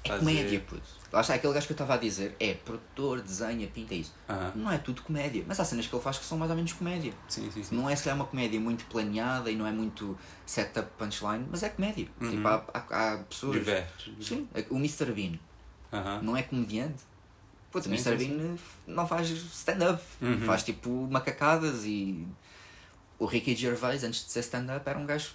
[0.05, 0.83] é Fazer- comédia, puto.
[1.13, 4.13] Lá está, aquele gajo que eu estava a dizer é produtor, desenha, pinta isso.
[4.29, 4.53] Aham.
[4.57, 6.73] Não é tudo comédia, mas há cenas que ele faz que são mais ou menos
[6.73, 7.13] comédia.
[7.29, 7.75] Sim, sim, sim.
[7.77, 11.63] Não é se calhar uma comédia muito planeada e não é muito setup punchline, mas
[11.63, 12.07] é comédia.
[12.21, 12.31] Uhum.
[12.31, 13.55] Tipo, há, há, há pessoas.
[13.55, 14.15] Diverte.
[14.21, 15.13] Sim, o Mr.
[15.13, 15.39] Bean
[15.93, 16.21] Aham.
[16.23, 17.03] não é comediante.
[17.75, 18.17] Puta, Mr.
[18.17, 18.57] Bean
[18.87, 20.41] não faz stand-up, Uhum.
[20.43, 22.25] faz tipo macacadas e
[23.19, 25.33] o Ricky Gervais, antes de ser stand-up, era um gajo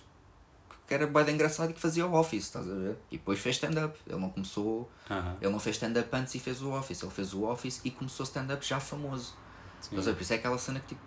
[0.87, 2.97] que era bem engraçado e que fazia o Office, estás a ver?
[3.11, 3.95] E depois fez stand-up.
[4.07, 5.35] Ele não começou, Aham.
[5.41, 7.03] ele não fez stand-up antes e fez o Office.
[7.03, 9.35] Ele fez o Office e começou stand-up já famoso.
[9.81, 9.89] Sim.
[9.91, 10.15] Estás a ver?
[10.17, 11.01] Por isso é aquela cena que tipo,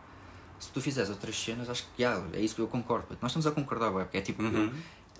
[0.60, 3.08] se tu fizeres outras cenas, acho que já, é isso que eu concordo.
[3.20, 4.72] Nós estamos a concordar, ué, porque é tipo, Uhum.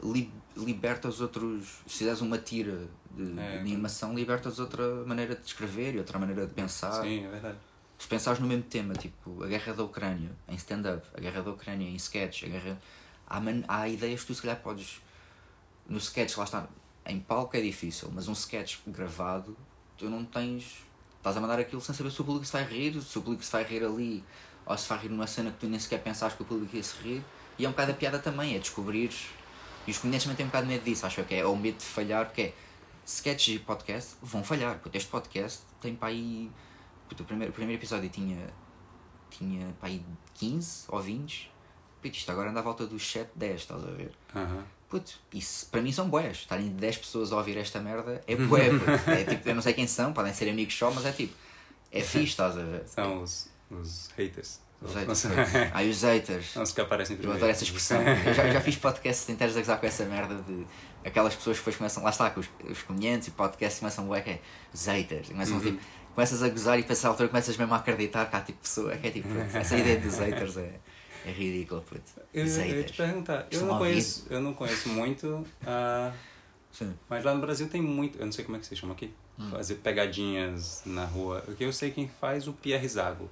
[0.03, 1.81] Li, liberta os outros.
[1.87, 3.53] Se fizeres uma tira de, É.
[3.53, 7.03] de animação, libertas outra maneira de escrever e outra maneira de pensar.
[7.03, 7.59] Sim, é verdade.
[7.99, 11.51] Se pensares no mesmo tema, tipo a guerra da Ucrânia em stand-up, a guerra da
[11.53, 12.81] Ucrânia em sketch, a guerra.
[13.27, 13.63] Há, man...
[13.69, 15.01] há ideias que tu se calhar podes.
[15.89, 16.69] No sketch, lá está,
[17.07, 19.57] em palco é difícil, mas um sketch gravado,
[19.97, 20.85] tu não tens.
[21.19, 23.45] Estás a mandar aquilo sem saber se o público se vai rir, se o público
[23.45, 24.25] se vai rir ali,
[24.67, 26.83] ou se vai rir numa cena que tu nem sequer pensaste que o público ia
[26.83, 27.25] se rir.
[27.59, 29.11] E é um bocado a piada também, é descobrir.
[29.87, 31.57] E os comediantes também têm um bocado de medo disso, acho que é, é o
[31.57, 32.55] medo de falhar, porque é
[33.07, 36.51] sketches e podcast vão falhar, porque este podcast tem para aí.
[37.09, 38.49] Puto, o, primeiro, o primeiro episódio tinha.
[39.31, 40.05] tinha para aí
[40.35, 41.51] 15 ou 20.
[42.01, 44.13] Puto, isto agora anda à volta dos 7, 10, estás a ver?
[44.35, 44.65] Aham.
[44.89, 46.39] Puto, isso para mim são boés.
[46.39, 49.11] Estarem 10 pessoas a ouvir esta merda é bué, puto.
[49.11, 51.35] É tipo, eu não sei quem são, podem ser amigos só, mas é tipo.
[51.91, 52.89] É fixe, estás a ver?
[52.89, 54.61] São os, os haters.
[54.85, 55.25] Os haters.
[55.73, 56.51] Ai, os haters.
[56.53, 58.01] São os que aparecem Eu adoro essa expressão.
[58.27, 60.67] Eu já, eu já fiz podcasts inteiros a gozar com essa merda de
[61.05, 64.31] aquelas pessoas que depois começam, lá está, com os, os comediantes e podcasts começam que
[64.31, 64.41] é
[64.73, 65.29] os haters.
[65.29, 65.63] Começam, Uhum.
[65.63, 65.81] tipo,
[66.15, 68.97] começas a gozar e depois a altura começas mesmo a acreditar que há tipo pessoa,
[68.97, 70.75] que é tipo, puto, essa ideia dos haters é,
[71.27, 72.03] é ridícula, puto.
[72.35, 72.97] Eu, Os eu te haters.
[72.97, 76.13] perguntar, eu não, a conheço, eu não conheço muito, ah,
[76.73, 76.93] Sim.
[77.09, 79.13] mas lá no Brasil tem muito, eu não sei como é que se chama aqui,
[79.39, 79.51] Hum.
[79.51, 81.43] fazer pegadinhas na rua.
[81.49, 83.31] O que eu sei quem faz o Pierre Zago.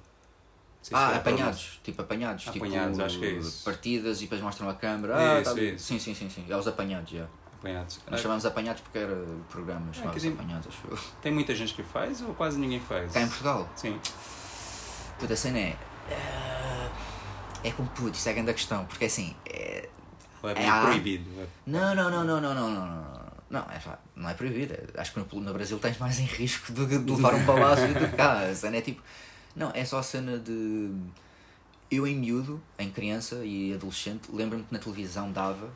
[0.83, 3.65] Se Ah, é apanhados, tipo apanhados, Apanhados, tipo acho que é isso.
[3.65, 5.15] partidas e depois mostram a câmera.
[5.37, 5.85] Ah, Isso, tá- isso.
[5.85, 6.47] Sim, sim, sim, sim.
[6.49, 7.27] É os apanhados, já.
[7.59, 8.01] Apanhados.
[8.11, 10.99] Nós Ah, chamamos apanhados porque era o programa, dizer- apanhados, acho eu.
[11.21, 13.13] Tem muita gente que faz ou quase ninguém faz?
[13.13, 13.69] Cá em Portugal.
[13.77, 14.01] Sim.
[15.19, 15.77] Puta, a cena é.
[16.11, 16.89] ah,
[17.63, 19.37] É como puto, isso é a grande questão, porque assim.
[19.47, 19.87] É...
[20.43, 20.81] Ou é É, ah.
[20.87, 21.29] proibido?
[21.67, 23.21] Não, não, não, não, não, não, não, não.
[23.51, 23.81] Não, é,
[24.17, 24.75] não é proibido.
[24.97, 27.95] Acho que no, no Brasil tens mais em risco de, de levar um balaço do
[27.95, 28.39] que cá.
[28.49, 29.03] A cena é tipo.
[29.55, 30.91] Não, é só a cena de.
[31.91, 35.69] Eu em miúdo, em criança e adolescente, lembro-me que na televisão dava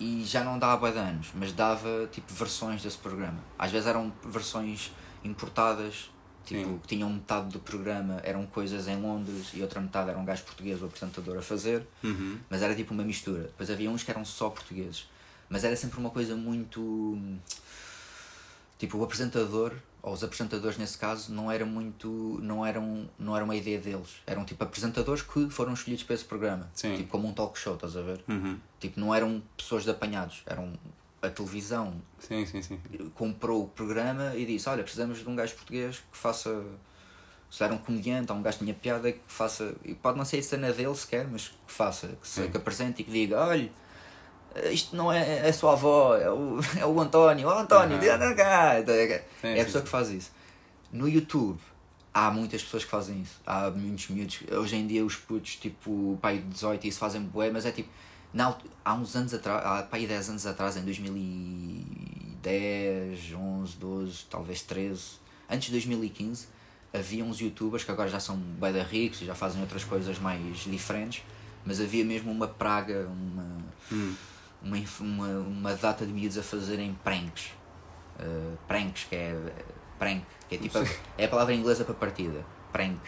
[0.00, 3.38] e já não dá há de anos, mas dava tipo versões desse programa.
[3.58, 4.90] Às vezes eram versões
[5.22, 6.10] importadas,
[6.46, 6.78] tipo, Sim.
[6.78, 10.42] que tinham metade do programa eram coisas em Londres e outra metade era um gajo
[10.44, 12.38] português ou apresentador a fazer, Uhum.
[12.48, 13.42] mas era tipo uma mistura.
[13.42, 15.06] Depois havia uns que eram só portugueses,
[15.50, 17.18] mas era sempre uma coisa muito.
[18.78, 22.38] Tipo, o apresentador, ou os apresentadores nesse caso, não era muito.
[22.42, 24.16] não eram, não era uma ideia deles.
[24.26, 26.70] Eram tipo apresentadores que foram escolhidos para esse programa.
[26.74, 26.96] Sim.
[26.96, 28.22] Tipo, como um talk show, estás a ver?
[28.28, 28.58] Uhum.
[28.80, 30.72] Tipo, não eram pessoas de apanhados, eram
[31.20, 32.80] a televisão Sim, sim, sim.
[33.14, 36.64] comprou o programa e disse, olha, precisamos de um gajo português que faça
[37.50, 40.24] se era um comediante ou um gajo que tinha piada que faça, e pode não
[40.24, 43.38] ser a cena dele sequer, mas que faça, que, se, que apresente e que diga,
[43.38, 43.70] olha,
[44.70, 47.96] isto não é a sua avó, é o, é o António, ó António.
[47.96, 48.06] Então,
[49.42, 50.30] É a pessoa que faz isso.
[50.92, 51.58] No YouTube
[52.12, 53.40] há muitas pessoas que fazem isso.
[53.46, 54.40] Há muitos miúdos.
[54.50, 57.70] Hoje em dia os putos, tipo, pai de 18 e isso fazem bué, mas é
[57.70, 57.88] tipo.
[58.32, 64.60] Na, há uns anos atrás, há pai 10 anos atrás, em 2010, 11, 12, talvez
[64.62, 65.02] 13,
[65.48, 66.46] antes de 2015,
[66.92, 70.18] havia uns youtubers que agora já são bué da ricos e já fazem outras coisas
[70.18, 71.22] mais diferentes,
[71.64, 74.14] mas havia mesmo uma praga, uma, Hum.
[74.62, 77.50] Uma, uma, uma data de miúdos a fazerem pranks.
[78.18, 79.34] Uh, pranks, que é
[79.98, 80.84] prank, que é tipo a,
[81.16, 82.44] é a palavra inglesa para partida.
[82.72, 83.00] Prank.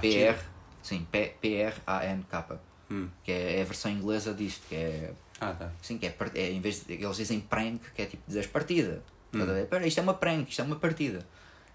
[0.00, 0.38] PR,
[0.82, 2.60] sim, P-R-A-N-K.
[2.90, 3.08] Hum.
[3.24, 5.12] Que é, a versão inglesa disto, que é.
[5.40, 5.72] Ah, tá.
[5.82, 6.94] Sim, que é, é em vez de.
[6.94, 9.02] Eles dizem prank, que é tipo dizer partida.
[9.32, 9.66] Estás a ver?
[9.66, 11.26] Pera, isto é uma prank, isto é uma partida.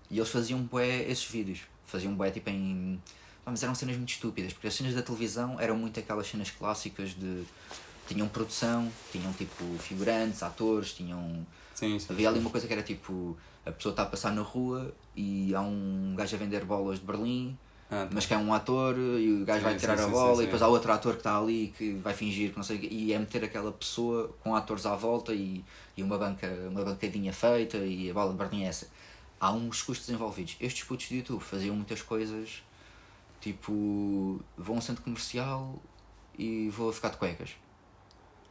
[0.10, 1.62] E eles faziam bué esses vídeos.
[1.86, 3.02] Faziam bué tipo em.
[3.46, 7.10] Mas eram cenas muito estúpidas, porque as cenas da televisão eram muito aquelas cenas clássicas
[7.10, 7.44] de.
[8.14, 11.46] Tinham produção, tinham tipo figurantes, atores, tinham.
[11.74, 12.08] Sim, sim.
[12.10, 13.38] Havia ali uma coisa que era tipo.
[13.66, 17.06] A pessoa está a passar na rua e há um gajo a vender bolas de
[17.06, 17.56] Berlim,
[17.92, 18.10] Ah, tá.
[18.12, 20.36] mas que é um ator e o gajo Sim, vai sim, tirar a sim, bola
[20.36, 22.80] sim, e depois há outro ator que está ali que vai fingir que não sei
[22.90, 25.64] e é meter aquela pessoa com atores à volta e,
[25.96, 28.88] e uma, banca, uma bancadinha feita e a bola de Berlim é essa.
[29.40, 30.58] Há uns custos envolvidos.
[30.60, 32.64] Estes putos de YouTube faziam muitas coisas
[33.40, 35.80] tipo vou a um centro comercial
[36.38, 37.52] e vou ficar de cuecas.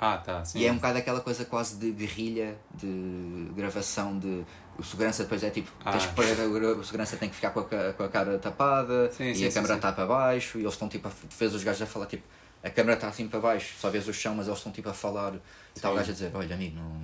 [0.00, 0.42] Ah, tá.
[0.44, 0.60] Sim.
[0.60, 4.44] E é um bocado aquela coisa quase de guerrilha, de gravação de.
[4.78, 5.92] O segurança depois é tipo, Ah.
[5.92, 9.34] tens que o segurança tem que ficar com a, com a cara tapada Sim, e
[9.36, 11.86] sim, a câmera está para baixo e eles estão tipo a fez os gajos a
[11.86, 12.22] falar tipo,
[12.64, 14.94] a câmera está assim para baixo, só vês o chão, mas eles estão tipo a
[14.94, 15.40] falar e
[15.76, 16.98] está o gajo a dizer, olha amigo, não,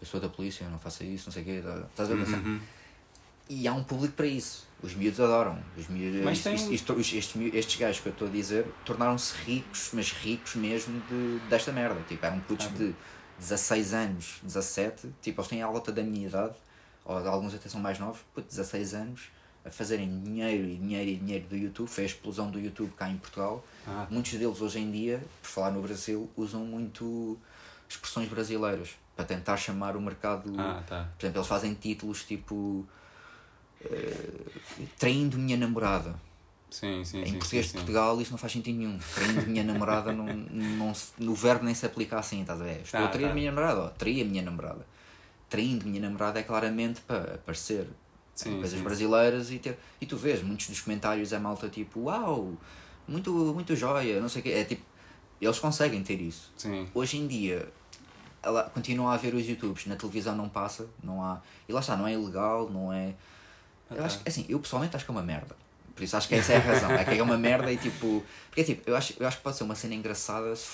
[0.00, 2.28] eu sou da polícia, não faça isso, não sei o quê, tá- estás a ver?
[2.28, 2.60] Uhum.
[3.48, 4.66] E há um público para isso.
[4.82, 5.58] Os miúdos adoram.
[5.76, 8.30] Os miúdos, Mas isto- tem isto- isto- os- estes, estes gajos que eu estou a
[8.30, 12.00] dizer tornaram-se ricos, mas ricos mesmo de, desta merda.
[12.08, 12.94] Tipo, eram putos Ah, de
[13.38, 16.54] 16 anos, 17, tipo, eles têm a alta da minha idade,
[17.04, 19.30] ou alguns até são mais novos, puto, 16 anos,
[19.64, 21.88] a fazerem dinheiro e dinheiro e dinheiro do YouTube.
[21.88, 23.64] Foi a explosão do YouTube cá em Portugal.
[23.86, 27.38] Ah, Muitos deles hoje em dia, por falar no Brasil, usam muito
[27.88, 31.08] expressões brasileiras para tentar chamar o mercado ah, tá.
[31.16, 32.86] por exemplo, eles fazem títulos tipo.
[33.84, 34.40] Eh,
[34.98, 36.14] traindo minha namorada.
[36.70, 37.32] Sim, sim, em sim.
[37.38, 37.72] português de.
[37.74, 38.98] Portugal isso não faz sentido nenhum.
[39.14, 42.80] Traindo minha namorada, não, não, no verbo nem se aplica assim, estás a ver?
[42.82, 43.30] Estou Tá, a trair tá.
[43.30, 44.86] a minha namorada, ó, traí a minha namorada.
[45.48, 47.86] Traindo minha namorada é claramente para aparecer
[48.34, 49.78] Sim, coisas brasileiras e ter.
[50.00, 52.54] E tu vês, muitos dos comentários é malta tipo, uau,
[53.06, 54.50] muito, muito joia, não sei o quê.
[54.50, 54.82] É tipo,
[55.40, 56.52] eles conseguem ter isso.
[56.92, 57.68] Hoje em dia
[58.42, 61.40] ela continua a haver os YouTubes, na televisão não passa, não há.
[61.68, 63.14] E lá está, não é ilegal, não é.
[63.90, 65.56] Eu acho que assim, eu pessoalmente acho que é uma merda.
[65.94, 66.90] Por isso acho que essa é a razão.
[66.92, 68.24] É que é uma merda e tipo.
[68.48, 70.64] Porque tipo, eu acho, eu acho que pode ser uma cena engraçada se,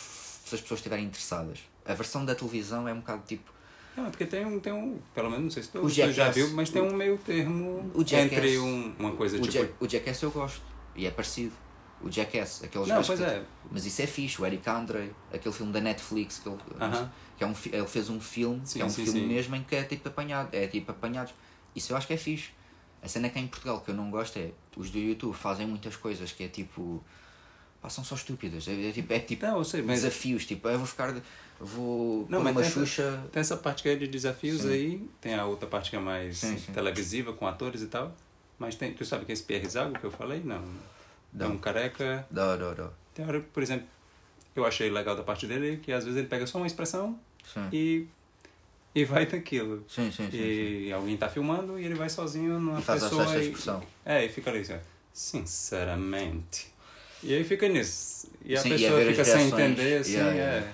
[0.46, 1.60] se as pessoas estiverem interessadas.
[1.84, 3.52] A versão da televisão é um bocado tipo.
[3.96, 6.48] Não, é porque tem um, tem um, pelo menos não sei se tu, já viu,
[6.54, 8.32] mas tem um meio termo Jackass.
[8.32, 9.52] entre um, uma coisa O, tipo...
[9.52, 10.62] Jack, o Jackass eu gosto.
[10.96, 11.52] E é parecido.
[12.00, 13.42] O Jackass, aqueles Não, pois que- é.
[13.70, 17.12] Mas isso é fixe, o Eric Andre, aquele filme da Netflix, que ele, Aham.
[17.36, 19.26] que é um, ele fez um filme, Sim, que é um sim, filme sim.
[19.26, 21.32] mesmo em que é tipo apanhado, é tipo apanhados.
[21.76, 22.48] Isso eu acho que é fixe.
[23.02, 25.66] A cena que é em Portugal que eu não gosto é os do YouTube fazem
[25.66, 27.02] muitas coisas que é tipo.
[27.80, 28.68] Pá, são só estúpidas.
[28.68, 31.12] É, é tipo, é tipo Não, sei, mas desafios, tipo, eu vou ficar.
[31.58, 33.24] Vou Não, mas uma tem essa- Xuxa.
[33.32, 34.70] tem essa parte que é de desafios Sim.
[34.72, 36.72] aí, tem a outra parte que é mais Sim, sim.
[36.72, 38.14] televisiva, com atores e tal.
[38.58, 40.40] Mas tem, tu sabe que é esse Pierre Zago que eu falei?
[40.44, 40.56] Não.
[40.56, 40.62] É
[41.32, 41.52] Não.
[41.52, 42.26] um careca.
[42.30, 42.90] Dá, dá, dá.
[43.14, 43.86] Tem hora, por exemplo,
[44.54, 47.18] eu achei legal da parte dele que às vezes ele pega só uma expressão
[47.72, 48.06] e,
[48.94, 49.84] e vai daquilo.
[49.88, 50.30] Sim, sim, sim.
[50.30, 50.86] sim.
[50.86, 53.82] E alguém tá filmando e ele vai sozinho numa E faz pessoa essa e, expressão.
[54.04, 54.78] É, e fica ali assim,
[55.12, 56.72] sinceramente.
[57.22, 58.28] E aí fica nisso.
[58.44, 60.36] E a Sim, e pessoa as fica sem entender, assim, Yeah, é.
[60.38, 60.72] yeah.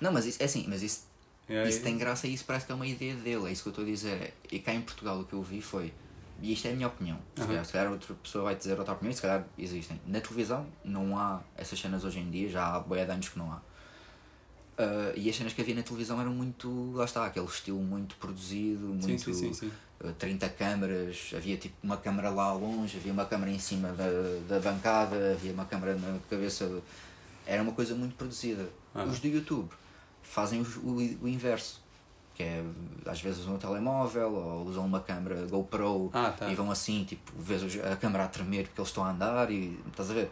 [0.00, 1.06] Não, mas isso é assim, mas isso
[1.48, 3.62] E aí- Isso tem graça e isso parece que é uma ideia dele, é isso
[3.62, 4.34] que eu estou a dizer.
[4.50, 5.92] E cá em Portugal o que eu vi foi,
[6.42, 7.48] e isto é a minha opinião, se, Aham.
[7.48, 9.98] calhar, se calhar outra pessoa vai dizer outra opinião, e se calhar existem.
[10.06, 13.38] Na televisão não há essas cenas hoje em dia, já há boia de anos que
[13.38, 13.60] não há.
[14.78, 16.92] Uh, e as cenas que havia na televisão eram muito.
[16.92, 19.04] Lá está, aquele estilo muito produzido, muito.
[19.06, 19.72] Sim, sim, sim, sim.
[20.04, 24.04] Uh, 30 câmaras, havia tipo uma câmara lá longe, havia uma câmara em cima da,
[24.46, 26.82] da bancada, havia uma câmara na cabeça.
[27.46, 28.68] Era uma coisa muito produzida.
[28.94, 29.04] Ah.
[29.04, 29.70] Os do YouTube
[30.22, 31.80] fazem os- o, o inverso.
[32.34, 32.62] Que é,
[33.06, 36.50] às vezes usam um telemóvel ou usam uma câmera GoPro Ah, tá.
[36.50, 39.80] e vão assim, tipo, vês a câmera a tremer porque eles estão a andar e
[39.88, 40.30] estás a ver?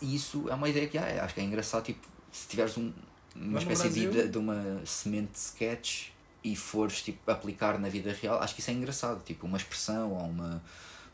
[0.00, 2.06] Isso é uma ideia que há, acho que é engraçado, tipo,
[2.36, 2.92] se tiveres um,
[3.34, 6.08] uma Mas espécie de, de uma semente de sketch
[6.44, 10.12] e fores tipo, aplicar na vida real, acho que isso é engraçado, tipo, uma expressão
[10.12, 10.62] ou uma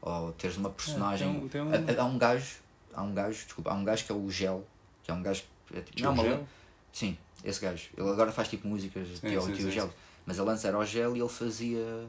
[0.01, 1.28] ou teres uma personagem.
[1.32, 2.57] tem um- tem um- Há, há um gajo,
[2.93, 4.66] há um gajo, desculpa, há um gajo que é o Gel,
[5.05, 6.47] que é um gajo é tipo, não, uma Gel?
[6.93, 7.89] Sim, esse gajo.
[7.97, 9.20] Ele agora faz tipo músicas de sim,
[9.57, 9.86] sim, Gel.
[9.89, 9.93] sim.
[10.27, 12.09] Mas ele antes era o Gel e ele fazia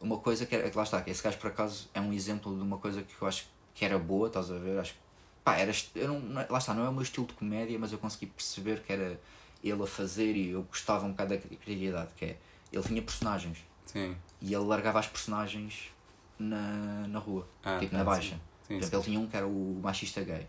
[0.00, 0.70] uma coisa que era.
[0.70, 3.14] que lá está, que esse gajo por acaso é um exemplo de uma coisa que
[3.20, 4.78] eu acho que era boa, estás a ver?
[4.78, 4.98] Acho que,
[5.44, 5.72] pá, era.
[5.94, 8.26] Eu não, é- lá está, não é o meu estilo de comédia, mas eu consegui
[8.26, 9.20] perceber que era
[9.62, 12.36] ele a fazer e eu gostava um bocado da cri- criatividade, que é.
[12.72, 14.16] Ele tinha personagens Sim.
[14.40, 15.90] e ele largava as personagens
[16.38, 18.06] na, na rua, Ah, tipo na sim.
[18.06, 18.40] baixa.
[18.66, 20.46] Sim, exemplo, ele tinha um que era o machista gay.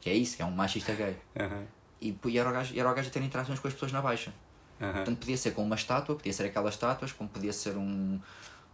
[0.00, 1.16] Que é isso, que é um machista gay.
[1.38, 1.64] Aham.
[2.00, 4.00] E, e era, o gajo, era o gajo a ter interações com as pessoas na
[4.02, 4.32] baixa.
[4.80, 4.92] Aham.
[4.92, 8.20] Portanto, podia ser com uma estátua, podia ser aquelas estátuas, como podia ser um,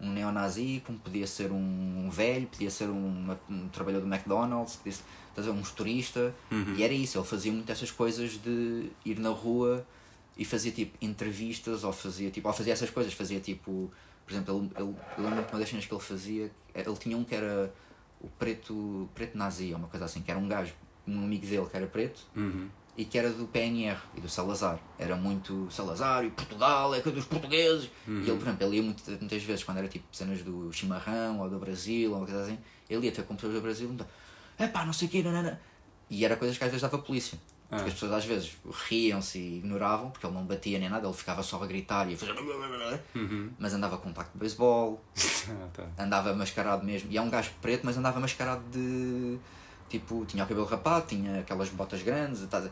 [0.00, 4.92] um neonazi, como podia ser um velho, podia ser um, um trabalhador do McDonald's, podia
[4.92, 5.02] ser
[5.34, 6.34] estás a um motorista.
[6.50, 6.74] Uhum.
[6.76, 9.86] E era isso, ele fazia muito essas coisas de ir na rua
[10.36, 13.92] e fazia tipo entrevistas, ou fazia tipo, ou fazia essas coisas, fazia tipo,
[14.26, 17.16] por exemplo, ele, ele, eu lembro que uma das cenas que ele fazia, ele tinha
[17.16, 17.72] um que era
[18.20, 20.72] o preto, preto nazi, ou uma coisa assim, que era um gajo,
[21.06, 22.68] um amigo dele que era preto, Uhum.
[22.96, 24.80] e que era do PNR e do Salazar.
[24.98, 27.90] Era muito Salazar e Portugal, é coisa dos portugueses.
[28.08, 28.20] Uhum.
[28.22, 31.40] E ele, por exemplo, ele ia muito, muitas vezes, quando era tipo cenas do chimarrão
[31.40, 32.58] ou do Brasil ou uma coisa assim,
[32.88, 34.04] ele ia ter com pessoas do Brasil e
[34.58, 35.60] é pá, não sei o quê, nanana.
[36.10, 37.38] E era coisas que às vezes dava polícia.
[37.68, 37.88] Porque Ah.
[37.88, 38.56] as pessoas às vezes
[38.88, 42.14] riam-se e ignoravam, porque ele não batia nem nada, ele ficava só a gritar e
[42.14, 42.32] a fazer.
[43.14, 43.50] Uhum.
[43.58, 45.02] Mas andava com taco de beisebol,
[45.48, 45.86] Ah, tá.
[45.98, 47.10] andava mascarado mesmo.
[47.10, 49.38] E é um gajo preto, mas andava mascarado de.
[49.88, 52.42] Tipo, tinha o cabelo rapado, tinha aquelas botas grandes.
[52.42, 52.64] Estás.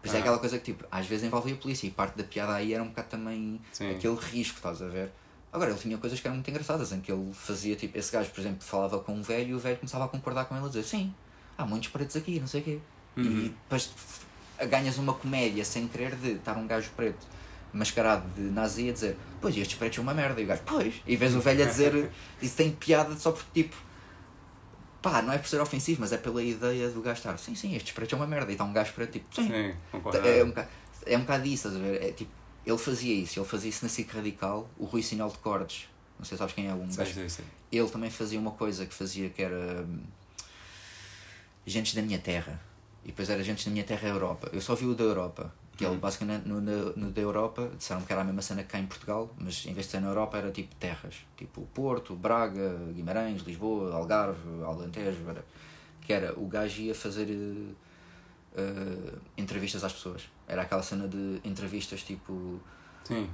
[0.00, 0.20] Por isso é Ah.
[0.22, 2.82] aquela coisa que tipo, às vezes envolvia a polícia e parte da piada aí era
[2.82, 3.90] um bocado também Sim.
[3.90, 5.12] aquele risco, estás a ver?
[5.52, 8.30] Agora, ele tinha coisas que eram muito engraçadas, em que ele fazia tipo, esse gajo,
[8.30, 10.68] por exemplo, falava com um velho e o velho começava a concordar com ele a
[10.68, 11.12] dizer sim,
[11.58, 12.78] há muitos pretos aqui, não sei o quê.
[13.16, 13.24] Uhum.
[13.24, 13.90] E depois
[14.68, 17.26] ganhas uma comédia sem querer de estar um gajo preto
[17.72, 20.94] mascarado de nazi a dizer pois estes pretos são uma merda e o gajo, pois,
[21.06, 22.10] e vês o velho a dizer
[22.42, 23.76] isso tem piada só porque tipo
[25.00, 27.74] pá, não é por ser ofensivo, mas é pela ideia do gajo estar sim, sim,
[27.74, 30.48] estes pretos são uma merda e está um gajo preto tipo, sim, Sim, é um
[30.48, 30.68] bocado,
[31.06, 32.02] é um bocado isso, estás a ver?
[32.02, 32.30] É, tipo,
[32.66, 35.88] ele fazia isso, ele fazia isso na SIC Radical, o Rui Sinal de Cordes,
[36.18, 36.86] não sei se sabes quem é, um
[37.78, 40.00] ele também fazia uma coisa que fazia que era hum,
[41.66, 42.60] Gentes da Minha Terra.
[43.04, 44.50] E depois era Gentes da Minha Terra Europa.
[44.52, 45.52] Eu só vi o da Europa.
[45.76, 48.68] Que ele basicamente no, no, no da Europa disseram que era a mesma cena que
[48.68, 51.24] cá em Portugal, mas em vez de ser na Europa era tipo terras.
[51.38, 55.20] Tipo Porto, Braga, Guimarães, Lisboa, Algarve, Alentejo.
[56.02, 57.28] Que era o gajo ia fazer
[58.56, 60.22] eh, eh, entrevistas às pessoas.
[60.48, 62.60] Era aquela cena de entrevistas tipo
[63.04, 63.28] Sim.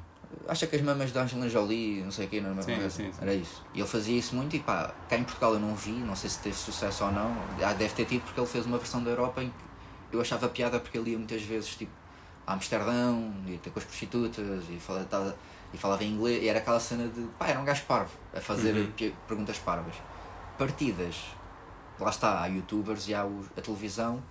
[0.49, 2.91] acha que as mamas da Angelina Jolie, não sei o quê, não é Sim, Era-
[2.91, 3.19] sim, sim.
[3.23, 3.63] era isso.
[3.75, 6.29] E ele fazia isso muito e pá, cá em Portugal eu não vi, não sei
[6.31, 7.35] se teve sucesso ou não.
[7.65, 9.49] Ah, deve ter tido porque ele fez uma versão da Europa em
[10.11, 11.93] que eu achava piada porque ele ia muitas vezes tipo
[12.47, 15.37] a Amsterdão, ia ter com as prostitutas e falava, tava-
[15.75, 18.41] e falava em inglês e era aquela cena de pá, era um gajo parvo a
[18.41, 19.13] fazer Uhum.
[19.27, 19.95] perguntas parvas.
[20.57, 21.17] Partidas,
[21.99, 24.23] lá está, há youtubers e há a televisão.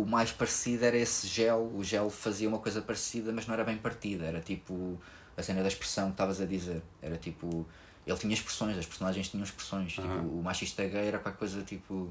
[0.00, 1.70] O mais parecido era esse gel.
[1.74, 4.24] O gel fazia uma coisa parecida, mas não era bem partida.
[4.24, 4.98] Era tipo
[5.36, 6.82] a cena da expressão que estavas a dizer.
[7.02, 7.66] Era tipo.
[8.06, 9.92] Ele tinha expressões, as personagens tinham expressões.
[9.92, 10.22] Tipo, Aham.
[10.22, 12.10] o machista gay era qualquer coisa tipo.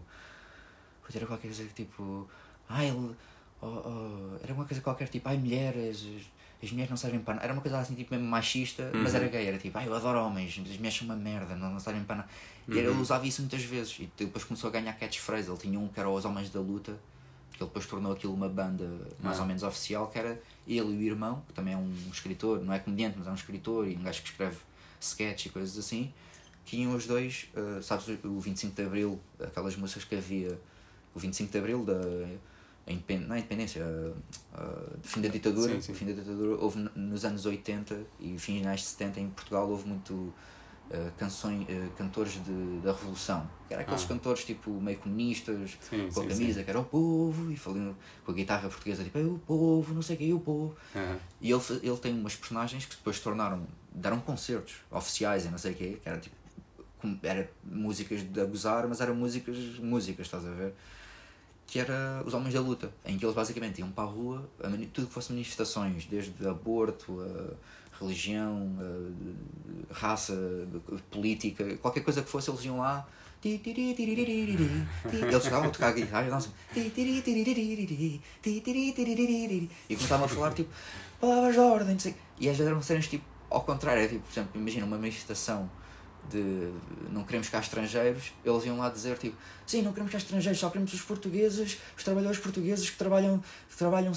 [1.14, 2.30] Era qualquer coisa tipo.
[2.70, 3.16] Ai, ele.
[3.60, 5.28] oh, oh, era uma coisa qualquer tipo.
[5.28, 6.06] Ai, mulheres.
[6.62, 7.46] As mulheres não servem para nada.
[7.46, 9.48] Era uma coisa assim, tipo, mesmo machista, mas era gay.
[9.48, 10.60] Era tipo, ai, eu adoro homens.
[10.60, 12.30] As mulheres são uma merda, não, não servem para nada.
[12.68, 13.98] E ele usava isso muitas vezes.
[14.00, 15.50] E depois começou a ganhar catchphrase.
[15.50, 17.00] Ele tinha um que era Os Homens da Luta
[17.64, 18.90] ele depois tornou aquilo uma banda
[19.22, 19.42] mais Ah.
[19.42, 22.74] ou menos oficial, que era ele e o irmão, que também é um escritor, não
[22.74, 24.58] é comediante, mas é um escritor e um gajo que escreve
[25.02, 26.14] sketch e coisas assim,
[26.66, 30.60] que iam os dois, eh, sabes, o- o 25 de Abril, aquelas músicas que havia,
[31.16, 32.00] o 25 de Abril da
[32.88, 35.92] independ- não é a independência, a, a- de fim da ditadura, Sim, sim.
[35.92, 39.88] o fim da ditadura houve nos anos 80 e finais de 70 em Portugal houve
[39.88, 40.34] muito
[40.92, 44.08] eh, canções, eh, cantores de, da Revolução, que eram aqueles Ah.
[44.08, 47.96] cantores tipo meio comunistas, Sim, com a sim, camisa, que era o povo, e falando
[48.26, 50.76] com a guitarra portuguesa, tipo, é o povo, não sei o que, é o povo.
[51.42, 55.72] E ele, ele tem umas personagens que depois tornaram, deram concertos oficiais e não sei
[55.74, 56.36] o que, que era tipo,
[57.24, 60.74] era músicas de a gozar, mas eram músicas, músicas, estás a ver?
[61.72, 64.68] que era Os Homens da Luta, em que eles basicamente iam para a rua, a
[64.92, 68.70] tudo que fosse manifestações, desde aborto, a religião,
[69.92, 70.34] raça,
[71.12, 73.08] política, qualquer coisa que fosse, eles iam lá.
[75.12, 76.30] Eles chegavam a tocar a guitarra e.
[79.90, 80.70] E começavam a falar tipo
[81.22, 82.16] palavras de ordem, não sei.
[82.40, 85.70] E às vezes eram cenas tipo ao contrário, é tipo, por exemplo, imagina uma manifestação
[86.32, 86.72] de
[87.12, 89.36] não queremos cá estrangeiros, eles iam lá dizer tipo,
[89.66, 93.76] sim, não queremos cá estrangeiros, só queremos os portugueses, os trabalhadores portugueses que trabalham, que
[93.78, 94.12] trabalham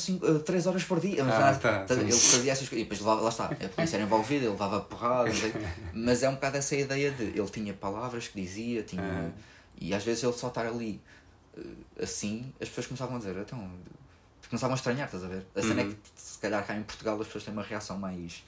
[0.45, 1.25] 3 horas por dia.
[1.25, 2.01] Ah, tá, sim.
[2.01, 4.81] ele fazia essas coisas, e depois lá, lá está, a polícia era envolvida, ele levava
[4.81, 5.31] porrada,
[5.95, 9.31] mas é um bocado essa ideia de ele tinha palavras que dizia, tinha, Ah.
[9.81, 11.01] e às vezes ele só estar ali
[11.57, 11.61] eh,
[12.03, 13.71] assim, as pessoas começavam a dizer, então,
[14.49, 15.47] começavam a estranhar, estás a ver?
[15.55, 18.43] A cena é que se calhar cá em Portugal as pessoas têm uma reação mais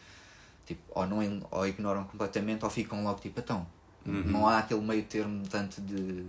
[0.67, 3.67] tipo, ou, não, ou ignoram completamente ou ficam logo tipo, então,
[4.05, 6.25] não há aquele meio termo tanto de,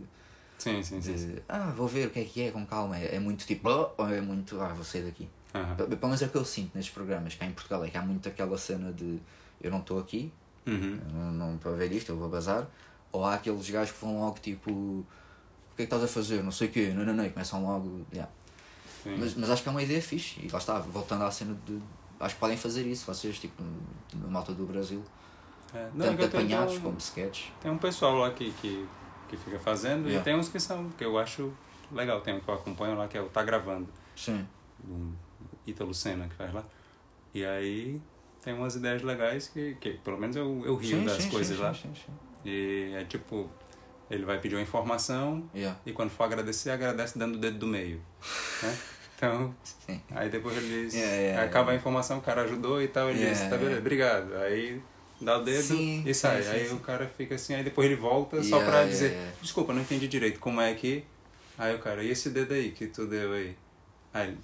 [0.57, 1.18] Sim, sim, sim.
[1.18, 1.28] sim.
[1.36, 3.70] de ah, vou ver o que é que é, com calma, é, é muito tipo,
[3.70, 5.28] "Oh", ou é muito, ah, vou sair daqui.
[5.53, 5.76] Aham.
[5.76, 8.02] Pelo menos é o que eu sinto nestes programas, cá em Portugal, é que há
[8.02, 9.20] muito aquela cena de
[9.62, 10.32] eu não estou aqui,
[10.68, 10.99] Uhum.
[11.14, 12.68] não, não estou a ver isto, eu vou bazar,
[13.12, 15.06] ou há aqueles gajos que vão logo tipo, o
[15.76, 17.64] que é que estás a fazer, não sei o quê, não, não, não, e começam
[17.64, 18.32] logo, yeah.
[19.06, 20.40] Mas, mas acho que é uma ideia fixe.
[20.44, 21.80] E lá está, voltando à cena de.
[22.20, 23.82] Acho que podem fazer isso, vocês, tipo, no-
[24.22, 25.04] na malta do Brasil.
[25.74, 27.52] É, não, é tanto que eu tenho- apanhados como sketches.
[27.62, 28.88] Tem um pessoal lá que, que,
[29.30, 30.22] que fica fazendo Yeah.
[30.22, 31.52] e tem uns que são, que eu acho
[31.92, 32.22] legal.
[32.22, 34.48] Tem um que eu acompanho lá que é o Tá Gravando, Sim.
[34.84, 35.14] do
[35.68, 36.64] Ítalo Senna que faz lá.
[37.34, 38.02] E aí
[38.42, 41.58] tem umas ideias legais que, que pelo menos eu, eu rio sim, das sim, coisas
[41.58, 41.74] sim, lá.
[41.74, 42.14] Sim, sim, sim.
[42.50, 43.50] E é tipo,
[44.10, 45.78] ele vai pedir uma informação Yeah.
[45.86, 48.02] e quando for agradecer, agradece dando o dedo do meio.
[48.64, 48.78] Né?
[49.16, 50.02] Então, Sim.
[50.12, 51.72] aí depois ele diz, Yeah, yeah, acaba yeah.
[51.72, 54.36] a informação, o cara ajudou e tal, ele Yeah, diz, tá beleza, obrigado.
[54.36, 54.82] Aí
[55.22, 56.44] dá o dedo Sim, e sai.
[56.44, 56.76] sim, aí sim.
[56.76, 59.32] o cara fica assim, aí depois ele volta só Yeah, pra dizer, yeah.
[59.42, 61.04] desculpa, não entendi direito como é que.
[61.58, 63.56] Aí o cara, e esse dedo aí que tu deu aí?
[64.14, 64.38] Aí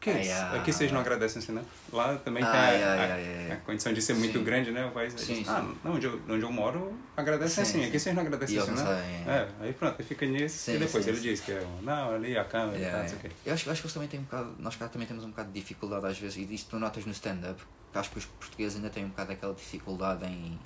[0.00, 0.56] que Ah, isso?
[0.56, 1.64] Aqui vocês não agradecem assim, não?
[1.92, 4.44] Lá também Ah, tem a, a- a condição de ser muito Sim.
[4.44, 4.84] grande, né?
[4.86, 5.52] O país aí Sim, diz, sim.
[5.52, 8.70] ah, não, onde eu, onde eu moro, agradecem Sim, assim, aqui vocês não agradecem assim,
[8.70, 11.28] não sabem, É, aí pronto, fica nisso Sim, e depois sim, ele sim.
[11.30, 13.30] diz que é, não, ali a câmera, Yeah, tá, não sei o quê.
[13.46, 14.54] Eu acho, acho que eles também têm um bocado.
[14.58, 17.12] Nós cá também temos um bocado de dificuldade às vezes, e isto tu notas no
[17.12, 17.60] stand-up,
[17.92, 20.58] que acho que os portugueses ainda têm um bocado aquela dificuldade em,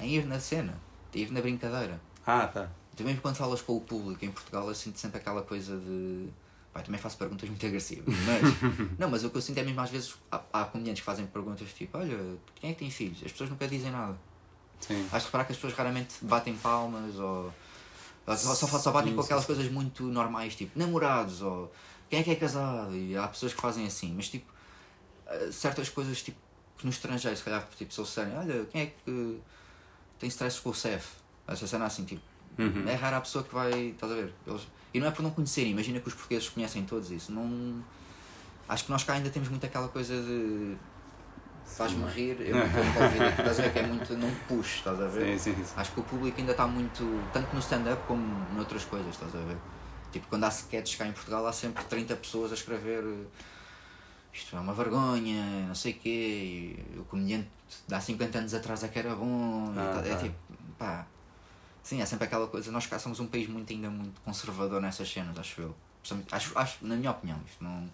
[0.00, 0.74] em ir na cena,
[1.12, 2.00] de ir na brincadeira.
[2.26, 2.68] Ah, tá.
[2.96, 6.28] Também quando falas com o público em Portugal, eu sinto sempre aquela coisa de.
[6.74, 8.42] Eu também faço perguntas muito agressivas, mas.
[8.98, 10.14] não, mas o que eu sinto é mesmo às vezes.
[10.30, 13.18] Há, há comediantes que fazem perguntas tipo: Olha, quem é que tem filhos?
[13.24, 14.16] As pessoas nunca dizem nada.
[14.80, 15.06] Sim.
[15.12, 17.52] Acho que que as pessoas raramente batem palmas ou.
[18.26, 19.46] ou só, só, só batem Sim, com aquelas sim.
[19.54, 21.72] coisas muito normais, tipo namorados ou
[22.08, 22.96] quem é que é casado.
[22.96, 24.50] E há pessoas que fazem assim, mas tipo.
[25.26, 26.38] eh, certas coisas tipo
[26.78, 29.40] que no estrangeiro, se calhar, tipo, se eles disserem: Olha, quem é que
[30.18, 31.06] tem stress com o CEF?
[31.46, 32.22] Essa cena assim, tipo.
[32.58, 32.88] Uhum.
[32.88, 33.88] É rara a pessoa que vai.
[33.88, 34.32] Estás a ver?
[34.46, 37.32] Eles, e não é por não conhecerem, imagina que os portugueses conhecem todos isso.
[37.32, 37.82] Não.
[38.68, 40.76] Acho que nós cá ainda temos muito aquela coisa de.
[41.64, 43.24] Faz-me rir, eu não estou envolvido.
[43.38, 44.14] Estás a ver que é muito.
[44.14, 45.38] Não puxo, estás a ver?
[45.38, 45.72] Sim, sim, sim.
[45.76, 47.02] Acho que o público ainda está muito.
[47.32, 48.22] Tanto no stand-up como
[48.54, 49.56] noutras coisas, estás a ver?
[50.12, 53.02] Tipo, quando há sketches cá em Portugal, há sempre 30 pessoas a escrever.
[53.04, 53.26] eh,
[54.34, 56.76] Isto é uma vergonha, não sei o quê.
[56.94, 57.48] E o comediante
[57.88, 59.72] de há 50 anos atrás é que era bom.
[59.74, 60.04] e Ah, tal.
[60.04, 60.16] É tá.
[60.18, 60.34] tipo,
[60.78, 61.06] pá.
[61.82, 62.70] Sim, é sempre aquela coisa.
[62.70, 65.74] Nós cá somos um país muito, ainda muito conservador nessas cenas, acho eu.
[66.30, 67.88] Acho, acho, na minha opinião, isto não.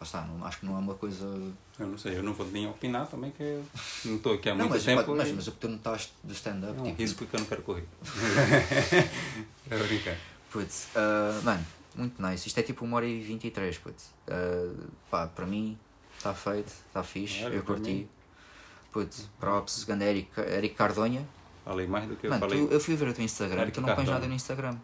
[0.00, 1.24] Está, não, acho que não é uma coisa.
[1.78, 3.64] Eu não sei, eu não vou nem opinar também, que eu
[4.04, 5.14] não estou aqui há Não, muito mas, tempo.
[5.16, 7.40] mas, e mas o que tu notaste do stand-up, é um tipo, risco que eu
[7.40, 7.84] não quero correr.
[9.68, 10.16] é brincar.
[10.52, 11.66] Putz, ah, mano,
[11.96, 12.46] muito nice.
[12.46, 14.10] Isto é tipo 1 hora e 23, putz.
[14.28, 14.72] Ah,
[15.10, 15.76] pá, para mim,
[16.16, 17.90] está feito, está fixe, Olha, eu curti.
[17.90, 18.08] mim.
[18.92, 21.26] Putz, props, grande Eric, Eric Cardonha.
[21.68, 22.66] Falei mais do que eu Mano, falei.
[22.66, 24.74] tu, eu fui ver o teu Instagram, Eric tu não pões nada no Instagram.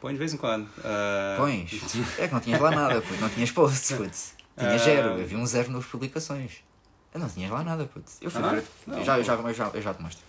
[0.00, 0.68] Põe de vez em quando.
[0.82, 1.70] Ah, Pões?
[2.18, 4.34] É que não tinhas lá nada, putz, não tinhas posts, putz.
[4.56, 4.78] Tinha Ah.
[4.78, 6.64] zero, havia um zero nas publicações.
[7.12, 8.16] Eu não tinhas lá nada, putz.
[8.22, 10.24] Eu fui Ah, ver, não, eu já, eu, já, eu, já, eu já te mostro.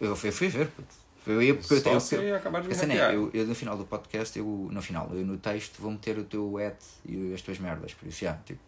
[0.00, 0.98] Eu, fui- eu fui ver, putz.
[1.26, 3.12] Eu ia porque eu, Só eu, eu, acabar de me é, hackear.
[3.12, 6.24] eu, eu no final do podcast, eu, no final, eu no texto vou meter o
[6.24, 8.58] teu at e as tuas merdas, por isso, já, tipo,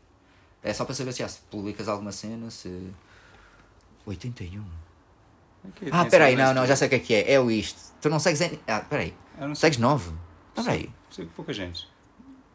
[0.62, 2.90] é só para saber se, já, se publicas alguma cena, se...
[4.05, 4.62] 81?
[5.68, 7.80] Aqui, Ah, peraí, não, não, já sei o que é que é, é o isto.
[8.01, 8.40] Tu não segues...
[8.66, 9.68] Ah, peraí, Eu não sei.
[9.70, 10.10] segues 9?
[10.56, 10.90] Ah, peraí.
[11.10, 11.89] Sigo pouca gente.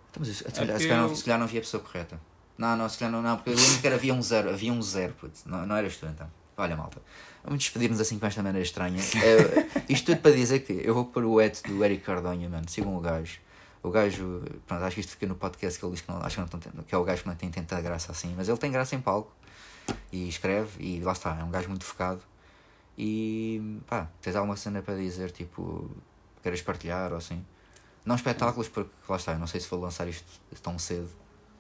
[0.10, 2.20] Então, mas, se, É calhar, se, calhar não, se calhar não havia a pessoa correta.
[2.58, 4.74] Não, não, se calhar não, não, porque eu lembro que era, havia um zero, havia
[4.74, 6.30] um zero, putz, não, não eras tu então.
[6.58, 7.00] Olha, malta,
[7.44, 9.00] vamos despedir-nos assim com esta maneira estranha.
[9.24, 12.68] Eh, isto tudo para dizer que eu vou pôr o et do Eric Cardonha, mano,
[12.68, 13.40] sigam o gajo.
[13.84, 16.36] O gajo, pronto, acho que isto fica no podcast que ele diz que, não, acho
[16.36, 18.58] que, não tem, que é o gajo que não tem tanta graça assim, mas ele
[18.58, 19.32] tem graça em palco
[20.12, 22.22] e escreve e lá está, é um gajo muito focado.
[22.98, 25.90] E pá, tens alguma cena para dizer, tipo,
[26.42, 27.46] queres partilhar ou assim?
[28.04, 30.26] Não espetáculos, porque lá está, eu não sei se vou lançar isto
[30.64, 31.10] tão cedo.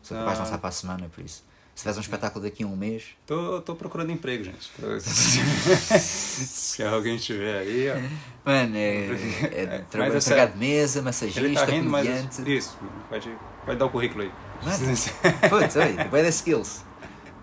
[0.01, 1.43] Sou capaz de lançar para a semana, por isso.
[1.75, 4.71] Se tiveres um espetáculo daqui a um mês, tô procurando emprego, gente.
[5.99, 8.49] Se alguém tiver aí, ó.
[8.49, 12.07] mano, é, é, É, trabalho é de mesa, massagista, tá rindo, mas.
[12.07, 12.51] comediante.
[12.51, 14.31] Isso, pode, pode dar o currículo aí.
[15.49, 16.83] Putz, olha, vai dar skills.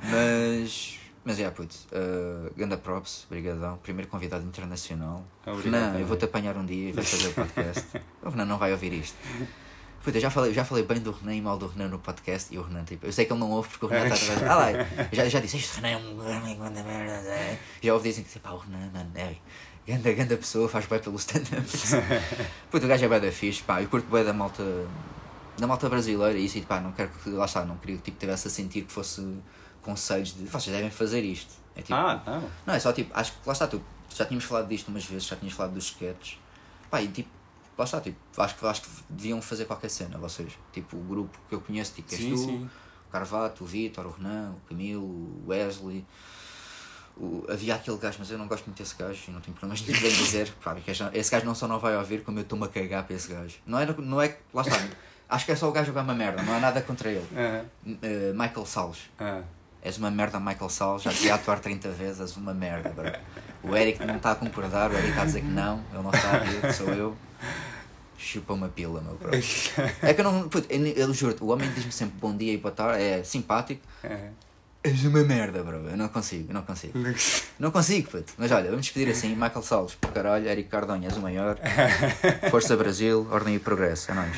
[0.02, 3.78] Mas, mas é, putz, uh, ganda props, brigadão.
[3.78, 5.24] Primeiro convidado internacional.
[5.46, 7.86] Obrigado Renan, eu vou-te apanhar um dia e vais fazer o podcast.
[8.22, 9.16] o Renan não vai ouvir isto.
[10.04, 12.54] Puta, eu já falei, já falei bem do Renan e mal do Renan no podcast
[12.54, 14.50] e o Renan, tipo, eu sei que ele não ouve porque o Renan está atrás.
[14.50, 14.66] Ah lá,
[15.10, 16.16] já, já disse, este Renan é um
[16.58, 17.30] grande merda.
[17.30, 19.36] é." Já ouvi dizem que, pá, o Renan, mano, é
[19.86, 21.66] ganda, ganda pessoa, faz bem pelo stand-up.
[22.70, 24.62] Puta, o gajo é bem da fixe, pá, eu curto bem da malta,
[25.58, 28.02] da malta brasileira e isso, e pá, não quero que, lá está, não queria que
[28.02, 29.22] tipo, tivesse a sentir que fosse
[29.84, 31.52] conselhos de, vocês devem fazer isto.
[31.76, 32.50] É tipo, Ah, não.
[32.66, 33.80] não, é só tipo, acho que lá está, tu
[34.14, 36.38] já tínhamos falado disto umas vezes, já tinhas falado dos sketches.
[36.90, 37.28] Pá, e tipo,
[37.76, 40.52] lá está, tipo, acho que, acho que deviam fazer qualquer cena, vocês.
[40.72, 42.70] Tipo, o grupo que eu conheço, tipo, que és Sim, tu, sim.
[43.08, 46.04] o Carvato, o Vitor, o Renan, o Camilo, o Wesley.
[47.16, 49.80] O, havia aquele gajo, mas eu não gosto muito desse gajo e não tenho problemas
[49.84, 50.52] de dizer.
[50.62, 53.14] Pá, porque esse gajo não só não vai ouvir, como eu estou-me a cagar para
[53.16, 53.56] esse gajo.
[53.66, 54.76] Não é, não é, lá está,
[55.28, 57.26] acho que é só o gajo jogar uma merda, não há nada contra ele.
[57.36, 58.98] Ah, Uh, Michael Salles.
[59.18, 59.42] ah.
[59.84, 61.02] És uma merda, Michael Salles.
[61.02, 63.12] Já te ia atuar 30 vezes, és uma merda, bro.
[63.62, 66.10] O Eric não está a concordar, o Eric está a dizer que não, ele não
[66.10, 67.16] está a ver, sou eu.
[68.16, 69.30] Chupa uma pila, meu bro.
[70.02, 70.48] É que eu não.
[70.48, 73.82] Puto, eu, eu juro o homem diz-me sempre bom dia e boa tarde, é simpático.
[74.02, 74.30] ah.
[74.82, 75.76] És uma merda, bro.
[75.88, 76.98] Eu não consigo, eu não consigo.
[77.58, 78.34] Não consigo, puto.
[78.36, 81.58] Mas olha, vamos despedir assim: Michael Salles, por caralho, Eric Cardonha, és o maior.
[82.50, 84.36] Força Brasil, ordem e progresso, é nóis.